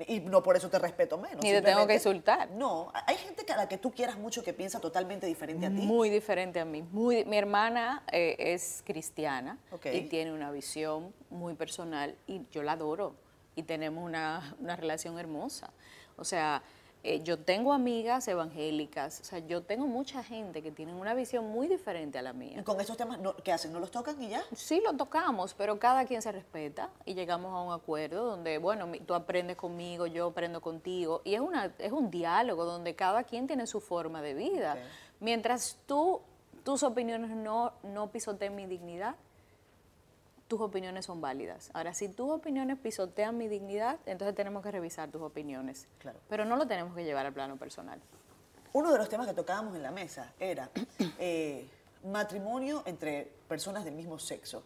Y 0.07 0.21
no 0.21 0.41
por 0.41 0.55
eso 0.55 0.69
te 0.69 0.79
respeto 0.79 1.17
menos. 1.17 1.43
Ni 1.43 1.51
te 1.51 1.61
tengo 1.61 1.85
que 1.85 1.93
insultar. 1.93 2.49
No, 2.51 2.91
hay 3.05 3.15
gente 3.17 3.51
a 3.51 3.57
la 3.57 3.67
que 3.67 3.77
tú 3.77 3.91
quieras 3.91 4.17
mucho 4.17 4.43
que 4.43 4.53
piensa 4.53 4.79
totalmente 4.79 5.27
diferente 5.27 5.67
a 5.67 5.69
ti. 5.69 5.75
Muy 5.75 6.09
diferente 6.09 6.59
a 6.59 6.65
mí. 6.65 6.81
Muy, 6.81 7.25
mi 7.25 7.37
hermana 7.37 8.03
eh, 8.11 8.35
es 8.39 8.81
cristiana 8.85 9.59
y 9.91 10.01
tiene 10.01 10.33
una 10.33 10.51
visión 10.51 11.13
muy 11.29 11.53
personal 11.53 12.15
y 12.25 12.41
yo 12.51 12.63
la 12.63 12.71
adoro 12.71 13.15
y 13.55 13.63
tenemos 13.63 14.03
una, 14.03 14.55
una 14.59 14.75
relación 14.75 15.19
hermosa. 15.19 15.71
O 16.17 16.23
sea, 16.23 16.63
eh, 17.05 17.21
yo 17.21 17.37
tengo 17.37 17.73
amigas 17.73 18.29
evangélicas, 18.29 19.19
o 19.19 19.23
sea, 19.25 19.39
yo 19.39 19.61
tengo 19.63 19.85
mucha 19.87 20.23
gente 20.23 20.61
que 20.61 20.71
tiene 20.71 20.93
una 20.93 21.13
visión 21.13 21.51
muy 21.51 21.67
diferente 21.67 22.17
a 22.17 22.21
la 22.21 22.31
mía. 22.31 22.57
¿Y 22.61 22.63
con 22.63 22.79
esos 22.79 22.95
temas 22.95 23.19
qué 23.43 23.51
hacen? 23.51 23.73
¿No 23.73 23.81
los 23.81 23.91
tocan 23.91 24.21
y 24.21 24.29
ya? 24.29 24.41
Sí, 24.55 24.81
los 24.81 24.95
tocamos, 24.95 25.53
pero 25.53 25.77
cada 25.79 26.05
quien 26.05 26.21
se 26.21 26.31
respeta 26.31 26.89
y 27.03 27.13
llegamos 27.13 27.53
a 27.53 27.59
un 27.61 27.73
acuerdo 27.73 28.23
donde, 28.23 28.57
bueno, 28.57 28.89
tú 29.05 29.15
aprendes 29.15 29.57
conmigo, 29.57 30.07
yo 30.07 30.27
aprendo 30.27 30.61
contigo, 30.61 31.21
y 31.25 31.35
es, 31.35 31.41
una, 31.41 31.73
es 31.77 31.91
un 31.91 32.09
diálogo 32.09 32.63
donde 32.63 32.95
cada 32.95 33.25
quien 33.25 33.47
tiene 33.47 33.67
su 33.67 33.81
forma 33.81 34.21
de 34.21 34.33
vida. 34.33 34.77
Mientras 35.19 35.79
tú, 35.85 36.21
tus 36.63 36.83
opiniones 36.83 37.31
no, 37.31 37.73
no 37.83 38.11
pisoteen 38.11 38.55
mi 38.55 38.65
dignidad, 38.65 39.15
tus 40.53 40.61
opiniones 40.61 41.07
son 41.07 41.19
válidas. 41.19 41.71
Ahora, 41.73 41.95
si 41.95 42.09
tus 42.09 42.29
opiniones 42.29 42.77
pisotean 42.77 43.35
mi 43.35 43.47
dignidad, 43.47 43.97
entonces 44.05 44.35
tenemos 44.35 44.61
que 44.61 44.69
revisar 44.69 45.09
tus 45.09 45.23
opiniones. 45.23 45.87
Claro. 45.97 46.19
Pero 46.29 46.45
no 46.45 46.57
lo 46.57 46.67
tenemos 46.67 46.93
que 46.93 47.03
llevar 47.03 47.25
al 47.25 47.33
plano 47.33 47.57
personal. 47.57 47.99
Uno 48.71 48.91
de 48.91 48.99
los 48.99 49.09
temas 49.09 49.25
que 49.25 49.33
tocábamos 49.33 49.75
en 49.75 49.81
la 49.81 49.89
mesa 49.89 50.31
era 50.39 50.69
eh, 51.17 51.67
matrimonio 52.03 52.83
entre 52.85 53.31
personas 53.47 53.83
del 53.83 53.95
mismo 53.95 54.19
sexo, 54.19 54.61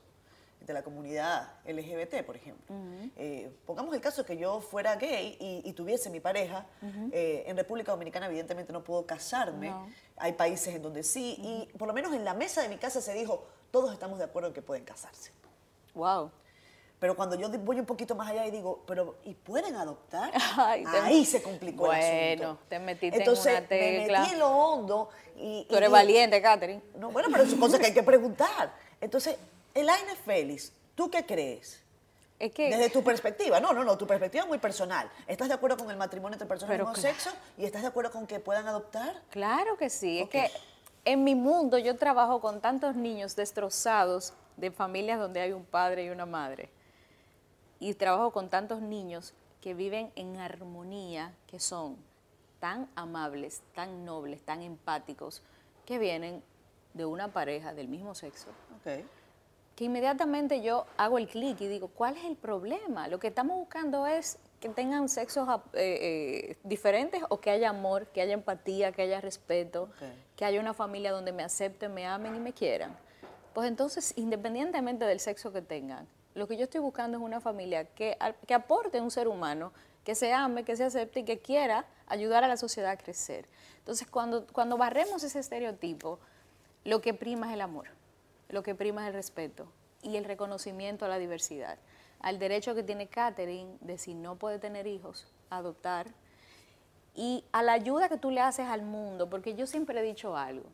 de 0.59 0.73
la 0.73 0.83
comunidad 0.83 1.53
LGBT, 1.65 2.25
por 2.25 2.35
ejemplo. 2.35 2.75
Eh, 3.15 3.49
pongamos 3.65 3.95
el 3.95 4.01
caso 4.01 4.25
que 4.25 4.35
yo 4.35 4.59
fuera 4.59 4.97
gay 4.97 5.37
y, 5.39 5.71
tuviese 5.71 6.09
mi 6.09 6.19
pareja. 6.19 6.65
Eh, 7.13 7.45
en 7.47 7.55
República 7.55 7.93
Dominicana, 7.93 8.25
evidentemente, 8.25 8.73
no 8.73 8.83
puedo 8.83 9.05
casarme. 9.05 9.73
Hay 10.17 10.33
países 10.33 10.75
en 10.75 10.81
donde 10.81 11.03
sí. 11.03 11.37
Y 11.39 11.77
por 11.77 11.87
lo 11.87 11.93
menos 11.93 12.13
en 12.13 12.25
la 12.25 12.33
mesa 12.33 12.61
de 12.61 12.67
mi 12.67 12.75
casa 12.75 12.99
se 12.99 13.13
dijo, 13.13 13.47
todos 13.71 13.93
estamos 13.93 14.19
de 14.19 14.25
acuerdo 14.25 14.49
en 14.49 14.53
que 14.53 14.61
pueden 14.61 14.83
casarse. 14.83 15.31
Wow. 15.93 16.31
Pero 16.99 17.15
cuando 17.15 17.35
yo 17.35 17.49
voy 17.59 17.79
un 17.79 17.85
poquito 17.85 18.15
más 18.15 18.29
allá 18.29 18.47
y 18.47 18.51
digo, 18.51 18.83
pero 18.87 19.17
¿y 19.23 19.35
pueden 19.35 19.75
adoptar? 19.75 20.31
Ahí 21.03 21.25
se 21.25 21.43
complicó 21.43 21.93
el 21.93 21.99
asunto. 21.99 22.47
Bueno, 22.47 22.59
te 22.67 22.79
metiste 22.79 23.23
en 23.23 23.29
una 23.29 23.67
tecla. 23.67 24.19
me 24.19 24.19
metí 24.21 24.33
en 24.33 24.39
lo 24.39 24.49
hondo. 24.49 25.09
Y, 25.35 25.65
Tú 25.69 25.75
eres 25.75 25.91
valiente, 25.91 26.41
Catherine. 26.41 26.81
No, 26.97 27.11
bueno, 27.11 27.29
pero 27.31 27.43
es 27.43 27.53
cosa 27.53 27.77
que 27.77 27.87
hay 27.87 27.93
que 27.93 28.01
preguntar. 28.01 28.73
Entonces, 28.99 29.37
Elaine 29.75 30.15
Félix, 30.25 30.71
¿tú 30.95 31.09
qué 31.11 31.23
crees? 31.23 31.83
Es 32.39 32.51
que, 32.51 32.69
Desde 32.69 32.89
tu 32.89 33.03
perspectiva, 33.03 33.59
no, 33.59 33.73
no, 33.73 33.83
no, 33.83 33.97
tu 33.97 34.07
perspectiva 34.07 34.43
es 34.43 34.47
muy 34.47 34.57
personal. 34.57 35.09
¿Estás 35.27 35.47
de 35.47 35.53
acuerdo 35.53 35.77
con 35.77 35.91
el 35.91 35.97
matrimonio 35.97 36.33
entre 36.33 36.47
personas 36.47 36.77
del 36.77 36.87
mismo 36.87 36.95
sexo 36.95 37.31
y 37.57 37.65
estás 37.65 37.83
de 37.83 37.87
acuerdo 37.87 38.11
con 38.11 38.25
que 38.25 38.39
puedan 38.39 38.67
adoptar? 38.67 39.21
Claro 39.29 39.77
que 39.77 39.89
sí, 39.89 40.19
es 40.19 40.29
que 40.29 40.51
en 41.05 41.23
mi 41.23 41.35
mundo 41.35 41.77
yo 41.77 41.95
trabajo 41.95 42.39
con 42.39 42.59
tantos 42.59 42.95
niños 42.95 43.35
destrozados 43.35 44.33
de 44.57 44.71
familias 44.71 45.19
donde 45.19 45.39
hay 45.39 45.53
un 45.53 45.65
padre 45.65 46.05
y 46.05 46.09
una 46.09 46.25
madre. 46.25 46.69
Y 47.79 47.93
trabajo 47.93 48.31
con 48.31 48.49
tantos 48.49 48.81
niños 48.81 49.33
que 49.61 49.73
viven 49.73 50.11
en 50.15 50.37
armonía, 50.37 51.33
que 51.47 51.59
son 51.59 51.97
tan 52.59 52.89
amables, 52.95 53.61
tan 53.75 54.03
nobles, 54.03 54.41
tan 54.41 54.61
empáticos, 54.61 55.41
que 55.85 55.99
vienen 55.99 56.43
de 56.93 57.05
una 57.05 57.29
pareja 57.29 57.73
del 57.73 57.87
mismo 57.87 58.15
sexo. 58.15 58.49
Okay 58.81 59.05
que 59.77 59.85
inmediatamente 59.85 60.63
yo 60.63 60.87
hago 60.97 61.19
el 61.19 61.27
clic 61.27 61.61
y 61.61 61.67
digo, 61.67 61.87
¿cuál 61.89 62.17
es 62.17 62.25
el 62.25 62.35
problema? 62.35 63.07
Lo 63.07 63.19
que 63.19 63.27
estamos 63.27 63.57
buscando 63.57 64.07
es 64.07 64.39
que 64.59 64.69
tengan 64.69 65.07
sexos 65.07 65.47
eh, 65.73 66.49
eh, 66.53 66.57
diferentes 66.63 67.21
o 67.29 67.39
que 67.39 67.51
haya 67.51 67.69
amor, 67.69 68.07
que 68.07 68.21
haya 68.21 68.33
empatía, 68.33 68.91
que 68.91 69.03
haya 69.03 69.21
respeto, 69.21 69.87
que 70.35 70.45
haya 70.45 70.59
una 70.59 70.73
familia 70.73 71.11
donde 71.11 71.31
me 71.31 71.43
acepten, 71.43 71.93
me 71.93 72.07
amen 72.07 72.35
y 72.35 72.39
me 72.39 72.53
quieran. 72.53 72.97
Pues 73.57 73.69
entonces, 73.69 74.13
independientemente 74.17 75.03
del 75.03 75.19
sexo 75.19 75.51
que 75.51 75.63
tengan, 75.63 76.07
lo 76.35 76.47
que 76.47 76.57
yo 76.57 76.65
estoy 76.65 76.79
buscando 76.79 77.17
es 77.17 77.23
una 77.23 77.41
familia 77.41 77.85
que, 77.85 78.15
que 78.45 78.53
aporte 78.53 79.01
un 79.01 79.09
ser 79.09 79.27
humano, 79.27 79.73
que 80.03 80.13
se 80.13 80.31
ame, 80.31 80.63
que 80.63 80.75
se 80.75 80.83
acepte 80.83 81.21
y 81.21 81.23
que 81.25 81.39
quiera 81.39 81.87
ayudar 82.05 82.43
a 82.43 82.47
la 82.47 82.55
sociedad 82.55 82.91
a 82.91 82.97
crecer. 82.97 83.47
Entonces, 83.79 84.07
cuando, 84.07 84.45
cuando 84.45 84.77
barremos 84.77 85.23
ese 85.23 85.39
estereotipo, 85.39 86.19
lo 86.83 87.01
que 87.01 87.15
prima 87.15 87.47
es 87.47 87.55
el 87.55 87.61
amor 87.61 87.87
lo 88.49 88.61
que 88.61 88.75
prima 88.75 89.01
es 89.01 89.07
el 89.07 89.13
respeto 89.15 89.67
y 90.03 90.17
el 90.17 90.23
reconocimiento 90.23 91.05
a 91.05 91.07
la 91.07 91.17
diversidad, 91.17 91.79
al 92.19 92.37
derecho 92.37 92.75
que 92.75 92.83
tiene 92.83 93.07
Catherine 93.07 93.75
de 93.81 93.97
si 93.97 94.13
no 94.13 94.35
puede 94.35 94.59
tener 94.59 94.85
hijos, 94.85 95.25
adoptar, 95.49 96.05
y 97.15 97.43
a 97.51 97.63
la 97.63 97.73
ayuda 97.73 98.07
que 98.07 98.17
tú 98.17 98.29
le 98.29 98.41
haces 98.41 98.67
al 98.67 98.83
mundo, 98.83 99.31
porque 99.31 99.55
yo 99.55 99.65
siempre 99.65 99.99
he 99.99 100.03
dicho 100.03 100.37
algo, 100.37 100.69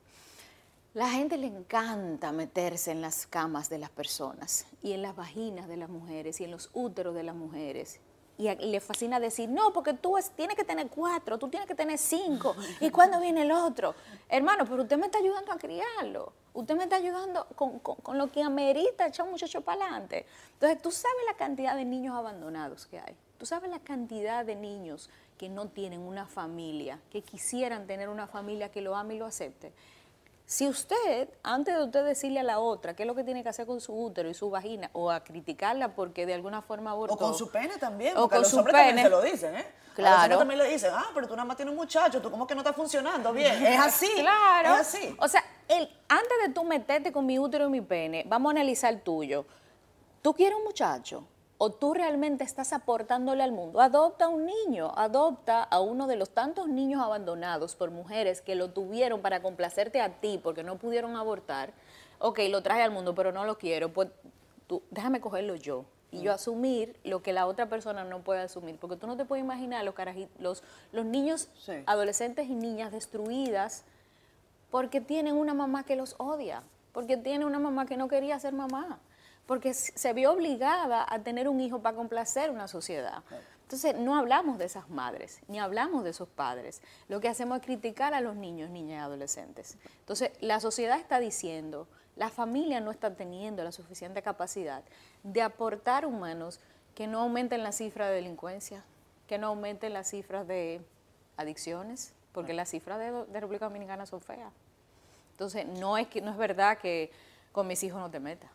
la 0.94 1.10
gente 1.10 1.38
le 1.38 1.48
encanta 1.48 2.32
meterse 2.32 2.92
en 2.92 3.02
las 3.02 3.26
camas 3.26 3.70
de 3.70 3.80
las 3.80 3.90
personas 3.90 4.68
y 4.82 4.94
en 4.94 5.02
las 5.02 5.16
vaginas 5.16 5.68
de 5.68 5.78
las 5.78 5.90
mujeres 5.90 6.40
y 6.40 6.44
en 6.44 6.52
los 6.52 6.70
úteros 6.74 7.16
de 7.16 7.24
las 7.24 7.36
mujeres 7.36 8.00
y, 8.38 8.54
le 8.54 8.80
fascina 8.80 9.20
decir, 9.20 9.50
no, 9.50 9.72
porque 9.74 9.94
tú 9.94 10.16
tienes 10.36 10.56
que 10.56 10.64
tener 10.64 10.88
cuatro, 10.88 11.38
tú 11.38 11.50
tienes 11.50 11.68
que 11.68 11.76
tener 11.76 11.98
cinco, 11.98 12.56
¿y 12.80 12.90
cuándo 12.90 13.20
viene 13.20 13.44
el 13.44 13.52
otro? 13.52 13.94
Hermano, 14.28 14.66
pero 14.68 14.84
usted 14.84 14.98
me 14.98 15.06
está 15.06 15.20
ayudando 15.20 15.52
a 15.52 15.58
criarlo, 15.58 16.34
usted 16.54 16.76
me 16.76 16.84
está 16.84 16.96
ayudando 16.96 17.46
con, 17.56 17.80
con, 17.80 18.18
lo 18.18 18.32
que 18.32 18.42
amerita 18.42 19.08
echar 19.08 19.26
un 19.26 19.32
muchacho 19.32 19.62
para 19.62 19.84
adelante. 19.84 20.26
Entonces, 20.54 20.82
tú 20.82 20.92
sabes 20.92 21.22
la 21.28 21.36
cantidad 21.36 21.76
de 21.76 21.86
niños 21.86 22.16
abandonados 22.16 22.88
que 22.88 23.00
hay, 23.00 23.16
tú 23.38 23.46
sabes 23.46 23.70
la 23.70 23.80
cantidad 23.80 24.46
de 24.46 24.56
niños 24.56 25.10
que 25.38 25.50
no 25.50 25.68
tienen 25.68 26.02
una 26.02 26.26
familia, 26.26 27.00
que 27.12 27.22
quisieran 27.22 27.86
tener 27.86 28.10
una 28.10 28.28
familia 28.28 28.72
que 28.72 28.82
lo 28.82 28.96
ame 28.96 29.16
y 29.16 29.20
lo 29.20 29.26
acepte. 29.26 29.74
Si 30.46 30.68
usted, 30.68 31.30
antes 31.42 31.76
de 31.76 31.84
usted 31.84 32.04
decirle 32.04 32.42
a 32.42 32.44
la 32.44 32.60
otra 32.60 32.96
qué 32.96 33.04
es 33.04 33.08
lo 33.08 33.16
que 33.16 33.24
tiene 33.24 33.44
que 33.44 33.50
hacer 33.50 33.66
con 33.66 33.80
su 33.80 33.94
útero 33.94 34.30
y 34.30 34.34
su 34.34 34.50
vagina, 34.50 34.90
o 34.94 35.10
a 35.10 35.24
criticarla 35.24 35.96
porque 35.96 36.26
de 36.26 36.34
alguna 36.34 36.62
forma 36.62 36.92
abortó. 36.92 37.16
O 37.16 37.18
con 37.18 37.34
su 37.34 37.50
pene 37.50 37.78
también, 37.78 38.18
o 38.18 38.30
con 38.30 38.40
los 38.40 38.50
su 38.50 38.58
hombres 38.58 38.76
pene. 38.76 38.88
también 38.88 39.06
se 39.06 39.10
lo 39.10 39.22
dicen, 39.22 39.56
¿eh? 39.56 39.66
Claro. 39.96 40.22
A 40.22 40.28
los 40.28 40.38
también 40.40 40.60
le 40.60 40.70
dicen, 40.70 40.92
ah, 40.94 41.12
pero 41.14 41.28
tú 41.28 41.36
nada 41.36 41.46
más 41.46 41.56
tienes 41.56 41.72
un 41.72 41.78
muchacho, 41.78 42.22
tú 42.22 42.30
como 42.30 42.46
que 42.46 42.56
no 42.56 42.62
está 42.62 42.74
funcionando 42.74 43.32
bien. 43.32 43.66
Es 43.66 43.80
así. 43.80 44.10
Claro. 44.16 44.76
Es 44.76 44.82
así. 44.82 45.16
O 45.20 45.28
sea, 45.28 45.44
el, 45.68 45.90
antes 46.08 46.38
de 46.46 46.54
tú 46.54 46.64
meterte 46.64 47.12
con 47.12 47.26
mi 47.26 47.40
útero 47.40 47.68
y 47.68 47.70
mi 47.70 47.82
pene, 47.82 48.24
vamos 48.28 48.50
a 48.50 48.52
analizar 48.52 48.94
el 48.94 49.02
tuyo. 49.02 49.46
¿Tú 50.22 50.34
quieres 50.34 50.58
un 50.58 50.64
muchacho? 50.64 51.26
O 51.66 51.70
tú 51.70 51.94
realmente 51.94 52.44
estás 52.44 52.74
aportándole 52.74 53.42
al 53.42 53.54
mundo. 53.54 53.80
Adopta 53.80 54.26
a 54.26 54.28
un 54.28 54.46
niño, 54.46 54.92
adopta 54.98 55.64
a 55.64 55.80
uno 55.80 56.08
de 56.08 56.18
los 56.18 56.32
tantos 56.32 56.68
niños 56.68 57.02
abandonados 57.02 57.74
por 57.76 57.90
mujeres 57.90 58.42
que 58.42 58.56
lo 58.56 58.72
tuvieron 58.72 59.22
para 59.22 59.42
complacerte 59.42 60.02
a 60.02 60.20
ti 60.20 60.42
porque 60.44 60.62
no 60.62 60.78
pudieron 60.78 61.16
abortar. 61.16 61.72
Ok, 62.20 62.40
lo 62.50 62.62
traje 62.64 62.82
al 62.82 62.92
mundo, 62.92 63.16
pero 63.16 63.32
no 63.32 63.46
lo 63.46 63.58
quiero, 63.58 63.94
pues 63.94 64.10
tú, 64.68 64.84
déjame 64.92 65.22
cogerlo 65.22 65.56
yo. 65.56 65.86
Y 66.12 66.22
yo 66.22 66.34
mm. 66.34 66.36
asumir 66.36 67.00
lo 67.06 67.24
que 67.24 67.32
la 67.32 67.48
otra 67.48 67.70
persona 67.70 68.04
no 68.04 68.20
puede 68.26 68.42
asumir, 68.42 68.78
porque 68.78 68.98
tú 68.98 69.08
no 69.08 69.16
te 69.16 69.24
puedes 69.24 69.46
imaginar 69.46 69.86
los, 69.86 69.96
los, 70.40 70.64
los 70.92 71.06
niños, 71.06 71.48
adolescentes 71.86 72.50
y 72.50 72.56
niñas 72.56 72.92
destruidas 72.92 73.86
porque 74.70 75.00
tienen 75.00 75.38
una 75.38 75.54
mamá 75.54 75.86
que 75.86 75.96
los 75.96 76.16
odia, 76.18 76.62
porque 76.92 77.16
tiene 77.16 77.46
una 77.46 77.60
mamá 77.60 77.86
que 77.86 77.96
no 77.96 78.10
quería 78.10 78.38
ser 78.38 78.52
mamá 78.52 79.00
porque 79.46 79.74
se 79.74 80.14
vio 80.14 80.32
obligada 80.32 81.06
a 81.08 81.20
tener 81.20 81.50
un 81.50 81.60
hijo 81.60 81.82
para 81.82 81.96
complacer 81.96 82.50
una 82.50 82.68
sociedad. 82.68 83.24
Entonces, 83.64 83.96
no 83.96 84.16
hablamos 84.16 84.58
de 84.58 84.66
esas 84.66 84.90
madres, 84.90 85.40
ni 85.48 85.60
hablamos 85.60 86.04
de 86.04 86.12
esos 86.12 86.30
padres. 86.30 86.82
Lo 87.08 87.20
que 87.20 87.28
hacemos 87.28 87.60
es 87.60 87.66
criticar 87.66 88.14
a 88.14 88.22
los 88.22 88.36
niños, 88.36 88.70
niñas 88.70 88.98
y 88.98 89.04
adolescentes. 89.04 89.78
Entonces, 90.00 90.32
la 90.42 90.60
sociedad 90.60 91.00
está 91.00 91.20
diciendo, 91.20 91.88
la 92.16 92.30
familia 92.30 92.80
no 92.80 92.92
está 92.92 93.16
teniendo 93.16 93.64
la 93.64 93.72
suficiente 93.72 94.22
capacidad 94.22 94.84
de 95.24 95.42
aportar 95.42 96.06
humanos 96.06 96.60
que 96.94 97.08
no 97.08 97.22
aumenten 97.22 97.64
la 97.64 97.72
cifra 97.72 98.08
de 98.08 98.16
delincuencia, 98.16 98.84
que 99.28 99.38
no 99.38 99.48
aumenten 99.48 99.94
las 99.94 100.10
cifras 100.10 100.48
de 100.48 100.82
adicciones, 101.38 102.14
porque 102.32 102.54
las 102.54 102.70
cifras 102.70 103.00
de, 103.00 103.12
de 103.12 103.40
República 103.40 103.66
Dominicana 103.66 104.06
son 104.06 104.22
feas. 104.22 104.54
Entonces, 105.32 105.66
no 105.66 105.98
es, 105.98 106.08
que, 106.08 106.22
no 106.22 106.32
es 106.32 106.38
verdad 106.38 106.78
que 106.78 107.12
con 107.52 107.66
mis 107.66 107.82
hijos 107.84 108.00
no 108.00 108.12
te 108.12 108.20
metas. 108.20 108.52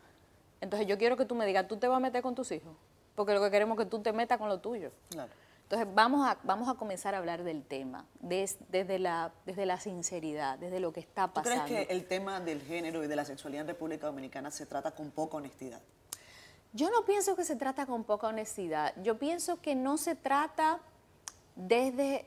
Entonces 0.61 0.87
yo 0.87 0.97
quiero 0.97 1.17
que 1.17 1.25
tú 1.25 1.35
me 1.35 1.45
digas, 1.45 1.67
¿tú 1.67 1.77
te 1.77 1.87
vas 1.87 1.97
a 1.97 1.99
meter 1.99 2.21
con 2.21 2.35
tus 2.35 2.51
hijos? 2.51 2.75
Porque 3.15 3.33
lo 3.33 3.41
que 3.41 3.51
queremos 3.51 3.77
es 3.77 3.85
que 3.85 3.89
tú 3.89 3.99
te 3.99 4.13
metas 4.13 4.37
con 4.37 4.49
lo 4.49 4.59
tuyo. 4.59 4.91
Claro. 5.09 5.31
Entonces 5.63 5.87
vamos 5.93 6.27
a, 6.27 6.37
vamos 6.43 6.67
a 6.67 6.73
comenzar 6.73 7.13
a 7.13 7.19
hablar 7.19 7.43
del 7.43 7.63
tema, 7.63 8.07
desde, 8.21 8.97
la, 8.97 9.31
desde 9.45 9.67
la 9.67 9.79
sinceridad, 9.79 10.57
desde 10.57 10.79
lo 10.79 10.91
que 10.91 10.99
está 10.99 11.31
pasando. 11.31 11.61
¿Tú 11.61 11.67
crees 11.67 11.87
que 11.87 11.93
el 11.93 12.07
tema 12.07 12.39
del 12.39 12.59
género 12.63 13.03
y 13.03 13.07
de 13.07 13.15
la 13.15 13.23
sexualidad 13.23 13.61
en 13.61 13.67
República 13.67 14.07
Dominicana 14.07 14.49
se 14.49 14.65
trata 14.65 14.91
con 14.91 15.11
poca 15.11 15.37
honestidad? 15.37 15.79
Yo 16.73 16.89
no 16.89 17.05
pienso 17.05 17.35
que 17.35 17.43
se 17.43 17.55
trata 17.55 17.85
con 17.85 18.03
poca 18.03 18.27
honestidad. 18.27 18.95
Yo 19.03 19.19
pienso 19.19 19.61
que 19.61 19.75
no 19.75 19.97
se 19.99 20.15
trata 20.15 20.79
desde, 21.55 22.25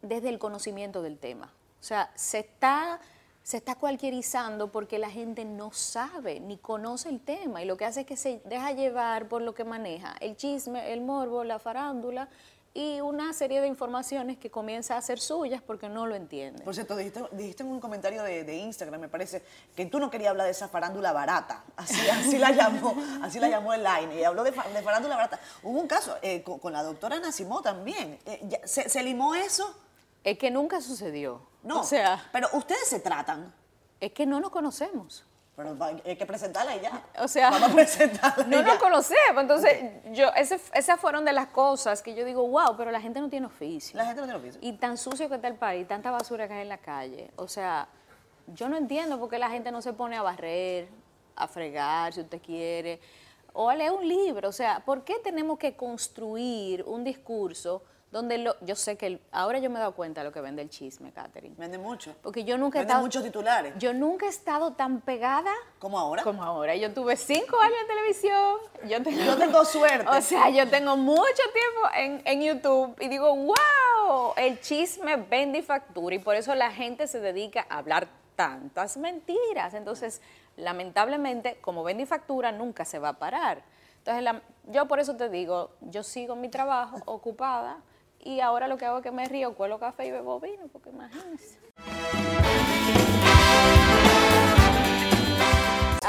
desde 0.00 0.30
el 0.30 0.38
conocimiento 0.38 1.02
del 1.02 1.18
tema. 1.18 1.52
O 1.80 1.82
sea, 1.82 2.10
se 2.14 2.38
está 2.38 2.98
se 3.42 3.56
está 3.56 3.74
cualquierizando 3.74 4.70
porque 4.70 4.98
la 4.98 5.10
gente 5.10 5.44
no 5.44 5.72
sabe 5.72 6.40
ni 6.40 6.58
conoce 6.58 7.08
el 7.08 7.20
tema 7.20 7.62
y 7.62 7.64
lo 7.64 7.76
que 7.76 7.84
hace 7.84 8.00
es 8.00 8.06
que 8.06 8.16
se 8.16 8.40
deja 8.44 8.72
llevar 8.72 9.28
por 9.28 9.42
lo 9.42 9.54
que 9.54 9.64
maneja, 9.64 10.14
el 10.20 10.36
chisme, 10.36 10.92
el 10.92 11.00
morbo, 11.00 11.44
la 11.44 11.58
farándula 11.58 12.28
y 12.72 13.00
una 13.00 13.32
serie 13.32 13.60
de 13.60 13.66
informaciones 13.66 14.38
que 14.38 14.50
comienza 14.50 14.96
a 14.96 15.02
ser 15.02 15.18
suyas 15.18 15.60
porque 15.60 15.88
no 15.88 16.06
lo 16.06 16.14
entiende. 16.14 16.62
Por 16.62 16.74
cierto, 16.74 16.96
dijiste, 16.96 17.64
en 17.64 17.68
un 17.68 17.80
comentario 17.80 18.22
de, 18.22 18.56
Instagram, 18.56 19.00
me 19.00 19.08
parece, 19.08 19.42
que 19.74 19.86
tú 19.86 19.98
no 19.98 20.08
querías 20.08 20.30
hablar 20.30 20.46
de 20.46 20.52
esa 20.52 20.68
farándula 20.68 21.12
barata, 21.12 21.64
así, 21.76 22.08
así 22.08 22.38
la 22.38 22.52
llamó, 22.52 22.94
así 23.22 23.40
la 23.40 23.48
llamó 23.48 23.74
el 23.74 23.82
line, 23.82 24.20
y 24.20 24.24
habló 24.24 24.44
de, 24.44 24.52
farándula 24.52 25.16
barata. 25.16 25.40
Hubo 25.64 25.80
un 25.80 25.88
caso 25.88 26.16
eh, 26.22 26.44
con, 26.44 26.72
la 26.72 26.84
doctora 26.84 27.18
Nacimó 27.18 27.60
también, 27.60 28.18
eh, 28.24 28.60
¿se, 28.64 28.88
¿se 28.88 29.02
limó 29.02 29.34
eso? 29.34 29.74
Es 30.22 30.38
que 30.38 30.52
nunca 30.52 30.80
sucedió. 30.80 31.49
No, 31.62 31.80
o 31.80 31.84
sea, 31.84 32.28
pero 32.32 32.48
ustedes 32.52 32.88
se 32.88 33.00
tratan. 33.00 33.52
Es 34.00 34.12
que 34.12 34.26
no 34.26 34.40
nos 34.40 34.50
conocemos. 34.50 35.26
Pero 35.56 35.76
hay 36.06 36.16
que 36.16 36.24
presentarla 36.24 36.74
y 36.76 36.80
ya. 36.80 37.04
O 37.18 37.28
sea, 37.28 37.50
vamos 37.50 37.70
a 37.70 37.74
presentarla. 37.74 38.44
No 38.48 38.62
nos 38.62 38.78
conocemos. 38.78 39.42
Entonces, 39.42 39.92
yo, 40.12 40.30
esas 40.34 40.98
fueron 41.00 41.24
de 41.26 41.34
las 41.34 41.48
cosas 41.48 42.00
que 42.00 42.14
yo 42.14 42.24
digo, 42.24 42.48
wow, 42.48 42.76
pero 42.78 42.90
la 42.90 43.00
gente 43.00 43.20
no 43.20 43.28
tiene 43.28 43.46
oficio. 43.46 43.98
La 43.98 44.06
gente 44.06 44.22
no 44.22 44.26
tiene 44.26 44.38
oficio. 44.38 44.58
Y 44.62 44.72
tan 44.74 44.96
sucio 44.96 45.28
que 45.28 45.34
está 45.34 45.48
el 45.48 45.56
país, 45.56 45.86
tanta 45.86 46.10
basura 46.10 46.48
que 46.48 46.54
hay 46.54 46.62
en 46.62 46.70
la 46.70 46.78
calle. 46.78 47.30
O 47.36 47.46
sea, 47.46 47.88
yo 48.46 48.70
no 48.70 48.78
entiendo 48.78 49.18
por 49.20 49.28
qué 49.28 49.38
la 49.38 49.50
gente 49.50 49.70
no 49.70 49.82
se 49.82 49.92
pone 49.92 50.16
a 50.16 50.22
barrer, 50.22 50.88
a 51.36 51.46
fregar, 51.46 52.14
si 52.14 52.20
usted 52.20 52.40
quiere, 52.40 52.98
o 53.52 53.68
a 53.68 53.74
leer 53.74 53.92
un 53.92 54.08
libro. 54.08 54.48
O 54.48 54.52
sea, 54.52 54.80
¿por 54.80 55.04
qué 55.04 55.18
tenemos 55.22 55.58
que 55.58 55.76
construir 55.76 56.84
un 56.84 57.04
discurso? 57.04 57.82
Donde 58.10 58.38
lo, 58.38 58.56
yo 58.60 58.74
sé 58.74 58.96
que 58.96 59.20
ahora 59.30 59.60
yo 59.60 59.70
me 59.70 59.76
he 59.76 59.78
dado 59.78 59.94
cuenta 59.94 60.20
de 60.20 60.24
lo 60.24 60.32
que 60.32 60.40
vende 60.40 60.62
el 60.62 60.68
chisme, 60.68 61.12
Catherine. 61.12 61.54
Vende 61.56 61.78
mucho. 61.78 62.14
Porque 62.22 62.42
yo 62.42 62.58
nunca 62.58 62.80
he 62.80 62.82
estado. 62.82 63.02
muchos 63.02 63.22
titulares. 63.22 63.74
Yo 63.78 63.94
nunca 63.94 64.26
he 64.26 64.28
estado 64.28 64.72
tan 64.72 65.00
pegada. 65.00 65.52
¿Como 65.78 65.96
ahora? 65.96 66.24
Como 66.24 66.42
ahora. 66.42 66.74
Yo 66.74 66.92
tuve 66.92 67.16
cinco 67.16 67.60
años 67.60 67.76
en 67.82 67.86
televisión. 67.86 68.56
Yo 68.88 69.02
tengo, 69.02 69.22
yo 69.22 69.38
tengo 69.38 69.64
suerte. 69.64 70.08
O 70.08 70.20
sea, 70.22 70.50
yo 70.50 70.68
tengo 70.68 70.96
mucho 70.96 71.42
tiempo 71.52 71.88
en, 71.96 72.22
en 72.24 72.42
YouTube 72.42 72.96
y 73.00 73.08
digo, 73.08 73.32
wow, 73.32 74.34
el 74.36 74.60
chisme 74.60 75.14
vende 75.16 75.60
y 75.60 75.62
factura. 75.62 76.16
Y 76.16 76.18
por 76.18 76.34
eso 76.34 76.52
la 76.56 76.72
gente 76.72 77.06
se 77.06 77.20
dedica 77.20 77.64
a 77.68 77.78
hablar 77.78 78.08
tantas 78.34 78.96
mentiras. 78.96 79.74
Entonces, 79.74 80.20
lamentablemente, 80.56 81.58
como 81.60 81.84
vende 81.84 82.02
y 82.02 82.06
factura, 82.06 82.50
nunca 82.50 82.84
se 82.84 82.98
va 82.98 83.10
a 83.10 83.18
parar. 83.20 83.62
Entonces, 83.98 84.42
yo 84.66 84.86
por 84.88 84.98
eso 84.98 85.14
te 85.14 85.28
digo, 85.28 85.70
yo 85.80 86.02
sigo 86.02 86.34
mi 86.34 86.48
trabajo 86.48 86.98
ocupada 87.04 87.78
y 88.22 88.40
ahora 88.40 88.68
lo 88.68 88.76
que 88.76 88.86
hago 88.86 88.98
es 88.98 89.02
que 89.02 89.10
me 89.10 89.26
río, 89.26 89.54
cuelo 89.54 89.78
café 89.78 90.06
y 90.06 90.10
bebo 90.10 90.40
vino, 90.40 90.68
porque 90.68 90.90
imagínense. 90.90 91.58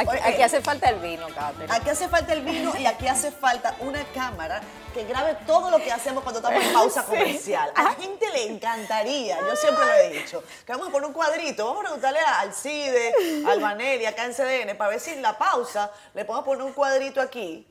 Aquí, 0.02 0.42
hace 0.42 0.62
falta 0.62 0.90
el 0.90 1.00
vino, 1.00 1.28
Catherine. 1.28 1.74
Aquí 1.74 1.90
hace 1.90 2.08
falta 2.08 2.34
el 2.34 2.42
vino 2.42 2.74
y 2.78 2.86
aquí 2.86 3.08
hace 3.08 3.32
falta 3.32 3.76
una 3.80 4.04
cámara 4.14 4.62
que 4.94 5.06
grabe 5.06 5.38
todo 5.48 5.72
lo 5.72 5.78
que 5.78 5.92
hacemos 5.92 6.24
cuando 6.24 6.40
estamos 6.40 6.64
en 6.64 6.74
pausa 6.74 7.04
comercial. 7.06 7.72
A 7.76 7.84
la 7.84 7.92
gente 7.92 8.30
le 8.30 8.48
encantaría, 8.48 9.40
yo 9.40 9.56
siempre 9.56 9.86
lo 9.86 9.94
he 9.94 10.10
dicho, 10.10 10.44
que 10.66 10.72
vamos 10.72 10.90
a 10.90 10.92
poner 10.92 11.08
un 11.08 11.14
cuadrito, 11.14 11.66
vamos 11.66 11.82
a 11.82 11.84
preguntarle 11.84 12.20
a 12.20 12.40
Alcide, 12.42 13.14
al 13.48 13.60
Vanelli, 13.60 14.06
acá 14.06 14.26
en 14.26 14.34
CDN, 14.34 14.76
para 14.76 14.90
ver 14.90 15.00
si 15.00 15.12
en 15.12 15.22
la 15.22 15.38
pausa 15.38 15.92
le 16.14 16.26
podemos 16.26 16.46
poner 16.46 16.64
un 16.64 16.74
cuadrito 16.74 17.22
aquí, 17.22 17.66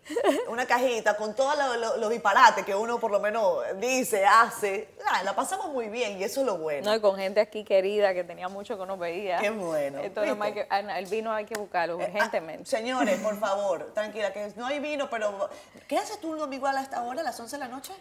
una 0.48 0.66
cajita 0.66 1.16
con 1.16 1.34
todos 1.34 1.56
los 1.98 2.10
disparates 2.10 2.64
que 2.64 2.74
uno 2.74 2.98
por 2.98 3.10
lo 3.10 3.20
menos 3.20 3.58
dice, 3.76 4.24
hace. 4.24 4.88
Ah, 5.06 5.22
la 5.22 5.34
pasamos 5.34 5.68
muy 5.68 5.88
bien 5.88 6.18
y 6.18 6.24
eso 6.24 6.40
es 6.40 6.46
lo 6.46 6.58
bueno. 6.58 6.88
No, 6.88 6.96
y 6.96 7.00
con 7.00 7.16
gente 7.16 7.40
aquí 7.40 7.64
querida 7.64 8.14
que 8.14 8.24
tenía 8.24 8.48
mucho 8.48 8.78
que 8.78 8.86
no 8.86 8.96
veía. 8.96 9.38
Qué 9.38 9.50
bueno. 9.50 10.00
Ah, 10.70 10.98
el 10.98 11.06
vino 11.06 11.32
hay 11.32 11.44
que 11.44 11.58
buscarlo 11.58 12.00
eh, 12.00 12.12
ah, 12.19 12.19
urgentemente. 12.26 12.68
señores, 12.68 13.20
por 13.20 13.38
favor, 13.38 13.92
tranquila, 13.92 14.32
que 14.32 14.52
no 14.56 14.66
hay 14.66 14.80
vino, 14.80 15.08
pero 15.10 15.48
¿qué 15.88 15.98
haces 15.98 16.20
tú 16.20 16.32
un 16.32 16.38
domingo 16.38 16.66
a 16.66 16.80
esta 16.80 17.02
hora, 17.02 17.20
a 17.20 17.24
las 17.24 17.38
11 17.38 17.56
de 17.56 17.60
la 17.60 17.68
noche? 17.68 17.92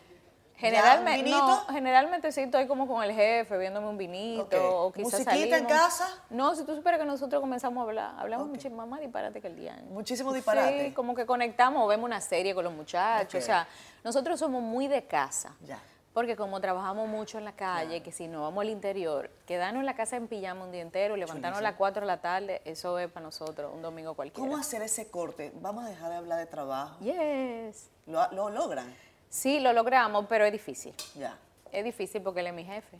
Generalmente, 0.59 1.29
no, 1.29 1.65
generalmente 1.67 2.31
sí 2.33 2.41
estoy 2.41 2.67
como 2.67 2.85
con 2.85 3.01
el 3.01 3.13
jefe, 3.13 3.57
viéndome 3.57 3.87
un 3.87 3.97
vinito 3.97 4.57
o 4.59 4.91
quizás 4.91 5.21
¿Musiquita 5.21 5.57
en 5.57 5.65
casa? 5.65 6.05
No, 6.29 6.53
si 6.53 6.65
tú 6.65 6.75
supieras 6.75 6.99
que 6.99 7.05
nosotros 7.05 7.39
comenzamos 7.39 7.79
a 7.79 7.83
hablar, 7.83 8.13
hablamos 8.17 8.49
mucho 8.49 8.69
más 8.69 8.99
disparate 8.99 9.39
que 9.39 9.47
el 9.47 9.55
día. 9.55 9.81
Muchísimo 9.89 10.33
disparate. 10.33 10.87
Sí, 10.87 10.91
como 10.91 11.15
que 11.15 11.25
conectamos 11.25 11.81
o 11.81 11.87
vemos 11.87 12.05
una 12.05 12.19
serie 12.19 12.53
con 12.53 12.65
los 12.65 12.73
muchachos, 12.73 13.41
o 13.41 13.45
sea, 13.45 13.69
nosotros 14.03 14.37
somos 14.37 14.61
muy 14.61 14.89
de 14.89 15.05
casa. 15.05 15.55
Ya. 15.65 15.79
Porque 16.13 16.35
como 16.35 16.59
trabajamos 16.59 17.07
mucho 17.07 17.37
en 17.37 17.45
la 17.45 17.51
calle, 17.53 18.01
que 18.01 18.11
si 18.11 18.27
no 18.27 18.41
vamos 18.41 18.61
al 18.63 18.69
interior, 18.69 19.29
quedarnos 19.45 19.81
en 19.81 19.85
la 19.85 19.95
casa 19.95 20.17
en 20.17 20.27
pijama 20.27 20.65
un 20.65 20.71
día 20.71 20.81
entero, 20.81 21.15
levantarnos 21.15 21.59
a 21.59 21.61
las 21.61 21.75
4 21.75 22.01
de 22.01 22.07
la 22.07 22.19
tarde, 22.19 22.61
eso 22.65 22.97
es 22.97 23.11
para 23.11 23.25
nosotros 23.25 23.71
un 23.73 23.81
domingo 23.81 24.15
cualquiera. 24.15 24.49
¿Cómo 24.49 24.59
hacer 24.59 24.81
ese 24.81 25.09
corte? 25.11 25.51
Vamos 25.61 25.85
a 25.85 25.89
dejar 25.89 26.09
de 26.09 26.17
hablar 26.17 26.39
de 26.39 26.47
trabajo. 26.47 26.97
Yes. 26.99 27.89
¿Lo, 28.07 28.29
lo 28.31 28.49
logran? 28.49 28.93
Sí, 29.29 29.59
lo 29.59 29.71
logramos, 29.71 30.25
pero 30.27 30.45
es 30.45 30.51
difícil. 30.51 30.95
Ya. 31.15 31.37
Es 31.71 31.83
difícil 31.83 32.21
porque 32.23 32.39
él 32.39 32.47
es 32.47 32.53
mi 32.53 32.65
jefe. 32.65 32.97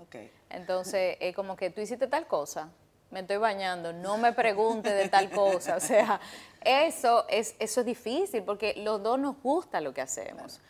Ok. 0.00 0.16
Entonces, 0.48 1.16
es 1.20 1.36
como 1.36 1.56
que 1.56 1.68
tú 1.68 1.82
hiciste 1.82 2.06
tal 2.06 2.26
cosa, 2.26 2.70
me 3.10 3.20
estoy 3.20 3.36
bañando, 3.36 3.92
no 3.92 4.16
me 4.18 4.32
pregunte 4.32 4.92
de 4.92 5.08
tal 5.08 5.30
cosa. 5.30 5.76
O 5.76 5.80
sea, 5.80 6.20
eso 6.62 7.26
es, 7.28 7.54
eso 7.58 7.80
es 7.80 7.86
difícil 7.86 8.42
porque 8.44 8.74
los 8.76 9.02
dos 9.02 9.18
nos 9.18 9.40
gusta 9.42 9.80
lo 9.80 9.92
que 9.92 10.00
hacemos. 10.00 10.60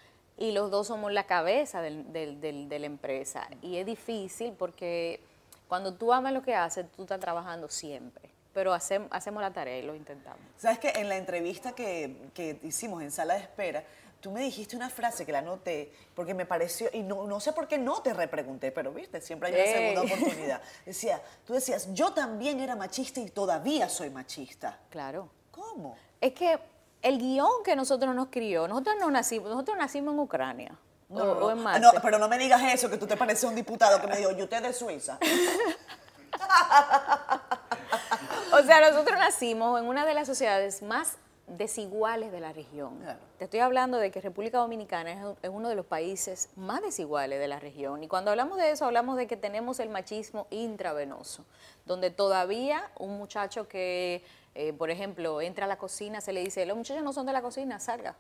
Y 0.41 0.51
los 0.51 0.73
dos 0.73 0.89
somos 0.89 1.13
la 1.13 1.25
cabeza 1.25 1.83
del, 1.83 2.13
de 2.13 2.79
la 2.81 2.87
empresa. 2.87 3.47
Y 3.63 3.77
es 3.77 3.87
difícil 3.87 4.55
porque 4.55 5.21
cuando 5.69 5.95
tú 5.95 6.13
amas 6.13 6.33
lo 6.33 6.43
que 6.43 6.55
haces, 6.55 6.91
tú 6.91 7.03
estás 7.03 7.21
trabajando 7.21 7.69
siempre. 7.69 8.29
Pero 8.53 8.73
hacemos, 8.73 9.09
hacemos 9.13 9.41
la 9.41 9.53
tarea 9.53 9.79
y 9.79 9.83
lo 9.83 9.95
intentamos. 9.95 10.41
Sabes 10.57 10.81
que 10.81 10.89
en 10.89 11.09
la 11.09 11.17
entrevista 11.17 11.73
que, 11.73 12.17
que 12.35 12.59
hicimos 12.65 13.03
en 13.03 13.13
sala 13.13 13.35
de 13.35 13.41
espera, 13.41 13.85
tú 14.21 14.31
me 14.31 14.41
dijiste 14.41 14.77
una 14.77 14.91
frase 14.91 15.25
que 15.25 15.33
la 15.33 15.43
noté 15.43 15.93
porque 16.15 16.35
me 16.35 16.47
pareció, 16.47 16.89
y 16.93 17.03
no, 17.03 17.27
no 17.27 17.39
sé 17.39 17.53
por 17.53 17.69
qué 17.69 17.79
no 17.79 18.03
te 18.03 18.13
repregunté, 18.13 18.73
pero 18.73 18.93
viste, 18.93 19.21
siempre 19.21 19.51
hay 19.51 19.55
una 19.55 19.73
segunda 19.73 20.03
oportunidad. 20.15 20.63
Decía, 20.85 21.23
tú 21.47 21.55
decías, 21.55 21.93
yo 21.93 22.13
también 22.13 22.61
era 22.61 22.77
machista 22.77 23.21
y 23.21 23.29
todavía 23.29 23.89
soy 23.89 24.11
machista. 24.11 24.79
Claro. 24.91 25.31
¿Cómo? 25.51 25.97
Es 26.21 26.33
que 26.33 26.59
el 27.03 27.19
guion 27.19 27.63
que 27.65 27.77
nosotros 27.77 28.15
nos 28.15 28.29
crió, 28.29 28.69
nosotros 28.69 28.97
no 29.01 29.11
nacimos, 29.11 29.51
nosotros 29.51 29.77
nacimos 29.77 30.15
en 30.15 30.21
Ucrania. 30.21 30.73
No, 31.09 31.25
o, 31.25 31.51
en 31.51 31.63
no, 31.63 31.91
pero 32.03 32.19
no 32.19 32.29
me 32.29 32.39
digas 32.39 32.63
eso, 32.73 32.89
que 32.89 32.97
tú 32.97 33.07
te 33.07 33.17
pareces 33.17 33.45
un 33.45 33.57
diputado 33.57 34.01
que 34.01 34.07
me 34.07 34.17
dijo, 34.17 34.31
yo 34.31 34.45
usted 34.45 34.63
de 34.63 34.73
Suiza. 34.73 35.19
o 38.53 38.63
sea, 38.63 38.81
nosotros 38.81 39.19
nacimos 39.19 39.81
en 39.81 39.87
una 39.87 40.07
de 40.07 40.15
las 40.15 40.29
sociedades 40.29 40.83
más 40.83 41.17
desiguales 41.59 42.31
de 42.31 42.41
la 42.41 42.53
región. 42.53 42.99
Te 43.39 43.45
estoy 43.45 43.61
hablando 43.61 43.99
de 43.99 44.11
que 44.11 44.21
República 44.21 44.59
Dominicana 44.59 45.35
es, 45.43 45.51
uno 45.51 45.69
de 45.69 45.75
los 45.75 45.87
países 45.87 46.49
más 46.55 46.81
desiguales 46.81 47.41
de 47.41 47.49
la 47.49 47.59
región. 47.59 48.03
Y 48.03 48.09
cuando 48.09 48.31
hablamos 48.31 48.59
de 48.59 48.71
eso, 48.71 48.85
hablamos 48.85 49.17
de 49.17 49.27
que 49.27 49.37
tenemos 49.37 49.81
el 49.81 49.89
machismo 49.89 50.47
intravenoso, 50.51 51.45
donde 51.87 52.11
todavía 52.11 52.91
un 52.99 53.19
muchacho 53.19 53.67
que, 53.67 54.23
eh, 54.55 54.73
por 54.73 54.91
ejemplo, 54.91 55.41
entra 55.41 55.65
a 55.65 55.69
la 55.69 55.79
cocina, 55.79 56.21
se 56.21 56.33
le 56.33 56.41
dice, 56.43 56.67
los 56.67 56.77
muchachos 56.77 57.03
no 57.03 57.13
son 57.13 57.27
de 57.27 57.33
la 57.33 57.43
cocina, 57.43 57.79
salga 57.79 58.17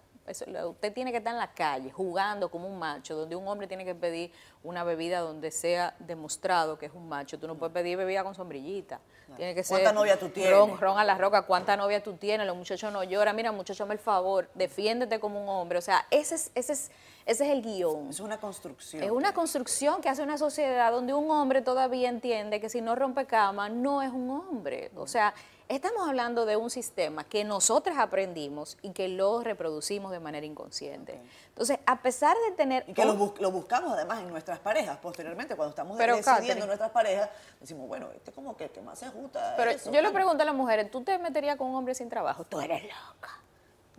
usted 0.68 0.93
tiene 0.93 1.11
que 1.11 1.18
estar 1.18 1.33
en 1.33 1.39
la 1.39 1.53
calle 1.53 1.91
jugando 1.91 2.51
como 2.51 2.68
un 2.68 2.78
macho, 2.78 3.14
donde 3.14 3.37
un 3.37 3.47
hombre 3.49 3.66
tiene 3.66 3.85
que 3.85 3.95
pedir 3.95 4.33
una 4.62 4.85
bebida 4.85 5.20
donde 5.20 5.51
sea 5.51 5.95
demostrado 5.99 6.78
que 6.78 6.87
es 6.87 6.93
un 6.93 7.09
macho. 7.09 7.39
Tú 7.39 7.47
no 7.47 7.57
puedes 7.57 7.72
pedir 7.72 7.97
bebida 7.97 8.22
con 8.22 8.35
sombrillita. 8.35 9.01
Tiene 9.37 9.55
que 9.55 9.62
¿Cuánta 9.64 9.93
novia 9.93 10.18
tú 10.18 10.28
tienes? 10.28 10.53
Ron, 10.53 10.99
a 10.99 11.05
la 11.05 11.16
roca, 11.16 11.43
¿cuánta 11.43 11.76
novia 11.76 12.03
tú 12.03 12.14
tienes? 12.14 12.47
Los 12.47 12.57
muchachos 12.57 12.93
no 12.93 13.03
lloran. 13.05 13.35
Mira, 13.37 13.53
muchacho, 13.53 13.85
hazme 13.85 13.95
el 13.95 14.01
favor, 14.01 14.51
defiéndete 14.55 15.20
como 15.20 15.43
un 15.43 15.49
hombre. 15.49 15.78
O 15.78 15.83
sea, 15.83 16.07
ese 16.11 16.35
es, 16.35 16.51
ese 16.55 16.72
es, 16.72 16.91
ese 17.26 17.45
es 17.45 17.51
el 17.51 17.62
guion. 17.62 18.11
Es 18.11 18.20
una 18.20 18.39
construcción. 18.39 19.03
Es 19.03 19.11
una 19.11 19.33
construcción 19.33 20.01
que 20.01 20.09
hace 20.09 20.22
una 20.22 20.37
sociedad 20.37 20.91
donde 20.91 21.14
un 21.14 21.31
hombre 21.31 21.62
todavía 21.62 22.09
entiende 22.09 22.61
que 22.61 22.68
si 22.68 22.81
no 22.81 22.97
rompe 22.97 23.26
cama, 23.26 23.68
no 23.68 24.03
es 24.03 24.11
un 24.11 24.31
hombre. 24.31 24.91
O 24.97 25.07
sea, 25.07 25.33
Estamos 25.70 26.08
hablando 26.08 26.46
de 26.46 26.56
un 26.56 26.68
sistema 26.68 27.22
que 27.22 27.44
nosotras 27.44 27.96
aprendimos 27.96 28.76
y 28.82 28.90
que 28.90 29.06
lo 29.06 29.40
reproducimos 29.40 30.10
de 30.10 30.18
manera 30.18 30.44
inconsciente. 30.44 31.22
Entonces, 31.46 31.78
a 31.86 32.02
pesar 32.02 32.36
de 32.48 32.56
tener... 32.56 32.84
Y 32.88 32.92
que 32.92 33.04
lo, 33.04 33.14
buscamos 33.14 33.92
además 33.92 34.18
en 34.18 34.30
nuestras 34.30 34.58
parejas, 34.58 34.98
posteriormente, 34.98 35.54
cuando 35.54 35.70
estamos 35.70 35.96
decidiendo 35.96 36.66
nuestras 36.66 36.90
parejas, 36.90 37.30
decimos, 37.60 37.86
bueno, 37.86 38.08
este 38.12 38.32
como 38.32 38.56
que, 38.56 38.68
más 38.84 38.98
se 38.98 39.06
ajusta 39.06 39.54
Pero 39.56 39.70
yo 39.92 40.02
le 40.02 40.10
pregunto 40.10 40.42
a 40.42 40.46
las 40.46 40.56
mujeres, 40.56 40.90
¿tú 40.90 41.04
te 41.04 41.16
meterías 41.18 41.56
con 41.56 41.68
un 41.68 41.76
hombre 41.76 41.94
sin 41.94 42.08
trabajo? 42.08 42.42
Tú 42.42 42.60
eres 42.60 42.82
loca, 42.82 43.38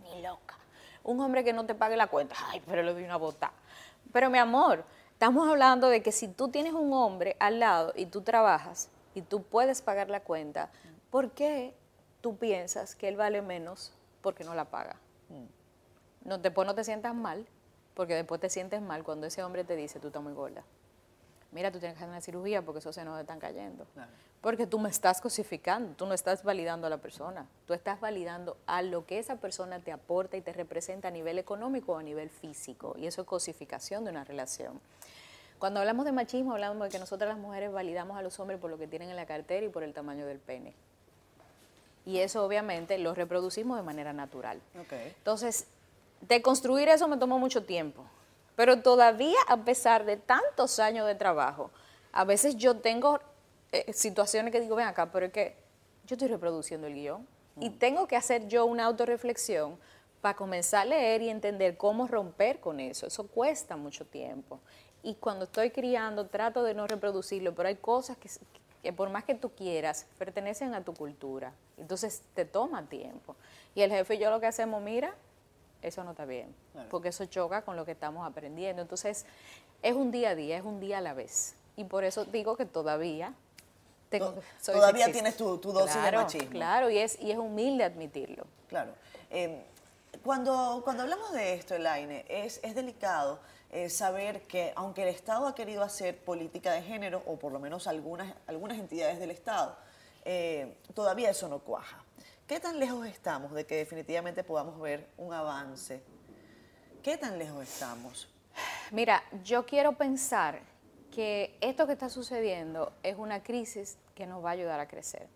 ni 0.02 0.20
loca. 0.20 0.58
Un 1.04 1.22
hombre 1.22 1.42
que 1.42 1.54
no 1.54 1.64
te 1.64 1.74
pague 1.74 1.96
la 1.96 2.08
cuenta, 2.08 2.34
ay, 2.48 2.60
pero 2.66 2.82
le 2.82 2.92
doy 2.92 3.04
una 3.04 3.16
bota. 3.16 3.50
Pero 4.12 4.28
mi 4.28 4.36
amor, 4.36 4.84
estamos 5.14 5.48
hablando 5.48 5.88
de 5.88 6.02
que 6.02 6.12
si 6.12 6.28
tú 6.28 6.48
tienes 6.48 6.74
un 6.74 6.92
hombre 6.92 7.34
al 7.40 7.60
lado 7.60 7.94
y 7.96 8.04
tú 8.04 8.20
trabajas 8.20 8.90
y 9.14 9.22
tú 9.22 9.42
puedes 9.42 9.80
pagar 9.80 10.10
la 10.10 10.20
cuenta, 10.20 10.68
¿por 11.12 11.30
qué 11.32 11.74
tú 12.22 12.38
piensas 12.38 12.96
que 12.96 13.06
él 13.06 13.16
vale 13.16 13.42
menos 13.42 13.92
porque 14.22 14.42
no 14.42 14.54
la 14.54 14.64
paga? 14.64 14.96
Mm. 15.28 16.28
No, 16.28 16.38
después 16.38 16.66
no 16.66 16.74
te 16.74 16.82
sientas 16.82 17.14
mal, 17.14 17.46
porque 17.94 18.14
después 18.14 18.40
te 18.40 18.48
sientes 18.48 18.80
mal 18.80 19.04
cuando 19.04 19.26
ese 19.26 19.44
hombre 19.44 19.62
te 19.62 19.76
dice, 19.76 20.00
tú 20.00 20.08
estás 20.08 20.22
muy 20.22 20.32
gorda. 20.32 20.64
Mira, 21.52 21.70
tú 21.70 21.78
tienes 21.78 21.98
que 21.98 22.04
hacer 22.04 22.08
una 22.08 22.22
cirugía 22.22 22.62
porque 22.62 22.78
esos 22.78 22.94
senos 22.94 23.20
están 23.20 23.38
cayendo. 23.38 23.86
Porque 24.40 24.66
tú 24.66 24.78
me 24.78 24.88
estás 24.88 25.20
cosificando, 25.20 25.94
tú 25.94 26.06
no 26.06 26.14
estás 26.14 26.42
validando 26.44 26.86
a 26.86 26.90
la 26.90 26.96
persona, 26.96 27.46
tú 27.66 27.74
estás 27.74 28.00
validando 28.00 28.56
a 28.66 28.80
lo 28.80 29.04
que 29.04 29.18
esa 29.18 29.36
persona 29.36 29.80
te 29.80 29.92
aporta 29.92 30.38
y 30.38 30.40
te 30.40 30.54
representa 30.54 31.08
a 31.08 31.10
nivel 31.10 31.38
económico 31.38 31.92
o 31.92 31.98
a 31.98 32.02
nivel 32.02 32.30
físico. 32.30 32.94
Y 32.96 33.06
eso 33.06 33.20
es 33.20 33.26
cosificación 33.26 34.04
de 34.04 34.12
una 34.12 34.24
relación. 34.24 34.80
Cuando 35.58 35.80
hablamos 35.80 36.06
de 36.06 36.12
machismo, 36.12 36.52
hablamos 36.54 36.82
de 36.84 36.88
que 36.88 36.98
nosotras 36.98 37.28
las 37.28 37.38
mujeres 37.38 37.70
validamos 37.70 38.16
a 38.16 38.22
los 38.22 38.40
hombres 38.40 38.58
por 38.58 38.70
lo 38.70 38.78
que 38.78 38.88
tienen 38.88 39.10
en 39.10 39.16
la 39.16 39.26
cartera 39.26 39.66
y 39.66 39.68
por 39.68 39.82
el 39.82 39.92
tamaño 39.92 40.24
del 40.24 40.38
pene 40.38 40.74
y 42.04 42.18
eso 42.18 42.44
obviamente 42.44 42.98
lo 42.98 43.14
reproducimos 43.14 43.76
de 43.76 43.82
manera 43.82 44.12
natural. 44.12 44.60
Entonces, 44.90 45.66
de 46.20 46.42
construir 46.42 46.88
eso 46.88 47.08
me 47.08 47.16
tomó 47.16 47.38
mucho 47.38 47.64
tiempo, 47.64 48.04
pero 48.56 48.82
todavía 48.82 49.38
a 49.48 49.58
pesar 49.58 50.04
de 50.04 50.16
tantos 50.16 50.78
años 50.78 51.06
de 51.06 51.14
trabajo, 51.14 51.70
a 52.12 52.24
veces 52.24 52.56
yo 52.56 52.76
tengo 52.76 53.20
eh, 53.72 53.92
situaciones 53.92 54.52
que 54.52 54.60
digo, 54.60 54.76
ven 54.76 54.86
acá, 54.86 55.10
pero 55.10 55.26
es 55.26 55.32
que 55.32 55.56
yo 56.06 56.14
estoy 56.14 56.28
reproduciendo 56.28 56.86
el 56.86 56.94
guion 56.94 57.26
y 57.58 57.70
mm. 57.70 57.78
tengo 57.78 58.06
que 58.06 58.16
hacer 58.16 58.48
yo 58.48 58.66
una 58.66 58.84
autorreflexión 58.84 59.78
para 60.20 60.36
comenzar 60.36 60.82
a 60.82 60.84
leer 60.84 61.22
y 61.22 61.30
entender 61.30 61.76
cómo 61.76 62.06
romper 62.06 62.60
con 62.60 62.80
eso. 62.80 63.06
Eso 63.06 63.26
cuesta 63.26 63.76
mucho 63.76 64.04
tiempo. 64.06 64.60
Y 65.02 65.16
cuando 65.16 65.46
estoy 65.46 65.70
criando, 65.70 66.28
trato 66.28 66.62
de 66.62 66.74
no 66.74 66.86
reproducirlo, 66.86 67.54
pero 67.54 67.68
hay 67.68 67.74
cosas 67.74 68.16
que, 68.16 68.30
que 68.82 68.92
por 68.92 69.10
más 69.10 69.24
que 69.24 69.34
tú 69.34 69.50
quieras, 69.50 70.06
pertenecen 70.18 70.74
a 70.74 70.82
tu 70.82 70.92
cultura. 70.94 71.52
Entonces 71.76 72.22
te 72.34 72.44
toma 72.44 72.84
tiempo. 72.86 73.36
Y 73.74 73.82
el 73.82 73.90
jefe 73.90 74.16
y 74.16 74.18
yo 74.18 74.30
lo 74.30 74.40
que 74.40 74.46
hacemos, 74.46 74.82
mira, 74.82 75.14
eso 75.82 76.04
no 76.04 76.12
está 76.12 76.24
bien, 76.24 76.54
porque 76.90 77.08
eso 77.08 77.24
choca 77.26 77.62
con 77.62 77.76
lo 77.76 77.84
que 77.84 77.92
estamos 77.92 78.26
aprendiendo. 78.26 78.82
Entonces 78.82 79.24
es 79.82 79.94
un 79.94 80.10
día 80.10 80.30
a 80.30 80.34
día, 80.34 80.56
es 80.56 80.64
un 80.64 80.80
día 80.80 80.98
a 80.98 81.00
la 81.00 81.14
vez. 81.14 81.54
Y 81.76 81.84
por 81.84 82.04
eso 82.04 82.24
digo 82.24 82.56
que 82.56 82.66
todavía 82.66 83.34
tengo, 84.10 84.34
Todavía 84.64 85.10
tienes 85.10 85.36
tu, 85.36 85.56
dosis 85.56 86.02
de 86.02 86.12
machismo. 86.12 86.50
Claro, 86.50 86.90
y 86.90 86.98
es, 86.98 87.18
y 87.20 87.30
es 87.30 87.38
humilde 87.38 87.84
admitirlo. 87.84 88.46
Claro. 88.68 88.92
Eh, 89.30 89.64
cuando, 90.22 90.82
cuando 90.84 91.04
hablamos 91.04 91.32
de 91.32 91.54
esto, 91.54 91.74
Elaine, 91.74 92.24
es, 92.28 92.60
es 92.62 92.74
delicado 92.74 93.40
eh, 93.72 93.88
saber 93.88 94.42
que 94.42 94.72
aunque 94.76 95.02
el 95.02 95.08
Estado 95.08 95.46
ha 95.46 95.54
querido 95.54 95.82
hacer 95.82 96.22
política 96.22 96.72
de 96.72 96.82
género, 96.82 97.22
o 97.26 97.38
por 97.38 97.52
lo 97.52 97.58
menos 97.58 97.86
algunas, 97.86 98.34
algunas 98.46 98.78
entidades 98.78 99.18
del 99.18 99.30
Estado, 99.30 99.76
eh, 100.24 100.76
todavía 100.94 101.30
eso 101.30 101.48
no 101.48 101.58
cuaja. 101.60 102.04
¿Qué 102.46 102.60
tan 102.60 102.78
lejos 102.78 103.06
estamos 103.06 103.52
de 103.52 103.64
que 103.64 103.76
definitivamente 103.76 104.44
podamos 104.44 104.78
ver 104.78 105.08
un 105.16 105.32
avance? 105.32 106.02
¿Qué 107.02 107.16
tan 107.16 107.38
lejos 107.38 107.62
estamos? 107.62 108.28
Mira, 108.90 109.22
yo 109.42 109.64
quiero 109.64 109.94
pensar 109.96 110.60
que 111.10 111.56
esto 111.62 111.86
que 111.86 111.94
está 111.94 112.10
sucediendo 112.10 112.92
es 113.02 113.16
una 113.16 113.42
crisis 113.42 113.96
que 114.14 114.26
nos 114.26 114.44
va 114.44 114.50
a 114.50 114.52
ayudar 114.52 114.80
a 114.80 114.86
crecer. 114.86 115.28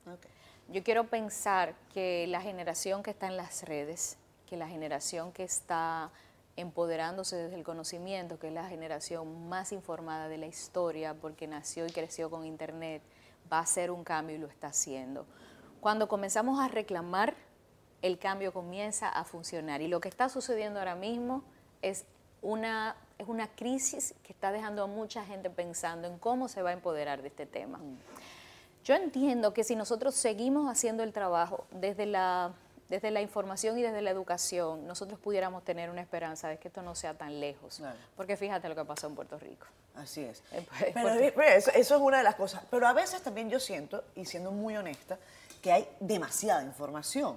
Yo 0.68 0.82
quiero 0.82 1.04
pensar 1.04 1.74
que 1.94 2.26
la 2.26 2.42
generación 2.42 3.02
que 3.02 3.12
está 3.12 3.28
en 3.28 3.38
las 3.38 3.62
redes, 3.62 4.18
que 4.46 4.58
la 4.58 4.68
generación 4.68 5.32
que 5.32 5.44
está 5.44 6.10
empoderándose 6.56 7.36
desde 7.36 7.56
el 7.56 7.64
conocimiento, 7.64 8.38
que 8.38 8.48
es 8.48 8.52
la 8.52 8.68
generación 8.68 9.48
más 9.48 9.72
informada 9.72 10.28
de 10.28 10.38
la 10.38 10.46
historia, 10.46 11.14
porque 11.14 11.46
nació 11.46 11.86
y 11.86 11.90
creció 11.90 12.30
con 12.30 12.44
Internet, 12.44 13.02
va 13.52 13.58
a 13.58 13.62
hacer 13.62 13.90
un 13.90 14.04
cambio 14.04 14.36
y 14.36 14.38
lo 14.38 14.48
está 14.48 14.68
haciendo. 14.68 15.26
Cuando 15.80 16.08
comenzamos 16.08 16.58
a 16.58 16.68
reclamar, 16.68 17.34
el 18.02 18.18
cambio 18.18 18.52
comienza 18.52 19.08
a 19.08 19.24
funcionar. 19.24 19.82
Y 19.82 19.88
lo 19.88 20.00
que 20.00 20.08
está 20.08 20.28
sucediendo 20.28 20.78
ahora 20.78 20.94
mismo 20.94 21.42
es 21.82 22.04
una, 22.42 22.96
es 23.18 23.28
una 23.28 23.48
crisis 23.48 24.14
que 24.22 24.32
está 24.32 24.52
dejando 24.52 24.82
a 24.82 24.86
mucha 24.86 25.24
gente 25.24 25.50
pensando 25.50 26.08
en 26.08 26.18
cómo 26.18 26.48
se 26.48 26.62
va 26.62 26.70
a 26.70 26.72
empoderar 26.72 27.22
de 27.22 27.28
este 27.28 27.46
tema. 27.46 27.78
Mm. 27.78 27.98
Yo 28.84 28.94
entiendo 28.94 29.52
que 29.52 29.64
si 29.64 29.74
nosotros 29.74 30.14
seguimos 30.14 30.70
haciendo 30.70 31.02
el 31.02 31.12
trabajo 31.12 31.66
desde 31.72 32.06
la 32.06 32.52
desde 32.88 33.10
la 33.10 33.20
información 33.20 33.78
y 33.78 33.82
desde 33.82 34.02
la 34.02 34.10
educación, 34.10 34.86
nosotros 34.86 35.18
pudiéramos 35.18 35.64
tener 35.64 35.90
una 35.90 36.00
esperanza 36.00 36.48
de 36.48 36.58
que 36.58 36.68
esto 36.68 36.82
no 36.82 36.94
sea 36.94 37.14
tan 37.14 37.40
lejos. 37.40 37.82
Porque 38.16 38.36
fíjate 38.36 38.68
lo 38.68 38.74
que 38.74 38.84
pasó 38.84 39.06
en 39.08 39.14
Puerto 39.14 39.38
Rico. 39.38 39.66
Así 39.96 40.22
es. 40.22 40.42
Eh, 40.52 40.66
pues, 40.92 41.32
Pero 41.34 41.42
eso, 41.42 41.70
es 41.72 41.90
una 41.90 42.18
de 42.18 42.24
las 42.24 42.34
cosas. 42.34 42.62
Pero 42.70 42.86
a 42.86 42.92
veces 42.92 43.22
también 43.22 43.50
yo 43.50 43.58
siento, 43.58 44.04
y 44.14 44.24
siendo 44.24 44.52
muy 44.52 44.76
honesta, 44.76 45.18
que 45.62 45.72
hay 45.72 45.88
demasiada 46.00 46.62
información 46.62 47.36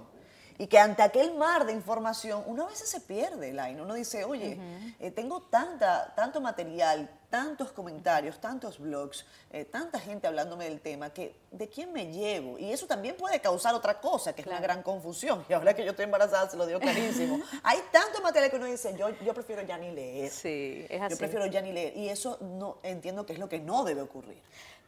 y 0.60 0.66
que 0.66 0.78
ante 0.78 1.02
aquel 1.02 1.34
mar 1.36 1.64
de 1.64 1.72
información 1.72 2.44
uno 2.46 2.64
a 2.64 2.68
veces 2.68 2.86
se 2.86 3.00
pierde, 3.00 3.50
Lain. 3.50 3.80
Uno 3.80 3.94
dice, 3.94 4.24
oye, 4.24 4.60
eh, 5.00 5.10
tengo 5.10 5.40
tanta, 5.44 6.12
tanto 6.14 6.38
material, 6.42 7.08
tantos 7.30 7.72
comentarios, 7.72 8.38
tantos 8.42 8.78
blogs, 8.78 9.24
eh, 9.52 9.64
tanta 9.64 9.98
gente 9.98 10.26
hablándome 10.26 10.66
del 10.66 10.82
tema, 10.82 11.14
que 11.14 11.34
¿de 11.50 11.66
quién 11.70 11.94
me 11.94 12.12
llevo? 12.12 12.58
Y 12.58 12.70
eso 12.72 12.86
también 12.86 13.16
puede 13.16 13.40
causar 13.40 13.74
otra 13.74 14.02
cosa, 14.02 14.34
que 14.34 14.42
es 14.42 14.46
una 14.46 14.60
gran 14.60 14.82
confusión. 14.82 15.42
Y 15.48 15.54
ahora 15.54 15.72
que 15.72 15.82
yo 15.82 15.92
estoy 15.92 16.04
embarazada, 16.04 16.50
se 16.50 16.58
lo 16.58 16.66
digo 16.66 16.78
clarísimo. 16.78 17.40
Hay 17.62 17.78
tanto 17.90 18.20
material 18.20 18.50
que 18.50 18.56
uno 18.58 18.66
dice, 18.66 18.94
yo, 18.98 19.08
yo 19.24 19.32
prefiero 19.32 19.62
ya 19.62 19.78
ni 19.78 19.90
leer. 19.92 20.30
Sí, 20.30 20.84
es 20.90 21.00
así. 21.00 21.14
Yo 21.14 21.16
prefiero 21.16 21.46
ya 21.46 21.62
ni 21.62 21.72
leer. 21.72 21.96
Y 21.96 22.10
eso 22.10 22.36
no 22.42 22.80
entiendo 22.82 23.24
que 23.24 23.32
es 23.32 23.38
lo 23.38 23.48
que 23.48 23.60
no 23.60 23.82
debe 23.84 24.02
ocurrir. 24.02 24.42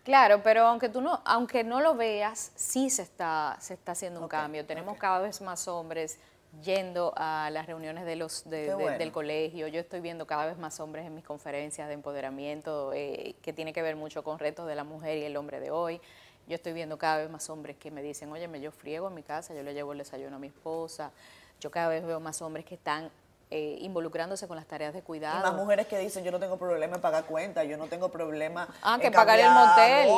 Claro, 0.04 0.42
pero 0.42 0.66
aunque 0.66 0.88
tú 0.88 1.00
no, 1.00 1.20
aunque 1.24 1.62
no 1.62 1.80
lo 1.80 1.94
veas, 1.94 2.50
sí 2.56 2.90
se 2.90 3.02
está, 3.02 3.56
se 3.60 3.74
está 3.74 3.92
haciendo 3.92 4.20
un 4.20 4.28
cambio. 4.28 4.66
Tenemos 4.66 4.98
cada 4.98 5.20
vez 5.20 5.40
más 5.40 5.68
hombres 5.68 6.18
yendo 6.60 7.14
a 7.16 7.48
las 7.50 7.66
reuniones 7.66 8.04
de 8.04 8.16
los 8.16 8.48
del 8.48 9.12
colegio. 9.12 9.68
Yo 9.68 9.80
estoy 9.80 10.00
viendo 10.00 10.26
cada 10.26 10.46
vez 10.46 10.58
más 10.58 10.80
hombres 10.80 11.06
en 11.06 11.14
mis 11.14 11.24
conferencias 11.24 11.88
de 11.88 11.94
empoderamiento, 11.94 12.92
eh, 12.92 13.36
que 13.42 13.52
tiene 13.52 13.72
que 13.72 13.80
ver 13.80 13.96
mucho 13.96 14.22
con 14.24 14.38
retos 14.38 14.66
de 14.66 14.74
la 14.74 14.84
mujer 14.84 15.18
y 15.18 15.24
el 15.24 15.36
hombre 15.36 15.60
de 15.60 15.70
hoy. 15.70 16.00
Yo 16.48 16.56
estoy 16.56 16.72
viendo 16.72 16.98
cada 16.98 17.18
vez 17.18 17.30
más 17.30 17.48
hombres 17.48 17.76
que 17.76 17.92
me 17.92 18.02
dicen, 18.02 18.30
oye, 18.32 18.48
yo 18.60 18.72
friego 18.72 19.08
en 19.08 19.14
mi 19.14 19.22
casa, 19.22 19.54
yo 19.54 19.62
le 19.62 19.72
llevo 19.72 19.92
el 19.92 19.98
desayuno 19.98 20.36
a 20.36 20.38
mi 20.40 20.48
esposa. 20.48 21.12
Yo 21.60 21.70
cada 21.70 21.88
vez 21.88 22.04
veo 22.04 22.18
más 22.18 22.42
hombres 22.42 22.64
que 22.64 22.74
están 22.74 23.08
eh, 23.54 23.76
involucrándose 23.80 24.48
con 24.48 24.56
las 24.56 24.64
tareas 24.66 24.94
de 24.94 25.02
cuidado. 25.02 25.40
Y 25.40 25.42
más 25.42 25.54
mujeres 25.54 25.86
que 25.86 25.98
dicen, 25.98 26.24
yo 26.24 26.32
no 26.32 26.40
tengo 26.40 26.56
problema 26.56 26.96
en 26.96 27.02
pagar 27.02 27.26
cuentas, 27.26 27.68
yo 27.68 27.76
no 27.76 27.86
tengo 27.86 28.08
problema 28.08 28.66
ah, 28.80 28.96
que 28.98 29.10
pagar 29.10 29.38
el 29.38 29.50
motel. 29.50 30.08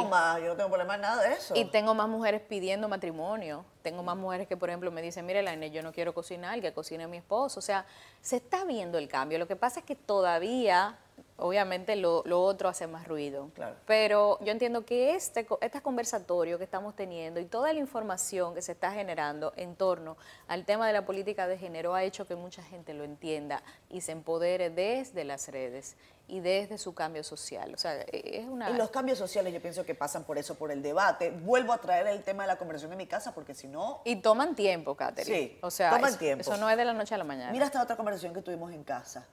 yo 0.41 0.51
no 0.51 0.57
tengo 0.57 0.69
problema 0.69 0.95
en 0.95 1.01
nada 1.01 1.21
de 1.21 1.33
eso. 1.33 1.53
Y 1.57 1.65
tengo 1.65 1.95
más 1.95 2.09
mujeres 2.09 2.41
pidiendo 2.43 2.89
matrimonio. 2.89 3.65
Tengo 3.83 4.05
más 4.05 4.17
mujeres 4.17 4.47
que, 4.47 4.57
por 4.57 4.69
ejemplo, 4.69 4.93
me 4.93 5.03
dicen, 5.03 5.27
mire, 5.27 5.43
Laine, 5.43 5.73
yo 5.73 5.83
no 5.83 5.91
quiero 5.91 6.15
cocinar, 6.15 6.61
que 6.61 6.73
cocine 6.73 7.09
mi 7.09 7.17
esposo. 7.17 7.59
O 7.59 7.63
sea, 7.63 7.87
se 8.23 8.37
está 8.37 8.65
viendo 8.65 8.99
el 8.99 9.09
cambio. 9.09 9.41
Lo 9.41 9.49
que 9.49 9.57
pasa 9.57 9.81
es 9.81 9.85
que 9.85 9.97
todavía 9.97 10.97
obviamente 11.37 11.97
lo, 11.97 12.23
otro 12.25 12.69
hace 12.69 12.87
más 12.87 13.09
ruido. 13.09 13.51
Pero 13.87 14.39
yo 14.41 14.53
entiendo 14.53 14.85
que 14.85 15.15
este, 15.15 15.47
este 15.61 15.81
conversatorio 15.81 16.59
que 16.59 16.65
estamos 16.65 16.95
teniendo 16.95 17.41
y 17.41 17.45
toda 17.45 17.73
la 17.73 17.81
información 17.81 18.55
que 18.55 18.63
se 18.63 18.73
está 18.73 18.93
generando 18.93 19.53
en 19.57 19.75
torno 19.75 20.17
al 20.47 20.65
tema 20.65 20.87
de 20.87 20.93
la 20.93 21.05
política 21.05 21.47
de 21.47 21.59
género 21.59 21.95
ha 21.95 22.03
hecho 22.05 22.27
que 22.27 22.37
mucha 22.37 22.63
gente 22.63 22.95
lo 22.95 23.05
entienda 23.05 23.63
y 23.91 24.01
se 24.03 24.13
empodere 24.13 24.71
desde 24.71 25.25
las 25.25 25.49
redes 25.49 25.97
y 26.27 26.41
desde 26.41 26.79
su 26.79 26.95
cambio 26.95 27.23
social. 27.23 27.75
O 27.75 27.77
sea, 27.77 28.01
e, 28.01 28.41
es 28.41 28.47
una... 28.47 28.71
Y 28.71 28.75
los 28.75 28.91
cambios 28.91 29.19
sociales 29.19 29.53
yo 29.53 29.61
pienso 29.61 29.85
que 29.85 29.95
pasan 29.95 30.25
por 30.25 30.39
eso, 30.39 30.55
por 30.55 30.71
el 30.71 30.83
debate. 30.83 31.31
Vuelvo 31.31 31.73
a 31.73 31.79
traer 31.79 32.07
el 32.07 32.23
tema 32.23 32.45
de 32.45 32.47
la 32.47 32.57
conversación 32.57 32.93
en 32.93 32.99
mi 32.99 33.07
casa 33.07 33.35
porque 33.35 33.55
si 33.55 33.67
no... 33.67 34.01
Y 34.05 34.17
toman 34.17 34.55
tiempo, 34.55 34.95
Catherine. 34.95 35.37
Sí, 35.37 35.59
o 35.61 35.71
sea, 35.71 35.91
toman 35.91 36.11
eso, 36.11 36.19
tiempo. 36.19 36.41
Eso 36.41 36.57
no 36.57 36.71
es 36.71 36.77
de 36.77 36.85
la 36.85 36.95
noche 36.95 37.15
a 37.15 37.19
la 37.19 37.25
mañana. 37.25 37.53
Mira 37.53 37.67
esta 37.67 37.83
otra 37.83 37.97
conversación 37.97 38.33
que 38.33 38.41
tuvimos 38.41 38.73
en 38.73 38.85
casa 38.85 39.27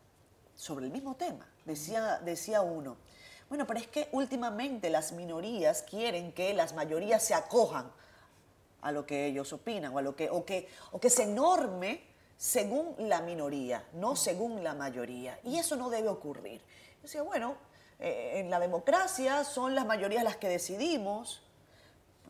sobre 0.61 0.85
el 0.85 0.91
mismo 0.91 1.15
tema. 1.15 1.47
Decía, 1.65 2.19
decía 2.23 2.61
uno, 2.61 2.95
bueno, 3.49 3.65
pero 3.65 3.79
es 3.79 3.87
que 3.87 4.09
últimamente 4.11 4.91
las 4.91 5.11
minorías 5.11 5.81
quieren 5.81 6.33
que 6.33 6.53
las 6.53 6.75
mayorías 6.75 7.23
se 7.23 7.33
acojan 7.33 7.91
a 8.81 8.91
lo 8.91 9.07
que 9.07 9.25
ellos 9.25 9.51
opinan 9.53 9.91
o, 9.95 9.97
a 9.97 10.03
lo 10.03 10.15
que, 10.15 10.29
o, 10.29 10.45
que, 10.45 10.69
o 10.91 10.99
que 10.99 11.09
se 11.09 11.25
norme 11.25 12.03
según 12.37 12.93
la 12.99 13.21
minoría, 13.21 13.83
no 13.93 14.15
según 14.15 14.63
la 14.63 14.75
mayoría. 14.75 15.39
Y 15.43 15.57
eso 15.57 15.75
no 15.75 15.89
debe 15.89 16.09
ocurrir. 16.09 16.61
Decía, 17.01 17.23
bueno, 17.23 17.55
eh, 17.97 18.33
en 18.35 18.51
la 18.51 18.59
democracia 18.59 19.43
son 19.43 19.73
las 19.73 19.87
mayorías 19.87 20.23
las 20.23 20.37
que 20.37 20.47
decidimos, 20.47 21.41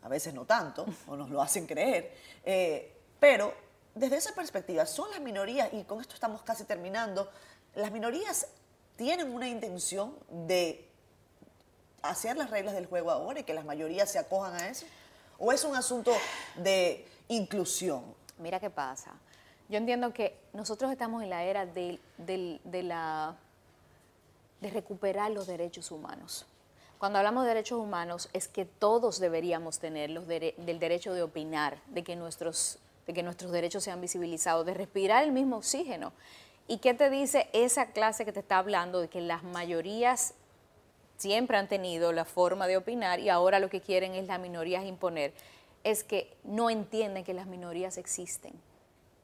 a 0.04 0.08
veces 0.08 0.34
no 0.34 0.46
tanto, 0.46 0.86
o 1.08 1.18
nos 1.18 1.30
lo 1.30 1.42
hacen 1.42 1.68
creer, 1.68 2.16
eh, 2.46 2.96
pero 3.20 3.54
desde 3.94 4.16
esa 4.16 4.34
perspectiva 4.34 4.86
son 4.86 5.12
las 5.12 5.20
minorías, 5.20 5.74
y 5.74 5.84
con 5.84 6.00
esto 6.00 6.14
estamos 6.14 6.44
casi 6.44 6.64
terminando, 6.64 7.30
las 7.76 7.92
minorías 7.92 8.48
tienen 8.96 9.34
una 9.34 9.48
intención 9.48 10.16
de 10.30 10.88
hacer 12.02 12.38
las 12.38 12.50
reglas 12.50 12.74
del 12.74 12.86
juego 12.86 13.12
ahora 13.12 13.40
y 13.40 13.44
que 13.44 13.54
las 13.54 13.66
mayorías 13.66 14.12
se 14.12 14.20
acojan 14.20 14.54
a 14.56 14.70
eso? 14.70 14.86
¿O 15.38 15.52
es 15.52 15.64
un 15.64 15.76
asunto 15.76 16.12
de 16.56 17.06
inclusión? 17.28 18.04
Mira 18.38 18.60
qué 18.60 18.70
pasa. 18.70 19.12
Yo 19.70 19.78
entiendo 19.78 20.12
que 20.14 20.38
nosotros 20.54 20.92
estamos 20.92 21.24
en 21.24 21.30
la 21.30 21.44
era 21.44 21.66
de, 21.66 22.00
la, 22.66 23.38
de 24.60 24.70
recuperar 24.70 25.32
los 25.32 25.48
derechos 25.48 25.92
humanos. 25.92 26.46
Cuando 26.98 27.18
hablamos 27.18 27.44
de 27.44 27.50
derechos 27.50 27.80
humanos 27.80 28.30
es 28.34 28.48
que 28.48 28.66
todos 28.66 29.20
deberíamos 29.20 29.80
tener 29.80 30.10
los 30.10 30.28
del 30.28 30.78
derecho 30.80 31.14
de 31.14 31.24
opinar, 31.24 31.80
de 31.88 32.04
que, 32.04 32.16
nuestros, 32.16 32.80
de 33.08 33.14
que 33.14 33.24
nuestros 33.24 33.52
derechos 33.52 33.84
sean 33.84 34.02
visibilizados, 34.02 34.66
de 34.66 34.74
respirar 34.74 35.24
el 35.24 35.32
mismo 35.32 35.58
oxígeno. 35.58 36.14
¿Y 36.72 36.78
qué 36.78 36.94
te 36.94 37.10
dice 37.10 37.50
esa 37.52 37.88
clase 37.88 38.24
que 38.24 38.32
te 38.32 38.40
está 38.40 38.58
hablando 38.58 39.02
de 39.02 39.10
que 39.10 39.20
las 39.20 39.44
mayorías 39.44 40.36
siempre 41.18 41.58
han 41.58 41.68
tenido 41.68 42.14
la 42.14 42.24
forma 42.24 42.66
de 42.66 42.78
opinar 42.78 43.20
y 43.20 43.28
ahora 43.28 43.60
lo 43.60 43.70
que 43.70 43.82
quieren 43.82 44.16
es 44.16 44.26
las 44.28 44.40
minorías 44.40 44.86
imponer? 44.86 45.34
Es 45.84 46.06
que 46.06 46.34
no 46.46 46.70
entienden 46.70 47.26
que 47.26 47.34
las 47.34 47.46
minorías 47.46 47.98
existen. 47.98 48.54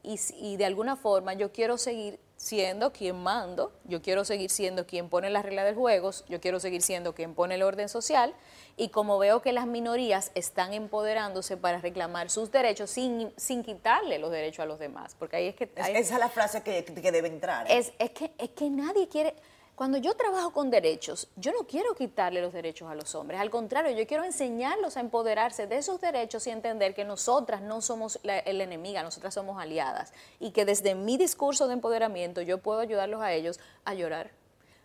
Y, 0.04 0.20
y, 0.42 0.58
de 0.58 0.66
alguna 0.66 0.98
forma 0.98 1.36
yo 1.36 1.54
quiero 1.54 1.78
seguir 1.78 2.20
siendo 2.38 2.94
quien 2.94 3.16
mando, 3.18 3.74
yo 3.86 4.02
quiero 4.02 4.24
seguir 4.24 4.52
siendo 4.52 4.86
quien 4.86 5.10
pone 5.10 5.30
las 5.30 5.44
reglas 5.44 5.66
del 5.66 5.76
juego, 5.76 6.12
yo 6.30 6.40
quiero 6.40 6.60
seguir 6.60 6.84
siendo 6.84 7.14
quien 7.14 7.34
pone 7.34 7.56
el 7.56 7.64
orden 7.64 7.90
social 7.90 8.34
y 8.78 8.90
como 8.90 9.18
veo 9.18 9.42
que 9.42 9.52
las 9.52 9.66
minorías 9.66 10.32
están 10.36 10.74
empoderándose 10.74 11.58
para 11.58 11.80
reclamar 11.80 12.30
sus 12.30 12.52
derechos 12.52 12.92
sin, 12.92 13.34
sin 13.38 13.64
quitarle 13.64 14.20
los 14.20 14.32
derechos 14.32 14.64
a 14.64 14.66
los 14.68 14.78
demás, 14.78 15.16
porque 15.18 15.38
ahí 15.38 15.48
es 15.48 15.56
que... 15.56 15.70
esa 15.76 15.98
es 15.98 16.12
la 16.12 16.30
frase 16.30 16.62
que, 16.62 16.86
que 16.86 17.12
debe 17.12 17.28
entrar. 17.28 17.70
¿eh? 17.70 17.78
Es, 17.78 17.92
es, 17.98 18.12
que, 18.12 18.32
es 18.38 18.50
que 18.52 18.70
nadie 18.70 19.08
quiere... 19.10 19.36
Cuando 19.78 20.00
yo 20.00 20.16
trabajo 20.16 20.54
con 20.54 20.72
derechos, 20.72 21.28
yo 21.36 21.52
no 21.52 21.68
quiero 21.68 21.94
quitarle 21.94 22.42
los 22.42 22.52
derechos 22.52 22.90
a 22.90 22.96
los 22.96 23.14
hombres, 23.14 23.40
al 23.40 23.52
contrario, 23.52 23.96
yo 23.96 24.08
quiero 24.08 24.24
enseñarlos 24.24 24.98
a 24.98 25.02
empoderarse 25.02 25.68
de 25.68 25.78
esos 25.78 26.02
derechos 26.02 26.48
y 26.48 26.50
entender 26.50 26.96
que 26.96 27.06
nosotras 27.06 27.62
no 27.62 27.80
somos 27.82 28.18
la, 28.24 28.40
el 28.40 28.60
enemiga, 28.60 29.04
nosotras 29.04 29.36
somos 29.36 29.62
aliadas. 29.62 30.14
Y 30.40 30.50
que 30.50 30.66
desde 30.66 30.96
mi 30.96 31.20
discurso 31.20 31.68
de 31.68 31.76
empoderamiento 31.76 32.42
yo 32.42 32.58
puedo 32.58 32.80
ayudarlos 32.80 33.22
a 33.22 33.34
ellos 33.34 33.60
a 33.86 33.94
llorar, 33.94 34.32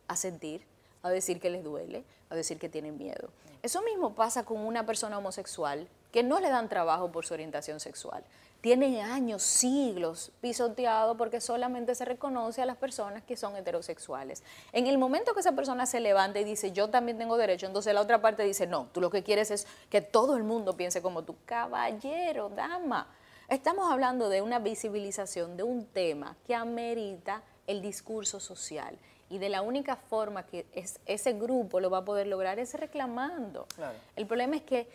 a 0.09 0.17
sentir, 0.17 0.67
a 1.03 1.09
decir 1.09 1.41
que 1.41 1.49
les 1.49 1.65
duele, 1.65 2.05
a 2.29 2.35
decir 2.35 2.59
que 2.59 2.69
tienen 2.69 2.99
miedo. 2.99 3.31
Eso 3.63 3.81
mismo 3.81 4.15
pasa 4.15 4.45
con 4.45 4.59
una 4.59 4.85
persona 4.85 5.17
homosexual 5.17 5.89
que 6.13 6.23
no 6.23 6.39
le 6.39 6.51
dan 6.51 6.69
trabajo 6.69 7.11
por 7.11 7.25
su 7.25 7.33
orientación 7.33 7.81
sexual 7.81 8.23
tiene 8.63 9.03
años, 9.03 9.43
siglos 9.43 10.31
pisoteado 10.41 11.17
porque 11.17 11.41
solamente 11.41 11.97
se 11.97 12.05
reconoce 12.05 12.63
a 12.63 12.67
las 12.67 12.77
personas 12.77 13.25
que 13.25 13.37
son 13.37 13.57
heterosexuales. 13.57 14.45
En 14.73 14.87
el 14.87 14.99
momento 14.99 15.35
que 15.35 15.41
esa 15.41 15.53
persona 15.53 15.85
se 15.85 15.99
levanta 15.99 16.39
y 16.39 16.45
dice, 16.45 16.71
yo 16.71 16.89
también 16.89 17.19
tengo 17.19 17.37
derecho, 17.37 17.67
entonces 17.67 17.93
la 17.93 18.01
otra 18.01 18.23
parte 18.23 18.45
dice, 18.45 18.69
no, 18.69 18.87
tú 18.93 19.01
lo 19.01 19.11
que 19.11 19.25
quieres 19.25 19.51
es 19.51 19.67
que 19.91 20.01
todo 20.01 20.37
el 20.37 20.45
mundo 20.45 20.77
piense 20.77 21.03
como 21.03 21.25
tú, 21.25 21.35
caballero, 21.45 22.51
dama. 22.51 23.09
Estamos 23.49 23.91
hablando 23.91 24.29
de 24.29 24.43
una 24.43 24.61
visibilización 24.61 25.57
de 25.57 25.65
un 25.65 25.85
tema 25.85 26.37
que 26.47 26.55
amerita 26.55 27.43
el 27.67 27.83
discurso 27.83 28.39
social. 28.39 28.97
Y 29.29 29.39
de 29.39 29.49
la 29.49 29.63
única 29.63 29.97
forma 29.97 30.47
que 30.47 30.67
ese 31.07 31.33
grupo 31.33 31.81
lo 31.81 31.91
va 31.91 31.99
a 31.99 32.05
poder 32.05 32.29
lograr 32.29 32.61
es 32.61 32.75
reclamando. 32.75 33.67
El 34.15 34.27
problema 34.27 34.57
es 34.57 34.63
que 34.63 34.87